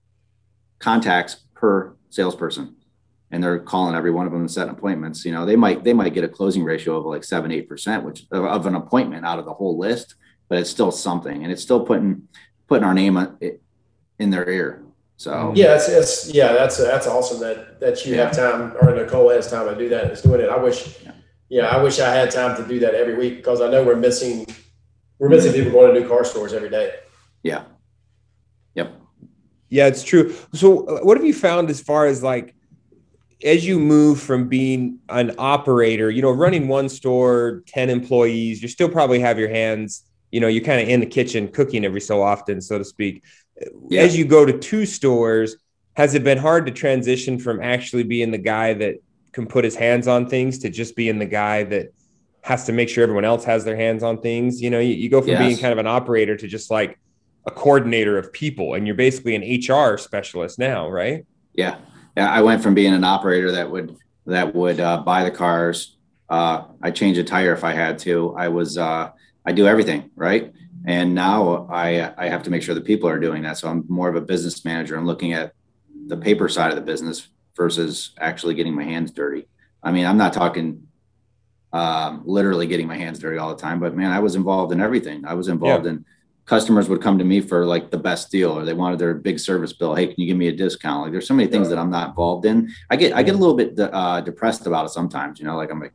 contacts 0.78 1.46
per 1.56 1.96
salesperson. 2.10 2.76
And 3.32 3.44
they're 3.44 3.60
calling 3.60 3.94
every 3.94 4.10
one 4.10 4.26
of 4.26 4.32
them 4.32 4.42
and 4.42 4.52
setting 4.52 4.74
appointments. 4.74 5.24
You 5.24 5.32
know, 5.32 5.46
they 5.46 5.56
might 5.56 5.84
they 5.84 5.94
might 5.94 6.16
get 6.16 6.24
a 6.24 6.28
closing 6.28 6.64
ratio 6.64 6.98
of 6.98 7.06
like 7.06 7.24
seven, 7.24 7.52
eight 7.52 7.70
percent, 7.70 8.04
which 8.04 8.26
of, 8.32 8.44
of 8.44 8.66
an 8.66 8.76
appointment 8.76 9.26
out 9.26 9.38
of 9.38 9.46
the 9.46 9.54
whole 9.54 9.78
list, 9.78 10.16
but 10.48 10.58
it's 10.58 10.70
still 10.70 10.92
something. 10.92 11.44
And 11.44 11.52
it's 11.52 11.62
still 11.62 11.86
putting 11.86 12.28
putting 12.68 12.84
our 12.84 12.94
name 12.94 13.18
in 14.18 14.30
their 14.32 14.50
ear. 14.50 14.84
So 15.18 15.32
mm-hmm. 15.32 15.58
yeah, 15.58 15.76
it's, 15.76 15.90
it's 15.90 16.34
yeah, 16.34 16.54
that's 16.54 16.78
that's 16.78 17.06
awesome 17.06 17.40
that 17.42 17.80
that 17.82 18.06
you 18.06 18.16
yeah. 18.16 18.26
have 18.26 18.36
time 18.36 18.74
or 18.82 18.96
Nicole 18.96 19.30
has 19.30 19.52
time 19.52 19.68
to 19.68 19.76
do 19.78 19.90
that 19.90 20.06
and 20.06 20.12
is 20.12 20.22
doing 20.22 20.42
it. 20.42 20.50
I 20.50 20.58
wish, 20.58 20.98
yeah. 21.04 21.12
yeah, 21.50 21.68
I 21.68 21.84
wish 21.84 22.00
I 22.00 22.10
had 22.16 22.32
time 22.32 22.56
to 22.56 22.68
do 22.68 22.80
that 22.80 22.96
every 22.96 23.16
week 23.16 23.38
because 23.38 23.62
I 23.62 23.70
know 23.70 23.84
we're 23.84 23.96
missing 23.96 24.48
we're 25.20 25.30
missing 25.30 25.52
mm-hmm. 25.52 25.66
people 25.66 25.82
going 25.82 25.94
to 25.94 26.00
new 26.00 26.08
car 26.08 26.24
stores 26.24 26.54
every 26.54 26.70
day. 26.70 26.94
Yeah. 27.44 27.66
Yeah, 29.70 29.88
it's 29.88 30.04
true. 30.04 30.36
So 30.54 30.86
uh, 30.88 31.00
what 31.02 31.18
have 31.18 31.26
you 31.26 31.34
found 31.34 31.70
as 31.70 31.80
far 31.80 32.06
as 32.06 32.24
like 32.24 32.56
as 33.44 33.66
you 33.66 33.80
move 33.80 34.20
from 34.20 34.50
being 34.50 35.00
an 35.10 35.36
operator, 35.38 36.10
you 36.10 36.22
know, 36.22 36.32
running 36.32 36.68
one 36.68 36.90
store, 36.90 37.64
10 37.68 37.90
employees, 37.90 38.62
you 38.62 38.68
still 38.68 38.90
probably 38.90 39.20
have 39.20 39.40
your 39.40 39.50
hands 39.50 40.04
you 40.32 40.40
know 40.40 40.48
you're 40.48 40.64
kind 40.64 40.82
of 40.82 40.88
in 40.88 41.00
the 41.00 41.06
kitchen 41.06 41.48
cooking 41.48 41.86
every 41.86 42.02
so 42.02 42.22
often 42.22 42.62
so 42.62 42.78
to 42.78 42.86
speak 42.86 43.24
yeah. 43.90 44.02
as 44.02 44.18
you 44.18 44.26
go 44.26 44.46
to 44.46 44.58
two 44.58 44.86
stores 44.86 45.56
has 45.94 46.14
it 46.14 46.24
been 46.24 46.38
hard 46.38 46.66
to 46.66 46.72
transition 46.72 47.38
from 47.38 47.62
actually 47.62 48.04
being 48.04 48.32
the 48.32 48.38
guy 48.38 48.74
that 48.74 48.96
can 49.32 49.46
put 49.46 49.64
his 49.64 49.76
hands 49.76 50.08
on 50.08 50.28
things 50.28 50.60
to 50.60 50.70
just 50.70 50.96
being 50.96 51.20
the 51.20 51.26
guy 51.26 51.64
that 51.64 51.94
has 52.42 52.66
to 52.66 52.72
make 52.72 52.88
sure 52.88 53.04
everyone 53.04 53.26
else 53.26 53.44
has 53.44 53.66
their 53.66 53.76
hands 53.76 54.04
on 54.04 54.22
things 54.22 54.62
you 54.62 54.70
know 54.70 54.80
you, 54.80 54.94
you 54.94 55.10
go 55.10 55.22
from 55.22 55.32
yes. 55.32 55.40
being 55.40 55.58
kind 55.58 55.74
of 55.74 55.78
an 55.78 55.88
operator 55.88 56.36
to 56.36 56.48
just 56.48 56.72
like 56.72 57.00
a 57.50 57.56
coordinator 57.56 58.18
of 58.18 58.32
people 58.32 58.76
and 58.76 58.86
you're 58.86 58.96
basically 58.96 59.36
an 59.36 59.44
hr 59.44 59.98
specialist 59.98 60.60
now 60.60 60.90
right 60.90 61.26
yeah 61.54 61.78
yeah 62.16 62.30
i 62.32 62.42
went 62.42 62.62
from 62.62 62.74
being 62.74 62.94
an 62.94 63.04
operator 63.04 63.52
that 63.52 63.70
would 63.70 63.96
that 64.26 64.54
would 64.54 64.80
uh, 64.80 64.98
buy 65.02 65.24
the 65.24 65.32
cars 65.32 65.98
uh, 66.30 66.64
i 66.82 66.92
change 66.92 67.18
a 67.18 67.24
tire 67.24 67.54
if 67.54 67.64
i 67.64 67.74
had 67.74 67.98
to 67.98 68.34
i 68.38 68.48
was 68.48 68.78
uh, 68.78 69.10
I 69.46 69.52
do 69.52 69.66
everything 69.66 70.12
right. 70.16 70.54
And 70.86 71.16
now 71.16 71.68
I 71.72 72.14
I 72.18 72.30
have 72.30 72.44
to 72.44 72.52
make 72.52 72.62
sure 72.62 72.76
the 72.76 72.82
people 72.82 73.10
are 73.10 73.20
doing 73.20 73.42
that. 73.44 73.58
So 73.58 73.68
I'm 73.68 73.84
more 73.88 74.08
of 74.08 74.16
a 74.16 74.22
business 74.22 74.64
manager. 74.64 74.96
I'm 74.96 75.08
looking 75.08 75.34
at 75.34 75.54
the 76.08 76.18
paper 76.18 76.48
side 76.48 76.70
of 76.70 76.76
the 76.76 76.84
business 76.84 77.28
versus 77.56 78.14
actually 78.20 78.54
getting 78.54 78.76
my 78.76 78.84
hands 78.84 79.12
dirty. 79.12 79.48
I 79.82 79.92
mean, 79.92 80.06
I'm 80.06 80.18
not 80.18 80.34
talking 80.34 80.88
um, 81.74 82.22
literally 82.26 82.68
getting 82.68 82.88
my 82.88 82.98
hands 82.98 83.20
dirty 83.20 83.38
all 83.40 83.50
the 83.50 83.62
time, 83.62 83.80
but 83.80 83.96
man, 83.96 84.12
I 84.12 84.20
was 84.20 84.36
involved 84.36 84.72
in 84.72 84.82
everything. 84.82 85.26
I 85.26 85.34
was 85.34 85.48
involved 85.48 85.86
yeah. 85.86 85.92
in 85.92 86.06
customers 86.50 86.90
would 86.90 87.00
come 87.00 87.20
to 87.20 87.24
me 87.24 87.40
for 87.40 87.64
like 87.64 87.92
the 87.92 87.98
best 87.98 88.32
deal 88.32 88.52
or 88.52 88.66
they 88.66 88.74
wanted 88.74 88.98
their 88.98 89.14
big 89.14 89.40
service 89.40 89.72
bill. 89.72 89.94
Hey, 89.94 90.08
can 90.08 90.16
you 90.18 90.26
give 90.26 90.36
me 90.36 90.48
a 90.48 90.52
discount? 90.52 91.04
Like 91.04 91.12
there's 91.12 91.28
so 91.28 91.36
many 91.36 91.48
things 91.48 91.70
that 91.70 91.78
I'm 91.78 91.92
not 91.92 92.10
involved 92.10 92.44
in. 92.48 92.74
I 92.90 92.96
get, 92.96 93.14
I 93.14 93.22
get 93.22 93.36
a 93.36 93.38
little 93.38 93.56
bit 93.56 93.80
uh, 93.80 94.22
depressed 94.22 94.66
about 94.66 94.88
it 94.88 94.90
sometimes, 94.90 95.40
you 95.40 95.46
know, 95.46 95.56
like 95.56 95.70
I'm 95.70 95.80
like, 95.80 95.94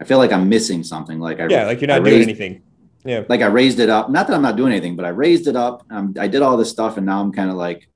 I 0.00 0.04
feel 0.04 0.18
like 0.18 0.30
I'm 0.30 0.48
missing 0.48 0.84
something. 0.84 1.18
Like 1.18 1.40
I, 1.40 1.48
yeah, 1.48 1.66
like 1.66 1.80
you're 1.80 1.88
not 1.88 2.02
raised, 2.02 2.14
doing 2.14 2.22
anything. 2.22 2.62
Yeah. 3.04 3.24
Like 3.28 3.40
I 3.40 3.46
raised 3.46 3.80
it 3.80 3.90
up. 3.90 4.08
Not 4.08 4.28
that 4.28 4.34
I'm 4.34 4.42
not 4.42 4.56
doing 4.56 4.70
anything, 4.70 4.94
but 4.94 5.04
I 5.04 5.08
raised 5.08 5.48
it 5.48 5.56
up. 5.56 5.84
Um, 5.90 6.14
I 6.16 6.28
did 6.28 6.42
all 6.42 6.56
this 6.56 6.70
stuff, 6.70 6.96
and 6.96 7.04
now 7.04 7.20
I'm 7.20 7.32
kind 7.32 7.50
of 7.50 7.56
like, 7.56 7.88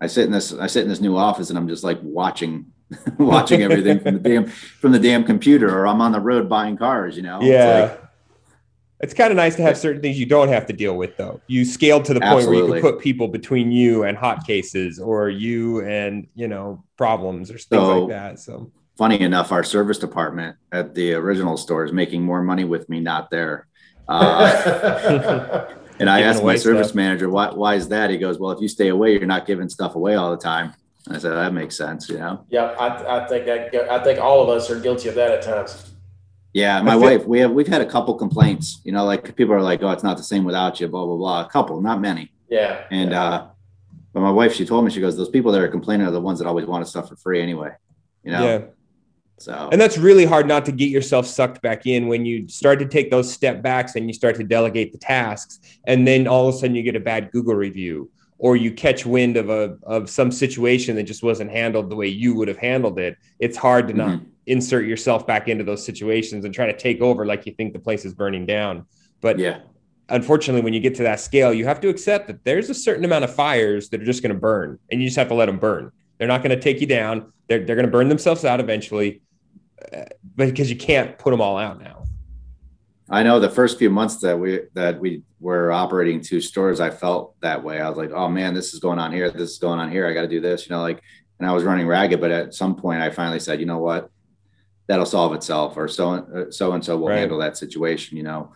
I 0.00 0.06
sit 0.06 0.26
in 0.26 0.30
this. 0.30 0.52
I 0.52 0.68
sit 0.68 0.84
in 0.84 0.88
this 0.88 1.00
new 1.00 1.16
office, 1.16 1.48
and 1.48 1.58
I'm 1.58 1.66
just 1.66 1.82
like 1.82 1.98
watching, 2.02 2.66
watching 3.18 3.62
everything 3.62 3.98
from 3.98 4.14
the 4.14 4.20
damn 4.28 4.46
from 4.46 4.92
the 4.92 5.00
damn 5.00 5.24
computer, 5.24 5.76
or 5.76 5.88
I'm 5.88 6.00
on 6.00 6.12
the 6.12 6.20
road 6.20 6.48
buying 6.48 6.76
cars. 6.76 7.16
You 7.16 7.22
know. 7.22 7.40
Yeah. 7.42 7.96
It's, 9.02 9.14
kind 9.14 9.30
of 9.30 9.36
nice 9.36 9.56
to 9.56 9.62
have 9.62 9.76
certain 9.76 10.00
things 10.00 10.18
you 10.18 10.26
don't 10.26 10.48
have 10.48 10.66
to 10.66 10.72
deal 10.72 10.96
with, 10.96 11.16
though. 11.16 11.40
You 11.48 11.64
scaled 11.64 12.04
to 12.06 12.14
the 12.14 12.20
point 12.20 12.32
Absolutely. 12.34 12.62
where 12.62 12.76
you 12.76 12.82
can 12.82 12.92
put 12.92 13.00
people 13.00 13.28
between 13.28 13.72
you 13.72 14.04
and 14.04 14.16
hot 14.16 14.46
cases, 14.46 14.98
or 14.98 15.28
you 15.28 15.82
and 15.82 16.26
you 16.34 16.48
know 16.48 16.84
problems, 16.96 17.50
or 17.50 17.54
things 17.54 17.66
so, 17.68 18.04
like 18.04 18.10
that. 18.10 18.38
So 18.38 18.70
funny 18.96 19.20
enough, 19.20 19.52
our 19.52 19.64
service 19.64 19.98
department 19.98 20.56
at 20.70 20.94
the 20.94 21.14
original 21.14 21.56
store 21.56 21.84
is 21.84 21.92
making 21.92 22.22
more 22.22 22.42
money 22.42 22.64
with 22.64 22.88
me 22.88 23.00
not 23.00 23.30
there 23.30 23.66
uh, 24.08 25.66
and 25.98 26.10
I 26.10 26.22
asked 26.22 26.42
my 26.42 26.56
service 26.56 26.88
stuff. 26.88 26.96
manager, 26.96 27.28
why, 27.28 27.50
why 27.52 27.74
is 27.74 27.88
that? 27.88 28.10
He 28.10 28.18
goes, 28.18 28.38
well, 28.38 28.50
if 28.50 28.60
you 28.60 28.68
stay 28.68 28.88
away, 28.88 29.12
you're 29.12 29.26
not 29.26 29.46
giving 29.46 29.68
stuff 29.68 29.94
away 29.94 30.14
all 30.14 30.30
the 30.30 30.36
time. 30.36 30.74
I 31.08 31.18
said, 31.18 31.32
that 31.32 31.52
makes 31.52 31.76
sense, 31.76 32.08
you 32.08 32.18
know? 32.18 32.44
Yeah. 32.48 32.66
I, 32.78 33.24
I 33.24 33.28
think 33.28 33.46
that, 33.46 33.90
I 33.90 34.02
think 34.04 34.20
all 34.20 34.42
of 34.42 34.48
us 34.48 34.70
are 34.70 34.78
guilty 34.78 35.08
of 35.08 35.14
that 35.16 35.32
at 35.32 35.42
times. 35.42 35.91
Yeah. 36.52 36.82
My 36.82 36.96
wife, 36.96 37.26
we 37.26 37.40
have, 37.40 37.52
we've 37.52 37.66
had 37.66 37.80
a 37.80 37.86
couple 37.86 38.14
complaints, 38.14 38.80
you 38.84 38.92
know, 38.92 39.04
like 39.04 39.34
people 39.36 39.54
are 39.54 39.62
like, 39.62 39.82
oh, 39.82 39.90
it's 39.90 40.02
not 40.02 40.16
the 40.16 40.22
same 40.22 40.44
without 40.44 40.80
you, 40.80 40.88
blah, 40.88 41.06
blah, 41.06 41.16
blah. 41.16 41.46
A 41.46 41.48
couple, 41.48 41.80
not 41.80 42.00
many. 42.00 42.30
Yeah. 42.48 42.84
And, 42.90 43.12
yeah. 43.12 43.24
uh, 43.24 43.48
but 44.12 44.20
my 44.20 44.30
wife, 44.30 44.54
she 44.54 44.66
told 44.66 44.84
me, 44.84 44.90
she 44.90 45.00
goes, 45.00 45.16
those 45.16 45.30
people 45.30 45.50
that 45.52 45.62
are 45.62 45.68
complaining 45.68 46.06
are 46.06 46.10
the 46.10 46.20
ones 46.20 46.38
that 46.38 46.46
always 46.46 46.66
wanted 46.66 46.86
stuff 46.86 47.08
for 47.08 47.16
free 47.16 47.40
anyway, 47.40 47.70
you 48.22 48.32
know? 48.32 48.44
Yeah. 48.44 48.64
So, 49.38 49.70
and 49.72 49.80
that's 49.80 49.98
really 49.98 50.24
hard 50.24 50.46
not 50.46 50.64
to 50.66 50.72
get 50.72 50.90
yourself 50.90 51.26
sucked 51.26 51.62
back 51.62 51.86
in 51.86 52.06
when 52.06 52.24
you 52.24 52.46
start 52.46 52.78
to 52.78 52.86
take 52.86 53.10
those 53.10 53.32
step 53.32 53.60
backs 53.60 53.96
and 53.96 54.06
you 54.06 54.12
start 54.12 54.36
to 54.36 54.44
delegate 54.44 54.92
the 54.92 54.98
tasks, 54.98 55.58
and 55.86 56.06
then 56.06 56.28
all 56.28 56.48
of 56.48 56.54
a 56.54 56.58
sudden 56.58 56.76
you 56.76 56.82
get 56.84 56.94
a 56.94 57.00
bad 57.00 57.32
Google 57.32 57.54
review 57.54 58.08
or 58.38 58.56
you 58.56 58.72
catch 58.72 59.06
wind 59.06 59.36
of 59.36 59.50
a 59.50 59.78
of 59.84 60.10
some 60.10 60.30
situation 60.30 60.94
that 60.96 61.04
just 61.04 61.22
wasn't 61.22 61.50
handled 61.50 61.90
the 61.90 61.96
way 61.96 62.06
you 62.06 62.34
would 62.34 62.46
have 62.46 62.58
handled 62.58 62.98
it. 62.98 63.16
It's 63.40 63.56
hard 63.56 63.88
to 63.88 63.94
mm-hmm. 63.94 64.10
not 64.10 64.20
insert 64.46 64.86
yourself 64.86 65.26
back 65.26 65.48
into 65.48 65.64
those 65.64 65.84
situations 65.84 66.44
and 66.44 66.54
try 66.54 66.66
to 66.66 66.76
take 66.76 67.00
over 67.00 67.24
like 67.26 67.46
you 67.46 67.52
think 67.52 67.72
the 67.72 67.78
place 67.78 68.04
is 68.04 68.14
burning 68.14 68.46
down. 68.46 68.86
But 69.20 69.38
yeah, 69.38 69.60
unfortunately, 70.08 70.62
when 70.62 70.72
you 70.72 70.80
get 70.80 70.94
to 70.96 71.02
that 71.04 71.20
scale, 71.20 71.52
you 71.52 71.64
have 71.64 71.80
to 71.80 71.88
accept 71.88 72.26
that 72.26 72.44
there's 72.44 72.70
a 72.70 72.74
certain 72.74 73.04
amount 73.04 73.24
of 73.24 73.34
fires 73.34 73.88
that 73.90 74.00
are 74.00 74.04
just 74.04 74.22
going 74.22 74.34
to 74.34 74.40
burn, 74.40 74.78
and 74.90 75.00
you 75.00 75.06
just 75.08 75.18
have 75.18 75.28
to 75.28 75.34
let 75.34 75.46
them 75.46 75.58
burn. 75.58 75.92
They're 76.18 76.28
not 76.28 76.42
going 76.42 76.56
to 76.56 76.60
take 76.60 76.80
you 76.80 76.86
down. 76.86 77.32
They're, 77.48 77.64
they're 77.64 77.76
going 77.76 77.86
to 77.86 77.92
burn 77.92 78.08
themselves 78.08 78.44
out 78.44 78.60
eventually 78.60 79.22
uh, 79.92 80.04
because 80.36 80.70
you 80.70 80.76
can't 80.76 81.18
put 81.18 81.30
them 81.30 81.40
all 81.40 81.58
out 81.58 81.80
now. 81.80 82.04
I 83.10 83.22
know 83.22 83.40
the 83.40 83.50
first 83.50 83.78
few 83.78 83.90
months 83.90 84.20
that 84.20 84.38
we 84.38 84.60
that 84.72 84.98
we 84.98 85.22
were 85.38 85.70
operating 85.70 86.20
two 86.20 86.40
stores, 86.40 86.80
I 86.80 86.88
felt 86.88 87.38
that 87.40 87.62
way. 87.62 87.80
I 87.80 87.88
was 87.88 87.98
like, 87.98 88.12
oh 88.12 88.28
man, 88.28 88.54
this 88.54 88.72
is 88.72 88.80
going 88.80 88.98
on 88.98 89.12
here. 89.12 89.30
This 89.30 89.50
is 89.50 89.58
going 89.58 89.80
on 89.80 89.90
here. 89.90 90.06
I 90.06 90.14
got 90.14 90.22
to 90.22 90.28
do 90.28 90.40
this, 90.40 90.66
you 90.66 90.74
know, 90.74 90.80
like, 90.80 91.02
and 91.38 91.48
I 91.48 91.52
was 91.52 91.64
running 91.64 91.86
ragged. 91.86 92.20
But 92.20 92.30
at 92.30 92.54
some 92.54 92.74
point, 92.74 93.02
I 93.02 93.10
finally 93.10 93.40
said, 93.40 93.60
you 93.60 93.66
know 93.66 93.80
what, 93.80 94.10
that'll 94.86 95.06
solve 95.06 95.34
itself, 95.34 95.76
or 95.76 95.88
so 95.88 96.48
so 96.50 96.72
and 96.72 96.84
so 96.84 96.96
will 96.96 97.08
right. 97.08 97.18
handle 97.18 97.38
that 97.38 97.56
situation, 97.56 98.16
you 98.16 98.22
know. 98.22 98.52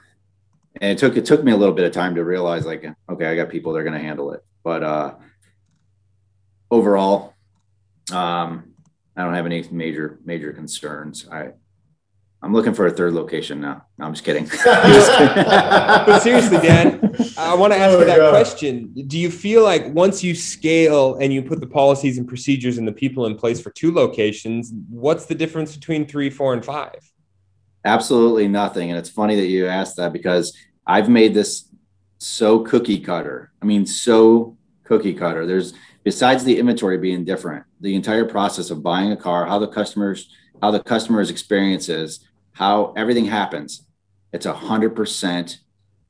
And 0.81 0.93
it 0.93 0.99
took 0.99 1.17
it 1.17 1.25
took 1.25 1.43
me 1.43 1.53
a 1.53 1.57
little 1.57 1.75
bit 1.75 1.85
of 1.85 1.93
time 1.93 2.15
to 2.17 2.25
realize, 2.25 2.67
like, 2.67 2.85
okay, 3.09 3.27
I 3.27 3.37
got 3.37 3.49
people 3.49 3.73
that 3.73 3.79
are 3.81 3.85
going 3.85 3.99
to 3.99 4.07
handle 4.07 4.33
it. 4.33 4.45
But 4.63 4.83
uh, 4.83 5.15
overall, 6.71 7.35
um, 8.13 8.75
I 9.17 9.23
don't 9.23 9.35
have 9.35 9.47
any 9.47 9.67
major 9.71 10.19
major 10.25 10.53
concerns. 10.53 11.29
I 11.31 11.53
I'm 12.43 12.53
looking 12.53 12.75
for 12.75 12.87
a 12.87 12.91
third 12.91 13.15
location 13.15 13.61
now. 13.61 13.87
No, 13.99 14.07
I'm 14.07 14.13
just 14.13 14.25
kidding. 14.25 14.47
but 14.65 16.21
seriously, 16.21 16.59
Dan, 16.59 17.15
I 17.39 17.55
want 17.55 17.73
to 17.73 17.79
oh 17.79 17.83
ask 17.83 17.97
oh 17.97 18.01
you 18.01 18.05
that 18.05 18.19
God. 18.19 18.31
question. 18.31 18.93
Do 19.07 19.19
you 19.19 19.31
feel 19.31 19.65
like 19.65 19.87
once 19.89 20.23
you 20.23 20.35
scale 20.35 21.17
and 21.17 21.33
you 21.33 21.43
put 21.43 21.61
the 21.61 21.67
policies 21.67 22.19
and 22.19 22.29
procedures 22.29 22.79
and 22.79 22.87
the 22.87 22.93
people 22.93 23.27
in 23.27 23.37
place 23.37 23.61
for 23.61 23.71
two 23.71 23.93
locations, 23.93 24.73
what's 24.91 25.27
the 25.27 25.35
difference 25.35 25.75
between 25.75 26.07
three, 26.07 26.31
four, 26.31 26.53
and 26.53 26.65
five? 26.65 27.11
Absolutely 27.85 28.49
nothing. 28.49 28.91
And 28.91 28.99
it's 28.99 29.11
funny 29.11 29.37
that 29.37 29.47
you 29.47 29.67
asked 29.67 29.97
that 29.97 30.13
because 30.13 30.57
I've 30.87 31.09
made 31.09 31.35
this 31.35 31.69
so 32.19 32.61
cookie 32.61 33.01
cutter. 33.01 33.53
I 33.63 33.65
mean, 33.65 33.87
so 33.87 34.57
cookie 34.85 35.15
cutter. 35.15 35.47
There's 35.47 35.75
besides 36.05 36.45
the 36.45 36.59
inventory 36.59 36.99
being 36.99 37.25
different, 37.25 37.65
the 37.81 37.95
entire 37.95 38.25
process 38.25 38.71
of 38.71 38.83
buying 38.83 39.11
a 39.11 39.17
car, 39.17 39.47
how 39.47 39.59
the 39.59 39.67
customers, 39.67 40.31
how 40.63 40.71
the 40.71 40.83
customer's 40.83 41.31
experience 41.31 41.89
is, 41.89 42.27
how 42.53 42.93
everything 42.97 43.27
happens, 43.27 43.87
it's 44.33 44.47
a 44.47 44.53
hundred 44.53 44.97
percent 44.97 45.59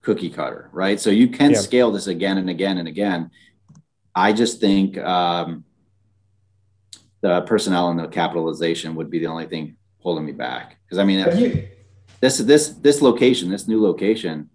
cookie 0.03 0.31
cutter, 0.31 0.71
right? 0.73 1.01
So 1.01 1.11
you 1.11 1.29
can 1.29 1.53
yeah. 1.53 1.59
scale 1.59 1.91
this 1.91 2.07
again 2.07 2.39
and 2.39 2.49
again 2.49 2.79
and 2.79 2.89
again. 2.89 3.31
I 4.15 4.33
just 4.33 4.61
think 4.61 4.97
um, 4.99 5.65
the 7.21 7.43
personnel 7.43 7.91
and 7.91 7.99
the 7.99 8.09
capitalization 8.09 8.95
would 8.95 9.11
be 9.11 9.19
the 9.19 9.27
only 9.27 9.47
thing 9.47 9.77
holding 9.99 10.25
me 10.25 10.33
back. 10.33 10.77
Because 10.85 10.99
I 10.99 11.05
mean, 11.05 11.27
you, 11.37 11.69
this 12.21 12.39
this 12.39 12.69
this 12.69 13.03
location, 13.03 13.51
this 13.51 13.69
new 13.69 13.83
location, 13.83 14.49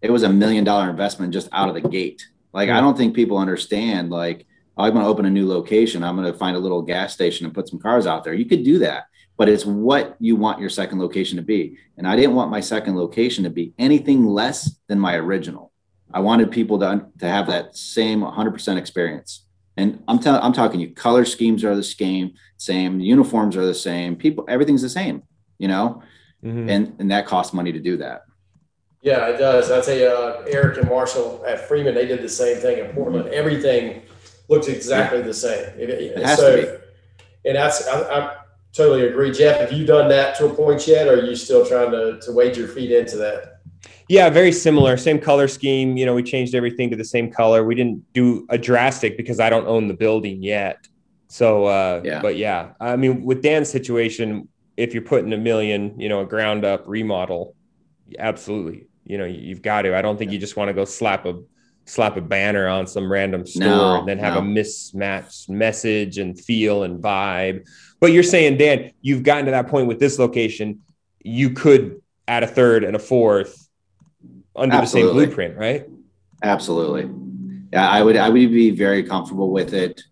it 0.00 0.10
was 0.10 0.22
a 0.22 0.28
million 0.28 0.64
dollar 0.64 0.88
investment 0.88 1.32
just 1.32 1.48
out 1.52 1.68
of 1.68 1.74
the 1.74 1.88
gate. 1.88 2.26
Like 2.52 2.70
I 2.70 2.80
don't 2.80 2.96
think 2.96 3.14
people 3.14 3.38
understand. 3.38 4.10
Like 4.10 4.46
I'm 4.76 4.92
going 4.92 5.04
to 5.04 5.10
open 5.10 5.26
a 5.26 5.30
new 5.30 5.46
location. 5.46 6.02
I'm 6.02 6.16
going 6.16 6.30
to 6.30 6.38
find 6.38 6.56
a 6.56 6.60
little 6.60 6.82
gas 6.82 7.12
station 7.12 7.44
and 7.46 7.54
put 7.54 7.68
some 7.68 7.78
cars 7.78 8.06
out 8.06 8.24
there. 8.24 8.34
You 8.34 8.46
could 8.46 8.64
do 8.64 8.78
that, 8.78 9.04
but 9.40 9.48
it's 9.48 9.64
what 9.64 10.16
you 10.20 10.36
want 10.36 10.60
your 10.60 10.68
second 10.68 10.98
location 10.98 11.38
to 11.38 11.42
be. 11.42 11.78
And 11.96 12.06
I 12.06 12.14
didn't 12.14 12.34
want 12.34 12.50
my 12.50 12.60
second 12.60 12.98
location 12.98 13.42
to 13.44 13.48
be 13.48 13.72
anything 13.78 14.26
less 14.26 14.78
than 14.86 15.00
my 15.00 15.14
original. 15.14 15.72
I 16.12 16.20
wanted 16.20 16.50
people 16.50 16.78
to, 16.80 17.06
to 17.20 17.26
have 17.26 17.46
that 17.46 17.74
same 17.74 18.20
100% 18.20 18.76
experience. 18.76 19.46
And 19.78 20.04
I'm 20.08 20.18
telling, 20.18 20.42
I'm 20.42 20.52
talking 20.52 20.78
you, 20.78 20.90
color 20.90 21.24
schemes 21.24 21.64
are 21.64 21.74
the 21.74 21.82
same, 21.82 22.34
same 22.58 23.00
uniforms 23.00 23.56
are 23.56 23.64
the 23.64 23.72
same. 23.72 24.14
People, 24.14 24.44
everything's 24.46 24.82
the 24.82 24.90
same, 24.90 25.22
you 25.58 25.68
know, 25.68 26.02
mm-hmm. 26.44 26.68
and 26.68 26.96
and 26.98 27.10
that 27.10 27.24
costs 27.24 27.54
money 27.54 27.72
to 27.72 27.80
do 27.80 27.96
that. 27.96 28.24
Yeah, 29.00 29.28
it 29.28 29.38
does. 29.38 29.70
I 29.70 29.80
tell 29.80 29.96
you, 29.96 30.06
uh, 30.06 30.44
Eric 30.48 30.76
and 30.76 30.90
Marshall 30.90 31.42
at 31.46 31.66
Freeman, 31.66 31.94
they 31.94 32.04
did 32.04 32.20
the 32.20 32.28
same 32.28 32.58
thing 32.58 32.84
in 32.84 32.92
Portland. 32.94 33.30
Everything 33.30 34.02
looks 34.50 34.68
exactly 34.68 35.20
yeah. 35.20 35.24
the 35.24 35.32
same. 35.32 35.64
It, 35.78 35.88
it 35.88 36.26
has 36.26 36.38
so, 36.38 36.56
to 36.56 36.62
be. 36.62 37.48
And 37.48 37.56
that's, 37.56 37.88
I, 37.88 38.00
I, 38.02 38.39
totally 38.72 39.06
agree. 39.06 39.32
Jeff, 39.32 39.60
have 39.60 39.72
you 39.72 39.86
done 39.86 40.08
that 40.08 40.36
to 40.36 40.46
a 40.46 40.54
point 40.54 40.86
yet, 40.86 41.08
or 41.08 41.14
are 41.14 41.24
you 41.24 41.36
still 41.36 41.66
trying 41.66 41.90
to, 41.90 42.20
to 42.20 42.32
wade 42.32 42.56
your 42.56 42.68
feet 42.68 42.90
into 42.90 43.16
that? 43.18 43.60
Yeah, 44.08 44.28
very 44.28 44.52
similar. 44.52 44.96
Same 44.96 45.20
color 45.20 45.46
scheme. 45.46 45.96
You 45.96 46.06
know, 46.06 46.14
we 46.14 46.22
changed 46.22 46.54
everything 46.54 46.90
to 46.90 46.96
the 46.96 47.04
same 47.04 47.30
color. 47.30 47.64
We 47.64 47.74
didn't 47.74 48.12
do 48.12 48.46
a 48.50 48.58
drastic 48.58 49.16
because 49.16 49.38
I 49.38 49.50
don't 49.50 49.66
own 49.66 49.88
the 49.88 49.94
building 49.94 50.42
yet. 50.42 50.86
So, 51.28 51.66
uh, 51.66 52.02
yeah. 52.04 52.20
but 52.20 52.36
yeah, 52.36 52.72
I 52.80 52.96
mean, 52.96 53.24
with 53.24 53.40
Dan's 53.40 53.68
situation, 53.68 54.48
if 54.76 54.92
you're 54.92 55.04
putting 55.04 55.32
a 55.32 55.38
million, 55.38 55.98
you 55.98 56.08
know, 56.08 56.22
a 56.22 56.26
ground 56.26 56.64
up 56.64 56.82
remodel, 56.86 57.54
absolutely 58.18 58.88
you 59.04 59.18
know 59.18 59.24
you've 59.24 59.62
got 59.62 59.82
to 59.82 59.96
i 59.96 60.02
don't 60.02 60.16
think 60.16 60.30
you 60.30 60.38
just 60.38 60.56
want 60.56 60.68
to 60.68 60.74
go 60.74 60.84
slap 60.84 61.26
a 61.26 61.40
slap 61.90 62.16
a 62.16 62.20
banner 62.20 62.68
on 62.68 62.86
some 62.86 63.10
random 63.10 63.44
store 63.44 63.66
no, 63.66 63.98
and 63.98 64.08
then 64.08 64.18
have 64.18 64.34
no. 64.34 64.40
a 64.40 64.42
mismatched 64.42 65.48
message 65.48 66.18
and 66.18 66.38
feel 66.38 66.84
and 66.84 67.02
vibe 67.02 67.68
but 67.98 68.12
you're 68.12 68.22
saying 68.22 68.56
dan 68.56 68.92
you've 69.00 69.22
gotten 69.22 69.44
to 69.44 69.50
that 69.50 69.66
point 69.66 69.88
with 69.88 69.98
this 69.98 70.18
location 70.18 70.80
you 71.22 71.50
could 71.50 72.00
add 72.28 72.42
a 72.42 72.46
third 72.46 72.84
and 72.84 72.94
a 72.94 72.98
fourth 72.98 73.68
under 74.54 74.76
absolutely. 74.76 75.08
the 75.08 75.18
same 75.18 75.26
blueprint 75.26 75.56
right 75.56 75.86
absolutely 76.44 77.10
yeah 77.72 77.88
i 77.90 78.02
would 78.02 78.16
i 78.16 78.28
would 78.28 78.52
be 78.52 78.70
very 78.70 79.02
comfortable 79.02 79.50
with 79.50 79.74
it 79.74 80.02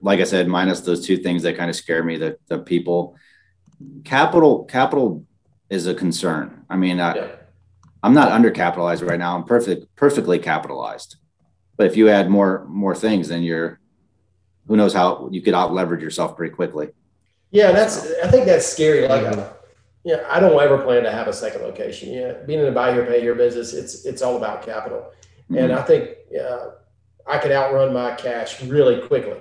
like 0.00 0.20
i 0.20 0.24
said 0.24 0.48
minus 0.48 0.80
those 0.80 1.06
two 1.06 1.18
things 1.18 1.42
that 1.42 1.56
kind 1.56 1.68
of 1.68 1.76
scare 1.76 2.02
me 2.02 2.16
the, 2.16 2.38
the 2.48 2.58
people 2.58 3.16
capital 4.04 4.64
capital 4.64 5.24
is 5.68 5.86
a 5.86 5.94
concern 5.94 6.64
i 6.70 6.76
mean 6.76 6.96
yeah. 6.96 7.10
I, 7.10 7.37
I'm 8.02 8.14
not 8.14 8.30
undercapitalized 8.30 9.06
right 9.06 9.18
now. 9.18 9.36
I'm 9.36 9.44
perfect, 9.44 9.94
perfectly 9.96 10.38
capitalized. 10.38 11.16
But 11.76 11.86
if 11.86 11.96
you 11.96 12.08
add 12.08 12.28
more 12.28 12.64
more 12.68 12.94
things, 12.94 13.28
then 13.28 13.42
you're 13.42 13.80
who 14.66 14.76
knows 14.76 14.92
how 14.92 15.28
you 15.32 15.40
could 15.40 15.54
out 15.54 15.72
leverage 15.72 16.02
yourself 16.02 16.36
pretty 16.36 16.54
quickly. 16.54 16.90
Yeah, 17.50 17.72
that's 17.72 18.10
I 18.22 18.28
think 18.28 18.46
that's 18.46 18.66
scary. 18.66 19.08
Like, 19.08 19.24
mm-hmm. 19.24 19.54
yeah, 20.04 20.24
I 20.28 20.40
don't 20.40 20.60
ever 20.60 20.78
plan 20.78 21.02
to 21.04 21.10
have 21.10 21.28
a 21.28 21.32
second 21.32 21.62
location. 21.62 22.12
Yeah, 22.12 22.34
being 22.46 22.60
in 22.60 22.66
a 22.66 22.72
buy 22.72 22.92
here, 22.92 23.06
pay 23.06 23.20
here 23.20 23.34
business, 23.34 23.72
it's 23.72 24.04
it's 24.04 24.22
all 24.22 24.36
about 24.36 24.62
capital, 24.62 25.10
mm-hmm. 25.50 25.56
and 25.56 25.72
I 25.72 25.82
think 25.82 26.10
uh, 26.38 26.70
I 27.26 27.38
could 27.38 27.52
outrun 27.52 27.92
my 27.92 28.14
cash 28.14 28.62
really 28.62 29.06
quickly. 29.06 29.40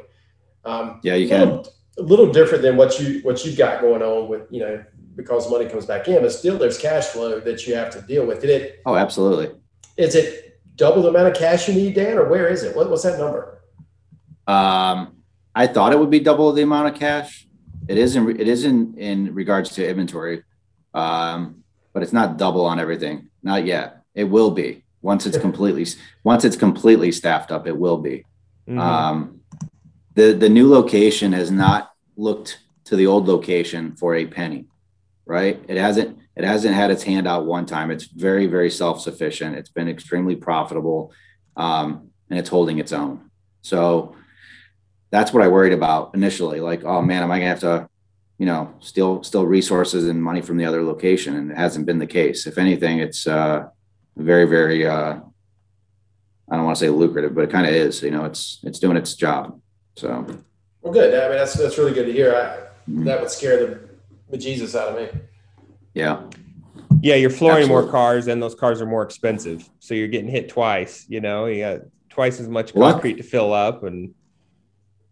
Um, 0.63 0.99
yeah, 1.03 1.15
you 1.15 1.27
can. 1.27 1.41
A 1.41 1.45
little, 1.45 1.73
a 1.99 2.01
little 2.03 2.31
different 2.31 2.61
than 2.61 2.77
what 2.77 2.99
you 2.99 3.19
what 3.21 3.43
you've 3.45 3.57
got 3.57 3.81
going 3.81 4.01
on 4.01 4.29
with 4.29 4.43
you 4.51 4.59
know 4.59 4.83
because 5.17 5.49
money 5.51 5.67
comes 5.67 5.85
back 5.85 6.07
in, 6.07 6.21
but 6.21 6.31
still 6.31 6.57
there's 6.57 6.77
cash 6.77 7.07
flow 7.07 7.39
that 7.41 7.67
you 7.67 7.75
have 7.75 7.89
to 7.89 8.01
deal 8.03 8.25
with. 8.25 8.39
Did 8.39 8.51
it? 8.51 8.81
Oh, 8.85 8.95
absolutely. 8.95 9.59
Is 9.97 10.15
it 10.15 10.61
double 10.75 11.01
the 11.01 11.09
amount 11.09 11.27
of 11.27 11.33
cash 11.33 11.67
you 11.67 11.73
need, 11.73 11.95
Dan, 11.95 12.17
or 12.17 12.29
where 12.29 12.47
is 12.47 12.63
it? 12.63 12.75
What, 12.75 12.89
what's 12.89 13.03
that 13.03 13.19
number? 13.19 13.63
Um, 14.45 15.17
I 15.53 15.67
thought 15.67 15.91
it 15.91 15.99
would 15.99 16.11
be 16.11 16.19
double 16.19 16.53
the 16.53 16.61
amount 16.61 16.93
of 16.93 16.99
cash. 16.99 17.47
It 17.89 17.97
is 17.97 18.15
in 18.15 18.29
it 18.29 18.47
is 18.47 18.63
in 18.63 18.93
in 18.97 19.33
regards 19.33 19.71
to 19.71 19.89
inventory, 19.89 20.43
um, 20.93 21.63
but 21.93 22.03
it's 22.03 22.13
not 22.13 22.37
double 22.37 22.65
on 22.65 22.79
everything. 22.79 23.29
Not 23.41 23.65
yet. 23.65 24.03
It 24.13 24.25
will 24.25 24.51
be 24.51 24.83
once 25.01 25.25
it's 25.25 25.37
completely 25.47 25.85
once 26.23 26.45
it's 26.45 26.55
completely 26.55 27.11
staffed 27.11 27.51
up. 27.51 27.65
It 27.65 27.77
will 27.77 27.97
be. 27.97 28.23
Mm-hmm. 28.67 28.79
Um, 28.79 29.41
the 30.13 30.33
the 30.33 30.49
new 30.49 30.69
location 30.69 31.33
has 31.33 31.49
not 31.49 31.91
looked 32.17 32.59
to 32.85 32.95
the 32.95 33.07
old 33.07 33.27
location 33.27 33.95
for 33.95 34.15
a 34.15 34.25
penny 34.25 34.67
right? 35.27 35.63
It 35.67 35.77
hasn't 35.77 36.17
it 36.35 36.43
hasn't 36.43 36.73
had 36.73 36.91
its 36.91 37.03
hand 37.03 37.27
out 37.27 37.45
one 37.45 37.65
time. 37.65 37.91
It's 37.91 38.05
very 38.05 38.47
very 38.47 38.71
self 38.71 39.01
sufficient. 39.01 39.55
It's 39.55 39.69
been 39.69 39.87
extremely 39.87 40.35
profitable, 40.35 41.13
um, 41.55 42.09
and 42.29 42.39
it's 42.39 42.49
holding 42.49 42.79
its 42.79 42.93
own. 42.93 43.29
So 43.61 44.15
that's 45.11 45.33
what 45.33 45.43
I 45.43 45.47
worried 45.47 45.73
about 45.73 46.11
initially. 46.15 46.59
Like, 46.59 46.83
oh 46.83 47.01
man, 47.01 47.23
am 47.23 47.31
I 47.31 47.39
gonna 47.39 47.49
have 47.49 47.59
to, 47.61 47.89
you 48.37 48.45
know, 48.45 48.73
steal 48.79 49.23
steal 49.23 49.45
resources 49.45 50.07
and 50.07 50.21
money 50.23 50.41
from 50.41 50.57
the 50.57 50.65
other 50.65 50.83
location? 50.83 51.35
And 51.35 51.51
it 51.51 51.57
hasn't 51.57 51.85
been 51.85 51.99
the 51.99 52.07
case. 52.07 52.47
If 52.47 52.57
anything, 52.57 52.99
it's 52.99 53.27
uh, 53.27 53.67
very 54.15 54.45
very. 54.45 54.87
Uh, 54.87 55.19
I 56.49 56.55
don't 56.55 56.63
want 56.63 56.77
to 56.77 56.85
say 56.85 56.89
lucrative, 56.89 57.35
but 57.35 57.43
it 57.43 57.49
kind 57.49 57.67
of 57.67 57.73
is. 57.73 58.01
You 58.01 58.11
know, 58.11 58.23
it's 58.23 58.59
it's 58.63 58.79
doing 58.79 58.95
its 58.97 59.15
job. 59.15 59.59
So. 59.97 60.25
Well, 60.81 60.93
good. 60.93 61.13
I 61.13 61.27
mean, 61.27 61.37
that's 61.37 61.55
that's 61.55 61.77
really 61.77 61.93
good 61.93 62.05
to 62.05 62.13
hear. 62.13 62.33
I, 62.33 62.89
mm-hmm. 62.89 63.03
That 63.03 63.19
would 63.19 63.29
scare 63.29 63.57
the 63.65 63.86
bejesus 64.31 64.77
out 64.79 64.89
of 64.89 64.95
me. 65.13 65.19
Yeah. 65.93 66.23
Yeah, 67.01 67.15
you're 67.15 67.29
flooring 67.29 67.63
Absolutely. 67.63 67.83
more 67.83 67.91
cars, 67.91 68.27
and 68.27 68.41
those 68.41 68.55
cars 68.55 68.81
are 68.81 68.85
more 68.85 69.03
expensive. 69.03 69.69
So 69.79 69.93
you're 69.93 70.07
getting 70.07 70.29
hit 70.29 70.49
twice. 70.49 71.05
You 71.07 71.21
know, 71.21 71.45
you 71.45 71.61
got 71.61 71.81
twice 72.09 72.39
as 72.39 72.47
much 72.47 72.73
concrete 72.73 73.11
Luck. 73.13 73.17
to 73.17 73.23
fill 73.23 73.53
up, 73.53 73.83
and 73.83 74.13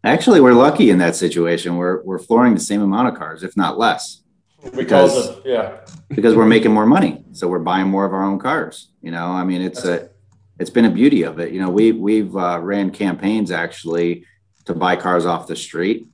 actually, 0.03 0.41
we're 0.41 0.53
lucky 0.53 0.89
in 0.89 0.97
that 0.99 1.15
situation. 1.15 1.77
We're 1.77 2.01
we're 2.03 2.19
flooring 2.19 2.55
the 2.55 2.59
same 2.59 2.81
amount 2.81 3.09
of 3.09 3.15
cars, 3.15 3.43
if 3.43 3.55
not 3.55 3.77
less, 3.77 4.23
because, 4.63 4.77
because 4.77 5.27
of, 5.29 5.45
yeah, 5.45 5.77
because 6.09 6.35
we're 6.35 6.47
making 6.47 6.71
more 6.71 6.87
money, 6.87 7.23
so 7.33 7.47
we're 7.47 7.59
buying 7.59 7.87
more 7.87 8.05
of 8.05 8.13
our 8.13 8.23
own 8.23 8.39
cars. 8.39 8.89
You 9.01 9.11
know, 9.11 9.27
I 9.27 9.43
mean, 9.43 9.61
it's 9.61 9.83
That's 9.83 10.03
a 10.03 10.05
it. 10.05 10.15
it's 10.59 10.71
been 10.71 10.85
a 10.85 10.91
beauty 10.91 11.21
of 11.23 11.39
it. 11.39 11.51
You 11.51 11.61
know, 11.61 11.69
we 11.69 11.91
we've 11.91 12.35
uh, 12.35 12.59
ran 12.61 12.89
campaigns 12.89 13.51
actually 13.51 14.25
to 14.65 14.73
buy 14.73 14.95
cars 14.95 15.27
off 15.27 15.45
the 15.45 15.55
street 15.55 16.07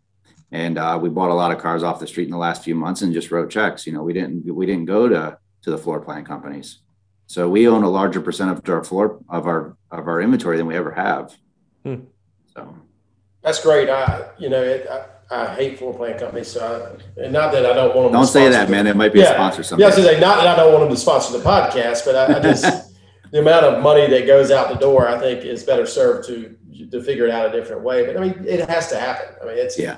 and 0.51 0.77
uh, 0.77 0.99
we 1.01 1.09
bought 1.09 1.29
a 1.29 1.33
lot 1.33 1.51
of 1.51 1.59
cars 1.59 1.81
off 1.81 1.99
the 1.99 2.07
street 2.07 2.25
in 2.25 2.31
the 2.31 2.37
last 2.37 2.63
few 2.63 2.75
months 2.75 3.01
and 3.01 3.13
just 3.13 3.31
wrote 3.31 3.49
checks. 3.49 3.87
You 3.87 3.93
know, 3.93 4.03
we 4.03 4.13
didn't 4.13 4.53
we 4.53 4.65
didn't 4.65 4.85
go 4.85 5.07
to 5.07 5.37
to 5.63 5.71
the 5.71 5.77
floor 5.77 6.01
plan 6.01 6.25
companies, 6.25 6.79
so 7.27 7.49
we 7.49 7.67
own 7.67 7.83
a 7.83 7.89
larger 7.89 8.19
percent 8.19 8.51
of 8.51 8.69
our 8.69 8.83
floor 8.83 9.19
of 9.29 9.47
our 9.47 9.77
of 9.91 10.07
our 10.07 10.21
inventory 10.21 10.57
than 10.57 10.67
we 10.67 10.75
ever 10.75 10.91
have. 10.91 11.35
Hmm. 11.83 12.01
So 12.53 12.75
that's 13.41 13.63
great. 13.63 13.89
I 13.89 14.27
you 14.37 14.49
know 14.49 14.61
it, 14.61 14.87
I, 14.89 15.05
I 15.33 15.55
hate 15.55 15.79
floor 15.79 15.93
plan 15.93 16.19
companies, 16.19 16.49
so 16.49 16.99
I, 17.17 17.23
and 17.23 17.31
not 17.31 17.53
that 17.53 17.65
I 17.65 17.73
don't 17.73 17.95
want 17.95 18.11
them. 18.11 18.19
Don't 18.19 18.27
say 18.27 18.49
that, 18.49 18.69
man. 18.69 18.87
It 18.87 18.97
might 18.97 19.13
be 19.13 19.19
yeah, 19.19 19.31
a 19.31 19.33
sponsor. 19.35 19.63
Someday. 19.63 19.85
Yeah, 19.85 19.91
say 19.91 20.19
not 20.19 20.37
that 20.37 20.47
I 20.47 20.55
don't 20.57 20.73
want 20.73 20.83
them 20.83 20.93
to 20.93 20.99
sponsor 20.99 21.37
the 21.37 21.43
podcast, 21.43 22.03
but 22.03 22.15
I, 22.15 22.37
I 22.37 22.39
just 22.41 22.63
the 23.31 23.39
amount 23.39 23.65
of 23.65 23.81
money 23.81 24.07
that 24.07 24.27
goes 24.27 24.51
out 24.51 24.67
the 24.67 24.75
door, 24.75 25.07
I 25.07 25.17
think, 25.17 25.45
is 25.45 25.63
better 25.63 25.85
served 25.85 26.27
to 26.27 26.57
to 26.91 27.01
figure 27.01 27.25
it 27.25 27.31
out 27.31 27.47
a 27.47 27.57
different 27.57 27.83
way. 27.83 28.05
But 28.05 28.17
I 28.17 28.19
mean, 28.19 28.43
it 28.45 28.67
has 28.67 28.89
to 28.89 28.99
happen. 28.99 29.33
I 29.41 29.45
mean, 29.45 29.57
it's 29.57 29.79
yeah 29.79 29.95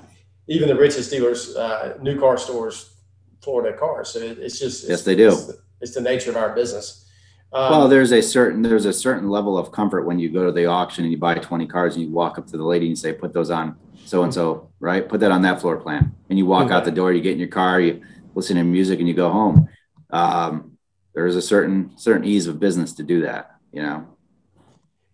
even 0.47 0.67
the 0.67 0.75
richest 0.75 1.09
dealers, 1.09 1.55
uh, 1.55 1.97
new 2.01 2.19
car 2.19 2.37
stores, 2.37 2.93
floor 3.41 3.63
their 3.63 3.73
cars. 3.73 4.09
So 4.09 4.19
it, 4.19 4.39
it's 4.39 4.59
just 4.59 4.87
yes, 4.87 5.03
they 5.03 5.15
do. 5.15 5.29
It's 5.29 5.45
the, 5.45 5.57
it's 5.81 5.93
the, 5.93 6.01
nature 6.01 6.29
of 6.29 6.37
our 6.37 6.55
business. 6.55 7.09
Um, 7.51 7.71
well, 7.71 7.87
there's 7.87 8.11
a 8.11 8.21
certain 8.21 8.61
there's 8.61 8.85
a 8.85 8.93
certain 8.93 9.29
level 9.29 9.57
of 9.57 9.71
comfort 9.71 10.03
when 10.03 10.19
you 10.19 10.29
go 10.29 10.45
to 10.45 10.51
the 10.51 10.65
auction 10.65 11.03
and 11.03 11.11
you 11.11 11.19
buy 11.19 11.35
20 11.35 11.67
cars 11.67 11.95
and 11.95 12.03
you 12.03 12.11
walk 12.11 12.37
up 12.37 12.47
to 12.47 12.57
the 12.57 12.63
lady 12.63 12.87
and 12.87 12.97
say, 12.97 13.13
"Put 13.13 13.33
those 13.33 13.51
on 13.51 13.77
so 14.05 14.23
and 14.23 14.33
so, 14.33 14.71
right? 14.79 15.07
Put 15.07 15.19
that 15.19 15.31
on 15.31 15.41
that 15.43 15.61
floor 15.61 15.77
plan." 15.77 16.15
And 16.29 16.39
you 16.39 16.45
walk 16.45 16.65
mm-hmm. 16.65 16.73
out 16.73 16.85
the 16.85 16.91
door, 16.91 17.13
you 17.13 17.21
get 17.21 17.33
in 17.33 17.39
your 17.39 17.49
car, 17.49 17.79
you 17.79 18.01
listen 18.33 18.57
to 18.57 18.63
music, 18.63 18.99
and 18.99 19.07
you 19.07 19.13
go 19.13 19.29
home. 19.29 19.69
Um, 20.09 20.77
there's 21.13 21.35
a 21.35 21.41
certain 21.41 21.91
certain 21.95 22.25
ease 22.25 22.47
of 22.47 22.59
business 22.59 22.93
to 22.93 23.03
do 23.03 23.21
that, 23.21 23.55
you 23.71 23.81
know. 23.81 24.07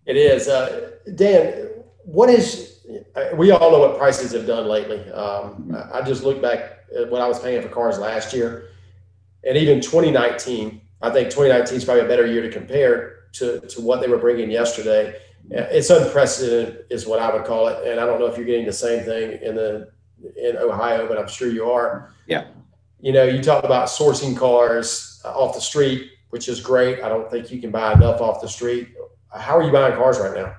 It 0.06 0.18
is, 0.18 0.48
uh, 0.48 0.92
Dan. 1.16 1.68
What 2.06 2.30
is 2.30 2.79
Uh, 3.16 3.36
we 3.36 3.52
all 3.52 3.72
know 3.72 3.80
what 3.80 3.98
prices 3.98 4.32
have 4.32 4.48
done 4.48 4.68
lately. 4.68 5.10
Um, 5.12 5.76
I 5.94 6.02
just 6.02 6.24
look 6.24 6.42
back 6.42 6.80
at 6.98 7.10
what 7.10 7.22
I 7.22 7.28
was 7.28 7.40
paying 7.40 7.62
for 7.62 7.70
cars 7.70 8.00
last 8.00 8.34
year, 8.34 8.70
and 9.44 9.58
even 9.58 9.82
2019. 9.82 10.82
I 11.02 11.10
think 11.12 11.30
2019 11.30 11.78
is 11.78 11.86
probably 11.86 12.04
a 12.04 12.08
better 12.08 12.26
year 12.26 12.42
to 12.42 12.50
compare 12.50 13.20
to, 13.34 13.60
to 13.62 13.82
what 13.82 14.02
they 14.02 14.08
were 14.08 14.18
bringing 14.18 14.52
yesterday. 14.52 15.16
Uh, 15.56 15.66
it's 15.72 15.90
unprecedented, 15.90 16.86
is 16.90 17.06
what 17.06 17.20
I 17.20 17.34
would 17.34 17.46
call 17.46 17.68
it. 17.68 17.88
And 17.88 18.00
I 18.00 18.06
don't 18.06 18.20
know 18.20 18.26
if 18.26 18.38
you're 18.38 18.46
getting 18.46 18.66
the 18.66 18.74
same 18.74 19.04
thing 19.04 19.40
in 19.42 19.56
the 19.56 19.92
in 20.36 20.58
Ohio, 20.58 21.08
but 21.08 21.18
I'm 21.18 21.28
sure 21.28 21.50
you 21.50 21.70
are. 21.70 22.14
Yeah. 22.28 22.48
You 23.00 23.14
know, 23.14 23.24
you 23.24 23.42
talk 23.42 23.64
about 23.64 23.88
sourcing 23.88 24.36
cars 24.36 25.22
uh, 25.24 25.30
off 25.30 25.56
the 25.56 25.62
street, 25.62 26.12
which 26.32 26.50
is 26.50 26.60
great. 26.60 27.02
I 27.02 27.08
don't 27.08 27.30
think 27.32 27.52
you 27.52 27.62
can 27.62 27.72
buy 27.72 27.94
enough 27.94 28.20
off 28.20 28.42
the 28.42 28.50
street. 28.50 28.90
How 29.34 29.58
are 29.58 29.64
you 29.64 29.72
buying 29.72 29.96
cars 29.96 30.20
right 30.20 30.36
now? 30.36 30.56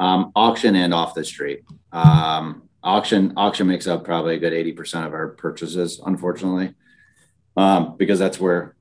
Um, 0.00 0.32
auction 0.34 0.74
and 0.74 0.92
off 0.92 1.14
the 1.14 1.22
street. 1.22 1.62
Um, 1.92 2.68
auction 2.82 3.34
auction 3.36 3.66
makes 3.66 3.86
up 3.86 4.04
probably 4.04 4.34
a 4.34 4.38
good 4.38 4.52
80% 4.52 5.06
of 5.06 5.12
our 5.12 5.28
purchases, 5.28 6.00
unfortunately. 6.04 6.74
Um, 7.56 7.96
because 7.96 8.18
that's 8.18 8.40
where 8.40 8.74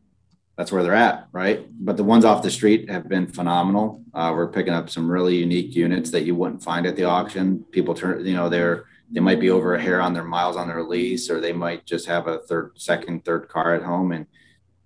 that's 0.58 0.72
where 0.72 0.84
they're 0.84 0.94
at, 0.94 1.28
right? 1.32 1.66
But 1.70 1.98
the 1.98 2.04
ones 2.04 2.26
off 2.26 2.44
the 2.44 2.52
street 2.52 2.90
have 2.90 3.08
been 3.08 3.28
phenomenal. 3.28 4.04
Uh, 4.14 4.34
we're 4.36 4.52
picking 4.52 4.74
up 4.74 4.90
some 4.90 5.10
really 5.10 5.38
unique 5.38 5.76
units 5.76 6.12
that 6.12 6.24
you 6.24 6.36
wouldn't 6.36 6.64
find 6.64 6.86
at 6.86 6.96
the 6.96 7.06
auction. 7.06 7.66
People 7.72 7.94
turn, 7.94 8.26
you 8.26 8.34
know, 8.34 8.50
they're 8.50 8.86
they 9.12 9.20
might 9.20 9.40
be 9.40 9.50
over 9.50 9.74
a 9.74 9.82
hair 9.82 10.02
on 10.02 10.14
their 10.14 10.24
miles 10.24 10.56
on 10.56 10.68
their 10.68 10.84
lease, 10.84 11.30
or 11.30 11.40
they 11.42 11.54
might 11.54 11.86
just 11.86 12.06
have 12.08 12.28
a 12.28 12.40
third, 12.40 12.74
second, 12.76 13.26
third 13.26 13.50
car 13.50 13.74
at 13.74 13.84
home. 13.84 14.12
And 14.12 14.28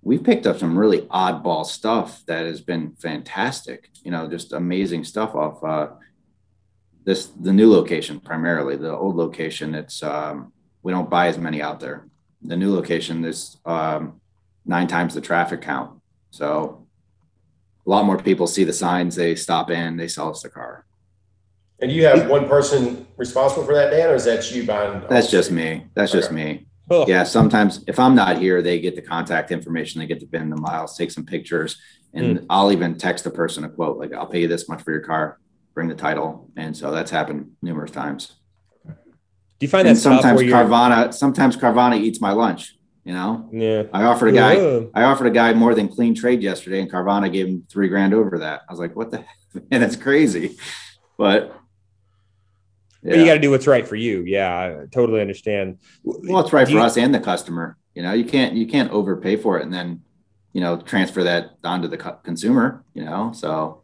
we've 0.01 0.23
picked 0.23 0.47
up 0.47 0.59
some 0.59 0.77
really 0.77 1.01
oddball 1.01 1.65
stuff 1.65 2.23
that 2.27 2.45
has 2.45 2.61
been 2.61 2.93
fantastic. 2.93 3.89
You 4.03 4.11
know, 4.11 4.27
just 4.27 4.53
amazing 4.53 5.03
stuff 5.03 5.35
off 5.35 5.63
uh, 5.63 5.95
this 7.05 7.27
the 7.27 7.53
new 7.53 7.71
location 7.71 8.19
primarily. 8.19 8.75
The 8.75 8.95
old 8.95 9.15
location, 9.15 9.75
it's 9.75 10.03
um, 10.03 10.53
we 10.81 10.91
don't 10.91 11.09
buy 11.09 11.27
as 11.27 11.37
many 11.37 11.61
out 11.61 11.79
there. 11.79 12.07
The 12.41 12.57
new 12.57 12.73
location, 12.73 13.23
is 13.25 13.57
um, 13.65 14.19
nine 14.65 14.87
times 14.87 15.13
the 15.13 15.21
traffic 15.21 15.61
count. 15.61 15.99
So 16.31 16.87
a 17.85 17.89
lot 17.89 18.05
more 18.05 18.17
people 18.17 18.47
see 18.47 18.63
the 18.63 18.73
signs, 18.73 19.15
they 19.15 19.35
stop 19.35 19.69
in, 19.69 19.97
they 19.97 20.07
sell 20.07 20.29
us 20.29 20.41
the 20.41 20.49
car. 20.49 20.85
And 21.81 21.91
you 21.91 22.05
have 22.05 22.29
one 22.29 22.47
person 22.47 23.05
responsible 23.17 23.65
for 23.65 23.73
that, 23.73 23.91
Dan, 23.91 24.09
or 24.09 24.15
is 24.15 24.25
that 24.25 24.49
you 24.51 24.65
buying? 24.65 25.03
That's 25.09 25.29
just 25.29 25.51
me. 25.51 25.85
That's 25.95 26.11
okay. 26.11 26.19
just 26.19 26.31
me. 26.31 26.65
Oh. 26.89 27.05
Yeah. 27.07 27.23
Sometimes 27.23 27.83
if 27.87 27.99
I'm 27.99 28.15
not 28.15 28.37
here, 28.37 28.61
they 28.61 28.79
get 28.79 28.95
the 28.95 29.01
contact 29.01 29.51
information, 29.51 29.99
they 29.99 30.07
get 30.07 30.19
to 30.21 30.25
bin 30.25 30.49
the 30.49 30.55
miles, 30.55 30.97
take 30.97 31.11
some 31.11 31.25
pictures, 31.25 31.77
and 32.13 32.39
mm. 32.39 32.45
I'll 32.49 32.71
even 32.71 32.97
text 32.97 33.23
the 33.23 33.31
person 33.31 33.63
a 33.63 33.69
quote 33.69 33.97
like, 33.97 34.13
I'll 34.13 34.27
pay 34.27 34.41
you 34.41 34.47
this 34.47 34.69
much 34.69 34.81
for 34.81 34.91
your 34.91 35.01
car, 35.01 35.39
bring 35.73 35.87
the 35.87 35.95
title. 35.95 36.49
And 36.55 36.75
so 36.75 36.91
that's 36.91 37.11
happened 37.11 37.51
numerous 37.61 37.91
times. 37.91 38.33
Do 38.85 38.93
you 39.65 39.67
find 39.67 39.87
and 39.87 39.95
that 39.95 40.01
sometimes 40.01 40.41
Carvana, 40.41 41.13
sometimes 41.13 41.55
Carvana 41.55 41.99
eats 41.99 42.19
my 42.19 42.31
lunch? 42.31 42.75
You 43.05 43.13
know, 43.13 43.49
yeah. 43.51 43.83
I 43.91 44.03
offered 44.03 44.27
a 44.27 44.31
guy, 44.31 44.53
yeah. 44.53 44.79
I 44.93 45.03
offered 45.03 45.27
a 45.27 45.31
guy 45.31 45.53
more 45.53 45.75
than 45.75 45.89
clean 45.89 46.15
trade 46.15 46.41
yesterday, 46.41 46.79
and 46.79 46.89
Carvana 46.89 47.31
gave 47.31 47.47
him 47.47 47.65
three 47.69 47.89
grand 47.89 48.13
over 48.13 48.39
that. 48.39 48.61
I 48.67 48.71
was 48.71 48.79
like, 48.79 48.95
what 48.95 49.11
the, 49.11 49.25
and 49.71 49.83
it's 49.83 49.97
crazy, 49.97 50.57
but. 51.17 51.53
Yeah. 53.01 53.11
But 53.11 53.19
you 53.19 53.25
got 53.25 53.33
to 53.33 53.39
do 53.41 53.51
what's 53.51 53.67
right 53.67 53.85
for 53.85 53.97
you. 53.97 54.23
Yeah, 54.25 54.57
I 54.57 54.85
totally 54.89 55.19
understand. 55.19 55.79
Well, 56.03 56.39
it's 56.39 56.53
right 56.53 56.65
do 56.65 56.73
for 56.73 56.79
you, 56.79 56.85
us 56.85 56.95
and 56.95 57.13
the 57.13 57.19
customer. 57.19 57.75
You 57.95 58.01
know, 58.01 58.13
you 58.13 58.23
can't 58.23 58.53
you 58.53 58.65
can't 58.65 58.89
overpay 58.91 59.35
for 59.35 59.59
it 59.59 59.63
and 59.63 59.73
then, 59.73 60.03
you 60.53 60.61
know, 60.61 60.77
transfer 60.77 61.23
that 61.23 61.51
onto 61.65 61.89
the 61.89 61.97
consumer. 61.97 62.85
You 62.93 63.03
know, 63.03 63.33
so 63.33 63.82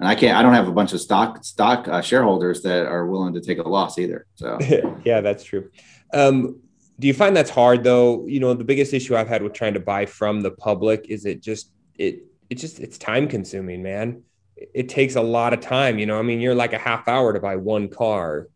and 0.00 0.08
I 0.08 0.14
can't. 0.14 0.36
I 0.36 0.42
don't 0.42 0.54
have 0.54 0.68
a 0.68 0.72
bunch 0.72 0.92
of 0.92 1.00
stock 1.00 1.44
stock 1.44 1.88
uh, 1.88 2.00
shareholders 2.00 2.62
that 2.62 2.86
are 2.86 3.06
willing 3.06 3.34
to 3.34 3.40
take 3.40 3.58
a 3.58 3.68
loss 3.68 3.98
either. 3.98 4.26
So 4.34 4.58
yeah, 5.04 5.20
that's 5.20 5.44
true. 5.44 5.70
Um, 6.12 6.60
do 6.98 7.06
you 7.06 7.14
find 7.14 7.36
that's 7.36 7.50
hard 7.50 7.84
though? 7.84 8.26
You 8.26 8.40
know, 8.40 8.54
the 8.54 8.64
biggest 8.64 8.92
issue 8.92 9.16
I've 9.16 9.28
had 9.28 9.42
with 9.42 9.52
trying 9.52 9.74
to 9.74 9.80
buy 9.80 10.06
from 10.06 10.40
the 10.40 10.50
public 10.50 11.06
is 11.08 11.24
it 11.26 11.42
just 11.42 11.70
it 11.96 12.24
it 12.50 12.56
just 12.56 12.80
it's 12.80 12.98
time 12.98 13.28
consuming, 13.28 13.82
man. 13.82 14.22
It 14.56 14.88
takes 14.88 15.16
a 15.16 15.22
lot 15.22 15.52
of 15.52 15.60
time. 15.60 15.98
You 15.98 16.06
know, 16.06 16.18
I 16.18 16.22
mean, 16.22 16.40
you're 16.40 16.54
like 16.54 16.72
a 16.72 16.78
half 16.78 17.08
hour 17.08 17.32
to 17.32 17.40
buy 17.40 17.56
one 17.56 17.88
car. 17.88 18.48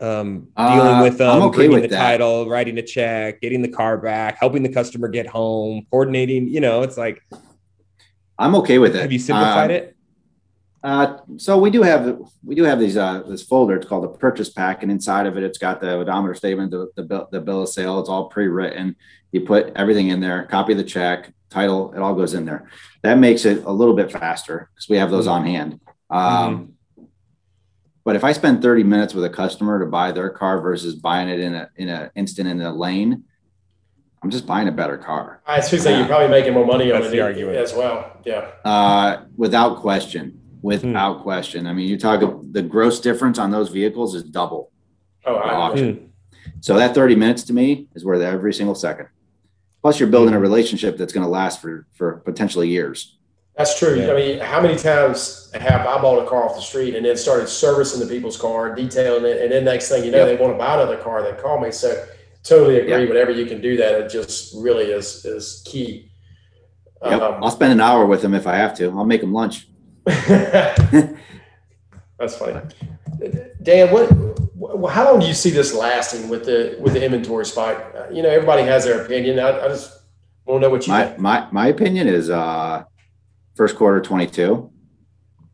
Um, 0.00 0.48
dealing 0.56 0.80
uh, 0.80 1.02
with 1.02 1.18
them, 1.18 1.30
um, 1.30 1.42
okay 1.48 1.68
with 1.68 1.82
the 1.82 1.88
that. 1.88 1.98
title, 1.98 2.48
writing 2.48 2.78
a 2.78 2.82
check, 2.82 3.40
getting 3.40 3.60
the 3.60 3.68
car 3.68 3.98
back, 3.98 4.38
helping 4.38 4.62
the 4.62 4.68
customer 4.68 5.08
get 5.08 5.26
home, 5.26 5.84
coordinating. 5.90 6.48
You 6.48 6.60
know, 6.60 6.82
it's 6.82 6.96
like 6.96 7.20
I'm 8.38 8.54
okay 8.56 8.78
with 8.78 8.94
it. 8.94 9.02
Have 9.02 9.10
you 9.10 9.18
simplified 9.18 9.70
um, 9.70 9.76
it? 9.76 9.93
Uh, 10.84 11.16
so 11.38 11.56
we 11.56 11.70
do 11.70 11.82
have 11.82 12.18
we 12.44 12.54
do 12.54 12.62
have 12.62 12.78
these 12.78 12.98
uh, 12.98 13.22
this 13.26 13.42
folder. 13.42 13.74
It's 13.76 13.86
called 13.86 14.04
the 14.04 14.08
purchase 14.08 14.50
pack, 14.50 14.82
and 14.82 14.92
inside 14.92 15.26
of 15.26 15.38
it, 15.38 15.42
it's 15.42 15.56
got 15.56 15.80
the 15.80 15.92
odometer 15.92 16.34
statement, 16.34 16.70
the 16.70 16.90
the 16.94 17.02
bill, 17.02 17.26
the 17.32 17.40
bill 17.40 17.62
of 17.62 17.70
sale. 17.70 17.98
It's 18.00 18.10
all 18.10 18.28
pre-written. 18.28 18.94
You 19.32 19.40
put 19.40 19.72
everything 19.74 20.08
in 20.08 20.20
there, 20.20 20.44
copy 20.44 20.74
the 20.74 20.84
check, 20.84 21.32
title, 21.48 21.94
it 21.94 22.00
all 22.00 22.14
goes 22.14 22.34
in 22.34 22.44
there. 22.44 22.68
That 23.02 23.18
makes 23.18 23.46
it 23.46 23.64
a 23.64 23.72
little 23.72 23.94
bit 23.94 24.12
faster 24.12 24.68
because 24.74 24.88
we 24.90 24.98
have 24.98 25.10
those 25.10 25.26
on 25.26 25.46
hand. 25.46 25.80
Um, 26.10 26.20
mm-hmm. 26.20 27.04
But 28.04 28.16
if 28.16 28.22
I 28.22 28.32
spend 28.32 28.60
30 28.60 28.82
minutes 28.84 29.14
with 29.14 29.24
a 29.24 29.30
customer 29.30 29.78
to 29.78 29.86
buy 29.86 30.12
their 30.12 30.28
car 30.28 30.60
versus 30.60 30.94
buying 30.94 31.30
it 31.30 31.40
in 31.40 31.54
a 31.54 31.70
in 31.76 31.88
an 31.88 32.10
instant 32.14 32.46
in 32.46 32.60
a 32.60 32.74
lane, 32.74 33.24
I'm 34.22 34.28
just 34.28 34.46
buying 34.46 34.68
a 34.68 34.72
better 34.72 34.98
car. 34.98 35.40
I 35.46 35.60
was 35.60 35.68
say 35.68 35.96
you're 35.96 36.06
probably 36.06 36.28
making 36.28 36.52
more 36.52 36.66
money 36.66 36.92
on 36.92 37.02
it 37.02 37.14
as 37.56 37.72
well. 37.72 38.20
Yeah. 38.26 38.50
Uh, 38.66 39.24
without 39.34 39.80
question 39.80 40.42
without 40.64 41.18
hmm. 41.18 41.22
question. 41.22 41.66
I 41.66 41.74
mean, 41.74 41.86
you 41.86 41.98
talk 41.98 42.22
the 42.50 42.62
gross 42.62 42.98
difference 42.98 43.38
on 43.38 43.50
those 43.50 43.68
vehicles 43.68 44.14
is 44.14 44.22
double. 44.22 44.72
Oh, 45.26 45.36
auction. 45.36 45.94
Hmm. 45.94 46.50
So 46.60 46.76
that 46.76 46.94
30 46.94 47.16
minutes 47.16 47.42
to 47.44 47.52
me 47.52 47.88
is 47.94 48.04
worth 48.04 48.22
every 48.22 48.54
single 48.54 48.74
second. 48.74 49.08
Plus, 49.82 50.00
you're 50.00 50.08
building 50.08 50.32
a 50.32 50.38
hmm. 50.38 50.42
relationship 50.42 50.96
that's 50.96 51.12
going 51.12 51.24
to 51.24 51.30
last 51.30 51.60
for 51.60 51.86
for 51.92 52.16
potentially 52.24 52.68
years. 52.68 53.18
That's 53.58 53.78
true. 53.78 53.94
Yeah. 53.94 54.10
I 54.10 54.16
mean, 54.16 54.38
how 54.40 54.60
many 54.60 54.76
times 54.76 55.52
have 55.54 55.86
I 55.86 56.00
bought 56.00 56.24
a 56.24 56.28
car 56.28 56.44
off 56.44 56.56
the 56.56 56.62
street 56.62 56.96
and 56.96 57.06
then 57.06 57.16
started 57.16 57.46
servicing 57.46 58.00
the 58.00 58.06
people's 58.06 58.36
car, 58.36 58.74
detailing 58.74 59.24
it, 59.26 59.42
and 59.42 59.52
then 59.52 59.64
next 59.64 59.90
thing 59.90 60.02
you 60.02 60.10
know, 60.10 60.26
yep. 60.26 60.26
they 60.26 60.42
want 60.42 60.54
to 60.54 60.58
buy 60.58 60.74
another 60.74 60.96
car. 60.96 61.22
They 61.22 61.40
call 61.40 61.60
me. 61.60 61.70
So 61.70 62.06
totally 62.42 62.80
agree. 62.80 63.02
Yep. 63.02 63.08
Whenever 63.10 63.30
you 63.30 63.44
can 63.44 63.60
do 63.60 63.76
that, 63.76 64.00
it 64.00 64.10
just 64.10 64.54
really 64.56 64.86
is 64.86 65.26
is 65.26 65.62
key. 65.66 66.10
Yep. 67.04 67.20
Um, 67.20 67.44
I'll 67.44 67.50
spend 67.50 67.72
an 67.72 67.82
hour 67.82 68.06
with 68.06 68.22
them 68.22 68.32
if 68.32 68.46
I 68.46 68.56
have 68.56 68.74
to. 68.78 68.88
I'll 68.96 69.04
make 69.04 69.20
them 69.20 69.34
lunch. 69.34 69.68
That's 72.18 72.36
funny. 72.36 72.60
Dan, 73.62 73.90
what, 73.90 74.90
how 74.90 75.10
long 75.10 75.20
do 75.20 75.26
you 75.26 75.34
see 75.34 75.50
this 75.50 75.74
lasting 75.74 76.28
with 76.28 76.44
the 76.44 76.76
with 76.78 76.92
the 76.92 77.02
inventory 77.02 77.46
spike? 77.46 77.78
You 78.12 78.22
know, 78.22 78.28
everybody 78.28 78.62
has 78.62 78.84
their 78.84 79.02
opinion. 79.02 79.38
I, 79.38 79.64
I 79.64 79.68
just 79.68 79.90
want 80.44 80.62
to 80.62 80.66
know 80.66 80.70
what 80.70 80.86
you 80.86 80.92
my, 80.92 81.06
think. 81.06 81.18
My 81.18 81.48
my 81.50 81.68
opinion 81.68 82.06
is 82.06 82.28
uh, 82.28 82.84
first 83.54 83.76
quarter 83.76 84.00
22. 84.00 84.70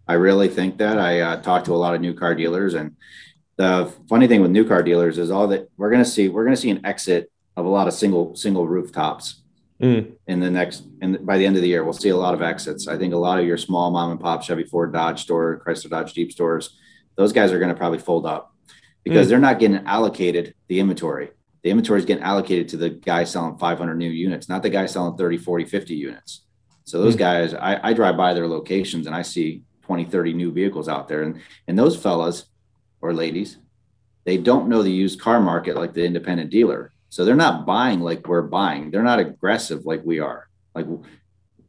I 0.08 0.14
really 0.14 0.48
think 0.48 0.78
that. 0.78 0.98
I 0.98 1.20
uh, 1.20 1.42
talked 1.42 1.66
to 1.66 1.74
a 1.74 1.76
lot 1.76 1.94
of 1.94 2.00
new 2.00 2.14
car 2.14 2.34
dealers, 2.34 2.74
and 2.74 2.96
the 3.56 3.92
funny 4.08 4.26
thing 4.26 4.42
with 4.42 4.50
new 4.50 4.64
car 4.64 4.82
dealers 4.82 5.18
is 5.18 5.30
all 5.30 5.46
that 5.48 5.70
we're 5.76 5.90
going 5.90 6.02
to 6.02 6.10
see. 6.10 6.28
We're 6.28 6.44
going 6.44 6.56
to 6.56 6.60
see 6.60 6.70
an 6.70 6.84
exit 6.84 7.30
of 7.56 7.66
a 7.66 7.68
lot 7.68 7.86
of 7.86 7.94
single 7.94 8.34
single 8.34 8.66
rooftops 8.66 9.42
Mm. 9.80 10.12
In 10.26 10.40
the 10.40 10.50
next, 10.50 10.84
and 11.00 11.24
by 11.24 11.38
the 11.38 11.46
end 11.46 11.56
of 11.56 11.62
the 11.62 11.68
year, 11.68 11.84
we'll 11.84 11.94
see 11.94 12.10
a 12.10 12.16
lot 12.16 12.34
of 12.34 12.42
exits. 12.42 12.86
I 12.86 12.98
think 12.98 13.14
a 13.14 13.18
lot 13.18 13.38
of 13.38 13.46
your 13.46 13.56
small 13.56 13.90
mom 13.90 14.10
and 14.10 14.20
pop 14.20 14.42
Chevy 14.42 14.64
Ford 14.64 14.92
Dodge 14.92 15.22
store, 15.22 15.62
Chrysler 15.66 15.88
Dodge 15.88 16.12
Jeep 16.12 16.32
stores, 16.32 16.76
those 17.16 17.32
guys 17.32 17.50
are 17.50 17.58
going 17.58 17.70
to 17.70 17.78
probably 17.78 17.98
fold 17.98 18.26
up 18.26 18.54
because 19.04 19.26
mm. 19.26 19.30
they're 19.30 19.38
not 19.38 19.58
getting 19.58 19.84
allocated 19.86 20.54
the 20.68 20.80
inventory. 20.80 21.30
The 21.62 21.70
inventory 21.70 21.98
is 21.98 22.06
getting 22.06 22.22
allocated 22.22 22.68
to 22.70 22.76
the 22.76 22.90
guy 22.90 23.24
selling 23.24 23.58
500 23.58 23.94
new 23.94 24.10
units, 24.10 24.48
not 24.48 24.62
the 24.62 24.70
guy 24.70 24.86
selling 24.86 25.16
30, 25.16 25.38
40, 25.38 25.64
50 25.64 25.94
units. 25.94 26.42
So 26.84 27.00
those 27.00 27.16
mm. 27.16 27.20
guys, 27.20 27.54
I, 27.54 27.80
I 27.82 27.92
drive 27.92 28.16
by 28.16 28.34
their 28.34 28.48
locations 28.48 29.06
and 29.06 29.14
I 29.14 29.22
see 29.22 29.62
20, 29.82 30.04
30 30.04 30.32
new 30.34 30.52
vehicles 30.52 30.88
out 30.88 31.08
there. 31.08 31.22
And, 31.22 31.40
and 31.68 31.78
those 31.78 31.96
fellas 31.96 32.46
or 33.00 33.14
ladies, 33.14 33.58
they 34.24 34.36
don't 34.36 34.68
know 34.68 34.82
the 34.82 34.90
used 34.90 35.20
car 35.20 35.40
market 35.40 35.76
like 35.76 35.94
the 35.94 36.04
independent 36.04 36.50
dealer. 36.50 36.92
So 37.10 37.24
they're 37.24 37.34
not 37.36 37.66
buying 37.66 38.00
like 38.00 38.26
we're 38.26 38.42
buying. 38.42 38.90
They're 38.90 39.02
not 39.02 39.18
aggressive 39.18 39.84
like 39.84 40.02
we 40.04 40.20
are. 40.20 40.48
Like 40.74 40.86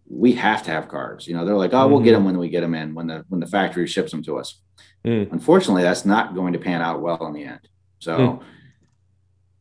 we 0.08 0.34
have 0.34 0.64
to 0.64 0.72
have 0.72 0.88
cars. 0.88 1.28
You 1.28 1.36
know, 1.36 1.46
they're 1.46 1.56
like, 1.56 1.74
oh, 1.74 1.78
mm-hmm. 1.78 1.92
we'll 1.92 2.04
get 2.04 2.14
them 2.14 2.26
when 2.26 2.38
we 2.38 2.48
get 2.48 2.62
them 2.62 2.76
in 2.76 2.94
when 2.94 3.08
the 3.08 3.26
when 3.28 3.42
the 3.42 3.48
factory 3.48 3.88
ships 3.88 4.12
them 4.12 4.24
to 4.24 4.38
us. 4.38 4.62
Mm. 5.04 5.32
Unfortunately, 5.32 5.82
that's 5.82 6.06
not 6.06 6.36
going 6.36 6.54
to 6.54 6.60
pan 6.60 6.82
out 6.82 7.02
well 7.02 7.26
in 7.26 7.34
the 7.34 7.44
end. 7.44 7.68
So 8.00 8.18
mm. 8.18 8.44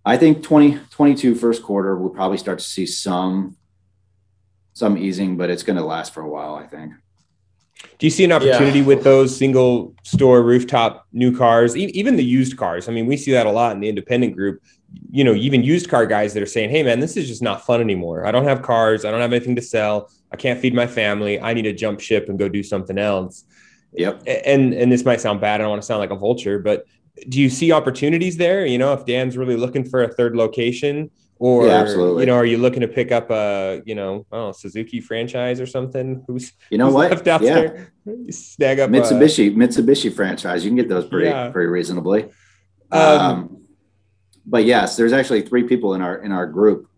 I 0.05 0.19
think 0.19 0.43
2022 0.43 1.35
first 1.35 1.63
quarter 1.63 1.97
we'll 1.97 2.11
probably 2.11 2.39
start 2.39 2.59
to 2.59 2.65
see 2.65 2.87
some 2.87 3.57
some 4.75 4.99
easing, 4.99 5.37
but 5.37 5.51
it's 5.51 5.63
going 5.63 5.79
to 5.79 5.85
last 5.85 6.13
for 6.13 6.23
a 6.23 6.29
while, 6.29 6.55
I 6.55 6.67
think. 6.67 6.93
Do 7.99 8.07
you 8.07 8.11
see 8.11 8.25
an 8.25 8.33
opportunity 8.33 8.81
yeah. 8.81 8.87
with 8.87 9.03
those 9.03 9.35
single 9.35 9.95
store 10.03 10.43
rooftop 10.43 11.07
new 11.13 11.37
cars, 11.37 11.75
even 11.77 12.17
the 12.17 12.25
used 12.25 12.59
cars? 12.59 12.89
I 12.89 12.93
mean, 12.93 13.07
we 13.07 13.17
see 13.17 13.33
that 13.33 13.47
a 13.47 13.51
lot 13.51 13.73
in 13.73 13.81
the 13.81 13.89
independent 13.89 14.37
group 14.37 14.63
you 15.11 15.25
know, 15.25 15.35
even 15.35 15.63
used 15.63 15.89
car 15.89 16.07
guys 16.07 16.35
that 16.35 16.43
are 16.43 16.47
saying, 16.47 16.71
Hey 16.71 16.83
man, 16.83 17.01
this 17.01 17.17
is 17.17 17.29
just 17.29 17.43
not 17.43 17.65
fun 17.65 17.81
anymore. 17.81 18.27
I 18.27 18.31
don't 18.31 18.45
have 18.45 18.63
cars. 18.63 19.05
I 19.05 19.11
don't 19.11 19.21
have 19.21 19.33
anything 19.33 19.57
to 19.57 19.63
sell. 19.63 20.11
I 20.33 20.37
can't 20.37 20.61
feed 20.61 20.75
my 20.75 20.87
family. 20.87 21.41
I 21.41 21.55
need 21.55 21.63
to 21.63 21.73
jump 21.73 22.01
ship 22.01 22.29
and 22.29 22.39
go 22.39 22.49
do 22.49 22.63
something 22.63 22.99
else. 22.99 23.45
Yep. 23.93 24.23
And, 24.27 24.73
and 24.73 24.91
this 24.93 25.05
might 25.05 25.21
sound 25.21 25.41
bad. 25.41 25.61
I 25.61 25.65
don't 25.65 25.71
want 25.71 25.83
to 25.83 25.87
sound 25.87 26.01
like 26.01 26.11
a 26.11 26.17
vulture, 26.17 26.61
but 26.61 26.87
do 27.29 27.41
you 27.41 27.51
see 27.51 27.73
opportunities 27.73 28.37
there? 28.37 28.65
You 28.65 28.79
know, 28.79 28.93
if 28.93 29.05
Dan's 29.05 29.37
really 29.37 29.57
looking 29.57 29.85
for 29.85 30.05
a 30.05 30.09
third 30.09 30.37
location 30.37 31.11
or, 31.39 31.67
yeah, 31.67 31.89
you 31.89 32.27
know, 32.27 32.37
are 32.37 32.45
you 32.45 32.59
looking 32.59 32.83
to 32.83 32.89
pick 32.89 33.11
up 33.11 33.31
a, 33.31 33.83
you 33.85 33.97
know, 33.97 34.27
oh, 34.31 34.53
Suzuki 34.53 35.01
franchise 35.01 35.61
or 35.61 35.67
something? 35.67 36.23
Who's, 36.29 36.53
you 36.71 36.79
know 36.79 36.87
who's 36.87 36.95
what? 36.95 37.11
Left 37.11 37.27
out 37.27 37.43
yeah. 37.43 37.55
there? 37.55 37.93
Snag 38.31 38.79
up 38.79 38.91
Mitsubishi, 38.91 39.49
a, 39.49 39.51
Mitsubishi 39.51 40.15
franchise. 40.15 40.65
You 40.65 40.71
can 40.71 40.77
get 40.77 40.89
those 40.89 41.09
pretty, 41.09 41.29
yeah. 41.29 41.51
pretty 41.51 41.69
reasonably. 41.69 42.31
Um, 42.93 43.21
um 43.21 43.60
but 44.47 44.65
yes, 44.65 44.97
there's 44.97 45.13
actually 45.13 45.43
three 45.43 45.65
people 45.65 45.95
in 45.95 46.03
our 46.03 46.17
in 46.17 46.33
our 46.33 46.47
group 46.47 46.89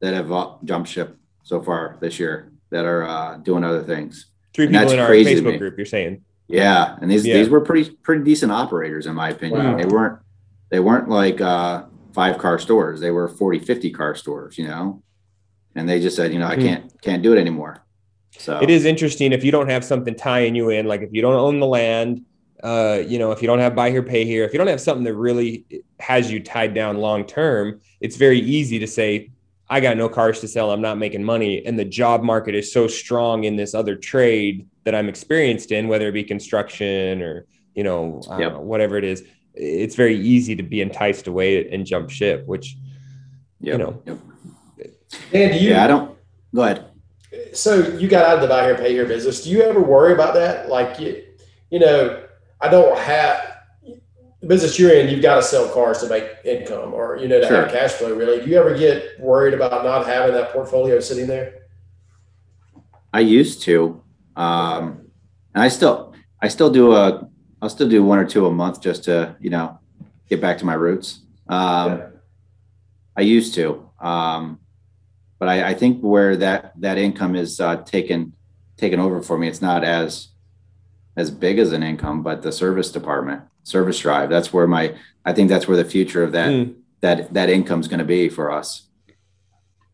that 0.00 0.14
have 0.14 0.30
uh, 0.32 0.54
jumped 0.64 0.88
ship 0.88 1.16
so 1.42 1.62
far 1.62 1.96
this 2.00 2.18
year 2.18 2.52
that 2.70 2.84
are 2.84 3.04
uh, 3.04 3.36
doing 3.38 3.64
other 3.64 3.82
things. 3.82 4.26
Three 4.54 4.66
and 4.66 4.74
people 4.74 4.92
in 4.92 4.98
our 4.98 5.10
Facebook 5.10 5.58
group. 5.58 5.76
You're 5.76 5.86
saying? 5.86 6.22
Yeah, 6.48 6.96
and 7.00 7.10
these 7.10 7.26
Yeah. 7.26 7.38
these 7.38 7.48
were 7.48 7.60
pretty 7.60 7.90
pretty 8.02 8.24
decent 8.24 8.52
operators 8.52 9.06
in 9.06 9.14
my 9.14 9.30
opinion. 9.30 9.64
Wow. 9.72 9.76
They 9.78 9.86
weren't 9.86 10.18
they 10.70 10.80
weren't 10.80 11.08
like 11.08 11.40
uh, 11.40 11.84
five 12.12 12.38
car 12.38 12.58
stores. 12.58 13.00
They 13.00 13.10
were 13.10 13.28
40, 13.28 13.60
50 13.60 13.90
car 13.92 14.14
stores, 14.14 14.58
you 14.58 14.66
know. 14.66 15.02
And 15.74 15.88
they 15.88 16.00
just 16.00 16.16
said, 16.16 16.32
you 16.32 16.38
know, 16.38 16.46
I 16.46 16.54
Hmm. 16.56 16.62
can't 16.62 17.02
can't 17.02 17.22
do 17.22 17.32
it 17.32 17.38
anymore. 17.38 17.82
So 18.38 18.58
It 18.60 18.68
is 18.70 18.84
interesting 18.84 19.32
if 19.32 19.42
you 19.44 19.50
don't 19.52 19.68
have 19.70 19.84
something 19.84 20.14
tying 20.14 20.54
you 20.54 20.68
in, 20.70 20.86
like 20.86 21.00
if 21.02 21.10
you 21.12 21.22
don't 21.22 21.34
own 21.34 21.58
the 21.60 21.66
land, 21.66 22.22
uh, 22.62 23.02
you 23.06 23.18
know, 23.18 23.32
if 23.32 23.42
you 23.42 23.46
don't 23.46 23.58
have 23.58 23.74
buy 23.74 23.90
here, 23.90 24.02
pay 24.02 24.24
here, 24.24 24.44
if 24.44 24.52
you 24.52 24.58
don't 24.58 24.66
have 24.66 24.80
something 24.80 25.04
that 25.04 25.14
really 25.14 25.64
has 26.00 26.30
you 26.30 26.40
tied 26.42 26.74
down 26.74 26.96
long 26.98 27.24
term, 27.26 27.80
it's 28.00 28.16
very 28.16 28.38
easy 28.40 28.78
to 28.78 28.86
say, 28.86 29.30
I 29.68 29.80
got 29.80 29.96
no 29.96 30.08
cars 30.08 30.40
to 30.40 30.48
sell, 30.48 30.70
I'm 30.70 30.80
not 30.80 30.96
making 30.96 31.24
money. 31.24 31.64
And 31.66 31.78
the 31.78 31.84
job 31.84 32.22
market 32.22 32.54
is 32.54 32.72
so 32.72 32.86
strong 32.86 33.44
in 33.44 33.56
this 33.56 33.74
other 33.74 33.96
trade 33.96 34.68
that 34.84 34.94
I'm 34.94 35.08
experienced 35.08 35.72
in, 35.72 35.88
whether 35.88 36.08
it 36.08 36.12
be 36.12 36.22
construction 36.24 37.20
or, 37.22 37.46
you 37.74 37.82
know, 37.82 38.22
I 38.28 38.30
don't 38.32 38.40
Yep. 38.40 38.52
know, 38.52 38.60
whatever 38.60 38.96
it 38.96 39.04
is. 39.04 39.24
It's 39.54 39.94
very 39.96 40.16
easy 40.16 40.54
to 40.56 40.62
be 40.62 40.80
enticed 40.80 41.26
away 41.26 41.68
and 41.70 41.84
jump 41.84 42.10
ship, 42.10 42.46
which, 42.46 42.76
Yep, 43.60 43.72
you 43.72 43.78
know. 43.78 44.02
yep. 44.06 44.18
Dan, 45.32 45.52
do 45.52 45.58
you? 45.58 45.70
yeah, 45.70 45.84
I 45.84 45.86
don't. 45.86 46.16
Go 46.54 46.62
ahead. 46.62 46.84
so 47.52 47.88
you 47.98 48.06
got 48.08 48.24
out 48.24 48.36
of 48.36 48.42
the 48.42 48.48
buy 48.48 48.64
here, 48.64 48.76
pay 48.76 48.92
here 48.92 49.04
business. 49.06 49.42
Do 49.44 49.50
you 49.50 49.62
ever 49.62 49.80
worry 49.80 50.12
about 50.12 50.34
that? 50.34 50.68
Like 50.68 51.00
you, 51.00 51.22
you 51.70 51.78
know, 51.80 52.22
I 52.60 52.68
don't 52.68 52.98
have 52.98 53.56
the 54.40 54.46
business 54.46 54.78
you're 54.78 54.94
in. 54.94 55.08
You've 55.08 55.22
got 55.22 55.36
to 55.36 55.42
sell 55.42 55.68
cars 55.72 55.98
to 56.00 56.08
make 56.08 56.24
income, 56.44 56.94
or 56.94 57.16
you 57.16 57.28
know, 57.28 57.40
to 57.40 57.46
have 57.46 57.70
cash 57.70 57.92
flow. 57.92 58.14
Really, 58.14 58.44
do 58.44 58.50
you 58.50 58.58
ever 58.58 58.76
get 58.76 59.20
worried 59.20 59.54
about 59.54 59.84
not 59.84 60.06
having 60.06 60.34
that 60.34 60.52
portfolio 60.52 61.00
sitting 61.00 61.26
there? 61.26 61.66
I 63.12 63.20
used 63.20 63.62
to, 63.62 64.02
um, 64.36 65.06
and 65.54 65.62
I 65.62 65.68
still 65.68 66.14
I 66.40 66.48
still 66.48 66.70
do 66.70 66.92
a 66.92 67.28
I'll 67.62 67.70
still 67.70 67.88
do 67.88 68.04
one 68.04 68.18
or 68.18 68.26
two 68.26 68.46
a 68.46 68.52
month 68.52 68.80
just 68.80 69.04
to 69.04 69.36
you 69.40 69.50
know 69.50 69.78
get 70.28 70.40
back 70.40 70.58
to 70.58 70.64
my 70.64 70.74
roots. 70.74 71.20
Um, 71.48 71.98
Yeah. 71.98 72.06
I 73.18 73.22
used 73.22 73.54
to, 73.54 73.88
um, 73.98 74.60
but 75.38 75.48
I, 75.48 75.70
I 75.70 75.74
think 75.74 76.02
where 76.02 76.36
that 76.36 76.72
that 76.80 76.98
income 76.98 77.34
is 77.34 77.60
uh, 77.60 77.76
taken 77.76 78.34
taken 78.76 79.00
over 79.00 79.22
for 79.22 79.38
me, 79.38 79.48
it's 79.48 79.62
not 79.62 79.84
as 79.84 80.28
as 81.16 81.30
big 81.30 81.58
as 81.58 81.72
an 81.72 81.82
income, 81.82 82.22
but 82.22 82.42
the 82.42 82.52
service 82.52 82.90
department, 82.92 83.42
service 83.62 83.98
drive. 83.98 84.28
That's 84.28 84.52
where 84.52 84.66
my 84.66 84.94
I 85.24 85.32
think 85.32 85.48
that's 85.48 85.66
where 85.66 85.76
the 85.76 85.84
future 85.84 86.22
of 86.22 86.32
that 86.32 86.50
Mm. 86.50 86.74
that 87.00 87.32
that 87.34 87.48
income 87.50 87.80
is 87.80 87.88
going 87.88 87.98
to 87.98 88.04
be 88.04 88.28
for 88.28 88.50
us. 88.50 88.88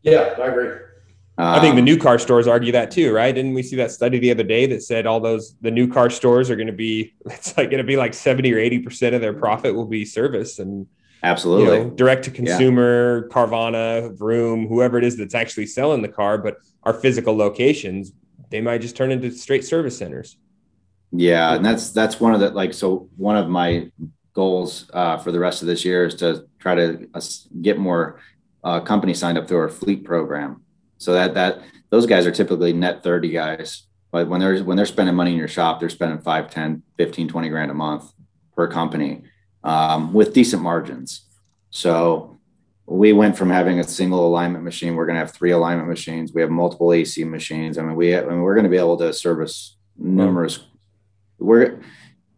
Yeah, 0.03 0.35
I 0.37 0.47
agree. 0.47 0.69
I 1.35 1.59
think 1.59 1.73
the 1.73 1.79
Um, 1.79 1.85
new 1.85 1.97
car 1.97 2.19
stores 2.19 2.45
argue 2.47 2.71
that 2.73 2.91
too, 2.91 3.11
right? 3.11 3.33
Didn't 3.33 3.55
we 3.55 3.63
see 3.63 3.75
that 3.77 3.89
study 3.89 4.19
the 4.19 4.29
other 4.29 4.43
day 4.43 4.67
that 4.67 4.83
said 4.83 5.07
all 5.07 5.19
those 5.19 5.55
the 5.61 5.71
new 5.71 5.87
car 5.87 6.09
stores 6.11 6.51
are 6.51 6.55
going 6.55 6.67
to 6.67 6.73
be 6.73 7.13
it's 7.25 7.57
like 7.57 7.71
going 7.71 7.79
to 7.79 7.87
be 7.87 7.97
like 7.97 8.13
70 8.13 8.53
or 8.53 8.57
80% 8.57 9.15
of 9.15 9.21
their 9.21 9.33
profit 9.33 9.73
will 9.73 9.87
be 9.87 10.05
service 10.05 10.59
and 10.59 10.85
absolutely 11.23 11.77
you 11.77 11.83
know 11.85 11.89
direct 11.91 12.25
to 12.25 12.31
consumer, 12.31 13.27
Carvana, 13.29 14.15
Vroom, 14.17 14.67
whoever 14.67 14.97
it 14.97 15.03
is 15.03 15.17
that's 15.17 15.33
actually 15.33 15.65
selling 15.65 16.01
the 16.01 16.09
car, 16.09 16.37
but 16.37 16.57
our 16.83 16.93
physical 16.93 17.35
locations, 17.35 18.11
they 18.51 18.61
might 18.61 18.81
just 18.81 18.95
turn 18.95 19.09
into 19.11 19.31
straight 19.31 19.63
service 19.65 19.97
centers. 19.97 20.37
Yeah, 21.15 21.53
and 21.53 21.63
that's 21.63 21.91
that's 21.91 22.19
one 22.19 22.33
of 22.33 22.39
the 22.39 22.49
like 22.49 22.73
so 22.73 23.07
one 23.17 23.37
of 23.37 23.47
my 23.47 23.91
goals 24.33 24.89
uh, 24.93 25.17
for 25.17 25.31
the 25.31 25.39
rest 25.39 25.61
of 25.61 25.67
this 25.67 25.85
year 25.85 26.05
is 26.05 26.15
to 26.15 26.47
try 26.57 26.73
to 26.73 27.07
uh, 27.13 27.21
get 27.61 27.77
more 27.77 28.19
uh, 28.63 28.79
companies 28.79 29.19
signed 29.19 29.37
up 29.37 29.47
through 29.47 29.59
our 29.59 29.69
fleet 29.69 30.03
program. 30.03 30.63
So 30.97 31.13
that 31.13 31.35
that 31.35 31.61
those 31.91 32.07
guys 32.07 32.25
are 32.25 32.31
typically 32.31 32.73
net 32.73 33.03
30 33.03 33.29
guys, 33.29 33.83
but 34.11 34.27
when 34.27 34.39
they're 34.39 34.63
when 34.63 34.75
they're 34.75 34.87
spending 34.87 35.13
money 35.13 35.31
in 35.31 35.37
your 35.37 35.47
shop, 35.47 35.79
they're 35.79 35.89
spending 35.89 36.17
5, 36.17 36.49
10, 36.49 36.81
15, 36.97 37.27
20 37.27 37.49
grand 37.49 37.69
a 37.69 37.75
month 37.75 38.11
per 38.55 38.67
company 38.67 39.21
um, 39.63 40.13
with 40.13 40.33
decent 40.33 40.63
margins. 40.63 41.25
So 41.69 42.39
we 42.87 43.13
went 43.13 43.37
from 43.37 43.51
having 43.51 43.79
a 43.79 43.83
single 43.83 44.27
alignment 44.27 44.63
machine, 44.63 44.95
we're 44.95 45.05
going 45.05 45.15
to 45.15 45.19
have 45.19 45.31
three 45.31 45.51
alignment 45.51 45.87
machines. 45.87 46.33
We 46.33 46.41
have 46.41 46.49
multiple 46.49 46.91
AC 46.91 47.23
machines. 47.23 47.77
I 47.77 47.83
mean, 47.83 47.95
we 47.95 48.17
I 48.17 48.21
mean, 48.21 48.41
we're 48.41 48.55
going 48.55 48.65
to 48.65 48.69
be 48.69 48.77
able 48.77 48.97
to 48.97 49.13
service 49.13 49.77
numerous 49.95 50.59
we're 51.43 51.79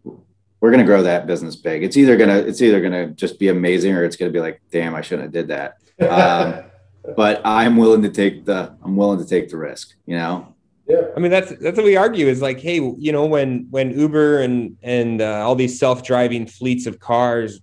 we're 0.04 0.72
going 0.72 0.80
to 0.80 0.86
grow 0.86 1.04
that 1.04 1.28
business 1.28 1.56
big. 1.56 1.84
It's 1.84 1.98
either 1.98 2.18
going 2.18 2.30
to 2.30 2.48
it's 2.48 2.62
either 2.62 2.80
going 2.82 2.94
to 2.94 3.08
just 3.14 3.40
be 3.40 3.50
amazing 3.50 3.94
or 3.94 4.04
it's 4.04 4.16
going 4.16 4.32
to 4.32 4.34
be 4.38 4.42
like, 4.42 4.62
damn, 4.72 4.96
I 4.96 5.02
shouldn't 5.02 5.24
have 5.24 5.34
did 5.34 5.48
that. 5.50 5.78
Um, 6.10 6.64
But 7.16 7.42
I'm 7.46 7.78
willing 7.78 8.02
to 8.04 8.10
take 8.10 8.46
the 8.46 8.76
I'm 8.84 8.96
willing 8.96 9.20
to 9.20 9.26
take 9.26 9.50
the 9.50 9.58
risk. 9.58 9.94
You 10.06 10.18
know, 10.18 10.56
yeah, 10.88 11.02
I 11.16 11.20
mean, 11.20 11.32
that's 11.32 11.52
that's 11.58 11.78
what 11.78 11.86
we 11.86 11.96
argue 11.96 12.28
is 12.28 12.42
like, 12.42 12.60
hey, 12.60 12.76
you 12.76 13.12
know, 13.12 13.26
when 13.26 13.68
when 13.70 13.98
Uber 13.98 14.40
and 14.40 14.78
and 14.82 15.22
uh, 15.22 15.46
all 15.46 15.56
these 15.56 15.80
self-driving 15.80 16.48
fleets 16.48 16.88
of 16.88 17.00
cars 17.00 17.60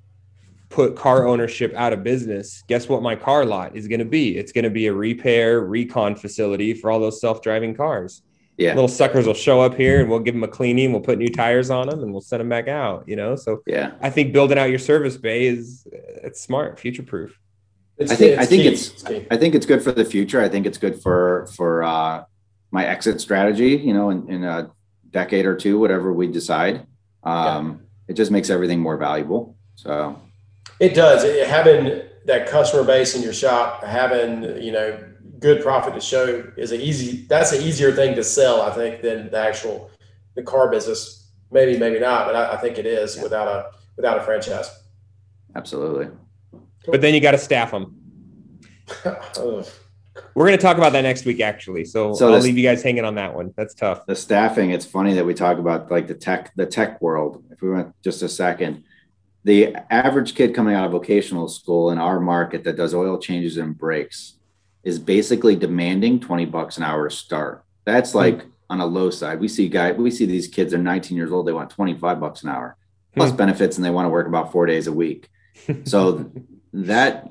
put 0.69 0.97
car 0.97 1.27
ownership 1.27 1.75
out 1.75 1.93
of 1.93 2.03
business, 2.03 2.63
guess 2.69 2.89
what 2.89 3.03
my 3.03 3.15
car 3.17 3.45
lot 3.45 3.77
is 3.77 3.89
going 3.89 3.99
to 3.99 4.07
be? 4.07 4.37
It's 4.37 4.53
going 4.53 4.65
to 4.65 4.71
be 4.71 4.87
a 4.87 4.93
repair 4.93 5.61
recon 5.61 6.15
facility 6.17 6.73
for 6.73 6.91
all 6.91 7.01
those 7.01 7.21
self-driving 7.21 7.75
cars. 7.75 8.23
Yeah, 8.59 8.75
Little 8.75 8.89
suckers 8.89 9.27
will 9.27 9.35
show 9.35 9.61
up 9.61 9.75
here 9.75 10.01
and 10.01 10.11
we'll 10.11 10.21
give 10.21 10.35
them 10.35 10.45
a 10.45 10.49
cleaning, 10.49 10.93
we'll 10.93 11.01
put 11.01 11.19
new 11.19 11.29
tires 11.29 11.71
on 11.71 11.89
them 11.89 12.03
and 12.03 12.13
we'll 12.13 12.21
send 12.21 12.41
them 12.41 12.49
back 12.49 12.69
out, 12.69 13.09
you 13.09 13.17
know? 13.17 13.35
So 13.35 13.63
yeah. 13.67 13.93
I 14.01 14.11
think 14.11 14.33
building 14.33 14.59
out 14.59 14.71
your 14.71 14.79
service 14.79 15.17
bay 15.17 15.47
is 15.47 15.87
it's 15.91 16.41
smart, 16.41 16.79
future 16.79 17.03
proof. 17.03 17.39
I 18.01 18.07
think- 18.15 18.39
I 18.39 18.45
think 18.47 18.63
key. 18.63 18.69
it's- 18.69 19.03
key. 19.03 19.27
I 19.31 19.37
think 19.37 19.55
it's 19.55 19.67
good 19.67 19.83
for 19.83 19.93
the 19.93 20.05
future. 20.05 20.41
I 20.41 20.49
think 20.49 20.67
it's 20.67 20.79
good 20.79 21.01
for 21.03 21.47
for 21.57 21.83
uh, 21.83 22.25
my 22.71 22.85
exit 22.85 23.21
strategy. 23.21 23.71
You 23.77 23.95
know, 23.95 24.11
in, 24.11 24.29
in 24.29 24.45
a 24.45 24.71
decade 25.11 25.47
or 25.47 25.55
two, 25.57 25.79
whatever 25.79 26.13
we 26.13 26.27
decide. 26.27 26.87
Um, 27.25 27.81
It 28.09 28.15
just 28.15 28.31
makes 28.31 28.51
everything 28.51 28.81
more 28.81 28.97
valuable. 28.97 29.57
So 29.77 30.19
It 30.81 30.95
does. 30.95 31.23
It- 31.25 31.47
having 31.47 32.03
that 32.27 32.49
customer 32.49 32.85
base 32.85 33.15
in 33.17 33.23
your 33.23 33.33
shop, 33.33 33.83
having 33.85 34.43
you 34.63 34.73
know 34.73 34.99
good 35.43 35.63
profit 35.63 35.93
to 35.95 36.01
show 36.01 36.51
is 36.57 36.73
an 36.73 36.81
easy. 36.81 37.27
That's 37.29 37.53
an 37.53 37.61
easier 37.63 37.93
thing 37.93 38.15
to 38.15 38.25
sell, 38.25 38.63
I 38.63 38.71
think, 38.71 39.03
than 39.03 39.31
the 39.31 39.39
actual 39.39 39.91
the 40.35 40.43
car 40.43 40.71
business. 40.71 41.31
Maybe, 41.51 41.77
maybe 41.79 41.99
not, 41.99 42.27
but 42.27 42.35
I, 42.35 42.53
I 42.55 42.57
think 42.57 42.79
it 42.79 42.87
is 42.87 43.19
without 43.21 43.49
a 43.49 43.71
without 43.97 44.17
a 44.19 44.23
franchise. 44.23 44.71
absolutely. 45.55 46.09
But 46.87 47.01
then 47.03 47.13
you 47.15 47.21
got 47.21 47.33
to 47.33 47.39
staff 47.39 47.71
them. 47.73 47.97
Ugh. 49.05 49.67
We're 50.35 50.47
going 50.47 50.59
to 50.59 50.63
talk 50.63 50.77
about 50.77 50.93
that 50.93 51.03
next 51.03 51.25
week, 51.25 51.41
actually. 51.41 51.85
So, 51.87 52.13
So 52.13 52.27
I'll 52.29 52.35
this- 52.35 52.45
leave 52.45 52.59
you 52.59 52.63
guys 52.65 52.83
hanging 52.83 53.05
on 53.05 53.15
that 53.15 53.35
one. 53.35 53.53
That's 53.57 53.75
tough. 53.75 54.05
the 54.07 54.15
staffing 54.17 54.71
it's 54.71 54.85
funny 54.87 55.15
that 55.15 55.25
we 55.25 55.33
talk 55.35 55.59
about 55.59 55.91
like 55.91 56.07
the 56.07 56.15
tech 56.15 56.53
the 56.57 56.67
tech 56.67 57.01
world 57.03 57.43
if 57.51 57.61
we 57.63 57.71
went 57.71 57.95
just 58.03 58.23
a 58.23 58.29
second 58.29 58.85
the 59.45 59.75
average 59.91 60.35
kid 60.35 60.55
coming 60.55 60.75
out 60.75 60.85
of 60.85 60.93
vocational 60.93 61.49
school 61.49 61.91
in 61.91 61.99
our 61.99 62.21
market 62.21 62.63
that 62.65 62.77
does 62.77 62.95
oil 62.95 63.19
changes 63.19 63.57
and 63.57 63.77
brakes 63.77 64.35
is 64.85 64.99
basically 64.99 65.55
demanding 65.57 66.19
20 66.21 66.45
bucks 66.47 66.77
an 66.77 66.83
hour 66.83 67.09
to 67.09 67.15
start 67.15 67.65
that's 67.85 68.15
like 68.15 68.45
on 68.71 68.81
a 68.81 68.87
low 68.87 69.11
side 69.11 69.39
we 69.41 69.49
see 69.49 69.69
guy 69.69 69.93
we 69.93 70.11
see 70.11 70.27
these 70.27 70.49
kids 70.49 70.73
are 70.75 70.79
19 70.79 71.17
years 71.17 71.31
old 71.33 71.47
they 71.47 71.53
want 71.53 71.71
25 71.71 72.21
bucks 72.21 72.43
an 72.43 72.49
hour 72.51 72.77
plus 73.15 73.31
Hmm. 73.31 73.37
benefits 73.37 73.77
and 73.77 73.85
they 73.85 73.91
want 73.91 74.07
to 74.07 74.11
work 74.11 74.27
about 74.27 74.53
four 74.53 74.67
days 74.67 74.87
a 74.87 74.93
week 74.93 75.29
so 75.85 76.31
that 76.73 77.29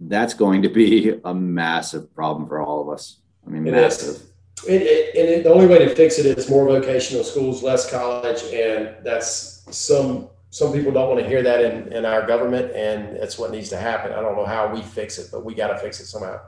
that's 0.00 0.34
going 0.34 0.62
to 0.62 0.68
be 0.68 1.14
a 1.24 1.34
massive 1.34 2.14
problem 2.14 2.46
for 2.48 2.60
all 2.60 2.82
of 2.82 2.88
us 2.88 3.20
i 3.46 3.50
mean 3.50 3.66
It 3.66 3.72
massive 3.72 4.08
is. 4.16 4.22
It, 4.66 4.82
it, 4.82 5.14
and 5.16 5.28
it, 5.28 5.44
the 5.44 5.52
only 5.52 5.66
way 5.66 5.78
to 5.80 5.94
fix 5.94 6.18
it 6.18 6.24
is 6.26 6.48
more 6.48 6.64
vocational 6.66 7.22
schools, 7.24 7.62
less 7.62 7.90
college, 7.90 8.42
and 8.54 8.96
that's 9.04 9.62
some 9.70 10.28
some 10.48 10.72
people 10.72 10.90
don't 10.92 11.10
want 11.10 11.20
to 11.20 11.28
hear 11.28 11.42
that 11.42 11.60
in, 11.62 11.92
in 11.92 12.06
our 12.06 12.26
government, 12.26 12.72
and 12.74 13.16
that's 13.20 13.38
what 13.38 13.50
needs 13.50 13.68
to 13.68 13.76
happen. 13.76 14.12
I 14.12 14.22
don't 14.22 14.34
know 14.34 14.46
how 14.46 14.72
we 14.72 14.80
fix 14.80 15.18
it, 15.18 15.28
but 15.30 15.44
we 15.44 15.54
got 15.54 15.68
to 15.68 15.78
fix 15.78 16.00
it 16.00 16.06
somehow. 16.06 16.40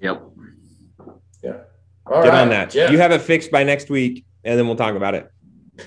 Yep 0.00 0.22
All 2.10 2.22
Get 2.22 2.30
right, 2.30 2.42
on 2.42 2.48
that. 2.50 2.70
Jeff. 2.70 2.90
You 2.90 2.98
have 2.98 3.12
it 3.12 3.20
fixed 3.20 3.50
by 3.50 3.64
next 3.64 3.90
week, 3.90 4.24
and 4.44 4.58
then 4.58 4.66
we'll 4.66 4.76
talk 4.76 4.94
about 4.94 5.14
it. 5.14 5.30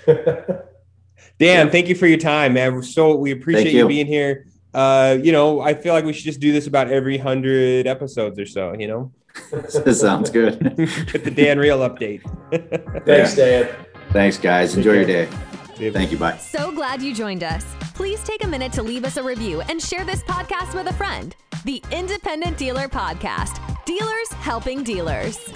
Dan, 1.39 1.71
thank 1.71 1.87
you 1.87 1.95
for 1.95 2.05
your 2.05 2.19
time, 2.19 2.53
man. 2.53 2.75
We're 2.75 2.83
so 2.83 3.15
we 3.15 3.31
appreciate 3.31 3.73
you. 3.73 3.79
you. 3.79 3.87
being 3.87 4.05
here. 4.05 4.45
Uh, 4.73 5.17
you 5.21 5.31
know, 5.31 5.59
I 5.59 5.73
feel 5.73 5.93
like 5.93 6.05
we 6.05 6.13
should 6.13 6.23
just 6.23 6.39
do 6.39 6.51
this 6.51 6.67
about 6.67 6.89
every 6.89 7.17
hundred 7.17 7.87
episodes 7.87 8.37
or 8.37 8.45
so. 8.45 8.75
You 8.77 8.87
know, 8.87 9.11
sounds 9.93 10.29
good 10.29 10.59
get 11.11 11.23
the 11.23 11.31
Dan 11.31 11.57
Reel 11.57 11.79
update. 11.79 12.21
Thanks, 13.05 13.35
Dan. 13.35 13.69
Thanks, 14.11 14.37
guys. 14.37 14.75
Enjoy 14.77 14.93
your 14.93 15.05
day. 15.05 15.27
Thank 15.91 16.11
you. 16.11 16.17
Bye. 16.17 16.37
So 16.37 16.71
glad 16.71 17.01
you 17.01 17.15
joined 17.15 17.43
us. 17.43 17.65
Please 17.95 18.23
take 18.23 18.43
a 18.43 18.47
minute 18.47 18.71
to 18.73 18.83
leave 18.83 19.03
us 19.03 19.17
a 19.17 19.23
review 19.23 19.61
and 19.61 19.81
share 19.81 20.05
this 20.05 20.21
podcast 20.23 20.75
with 20.75 20.87
a 20.87 20.93
friend. 20.93 21.35
The 21.65 21.81
Independent 21.91 22.57
Dealer 22.57 22.87
Podcast 22.87 23.70
Dealers 23.85 24.31
Helping 24.33 24.83
Dealers. 24.83 25.51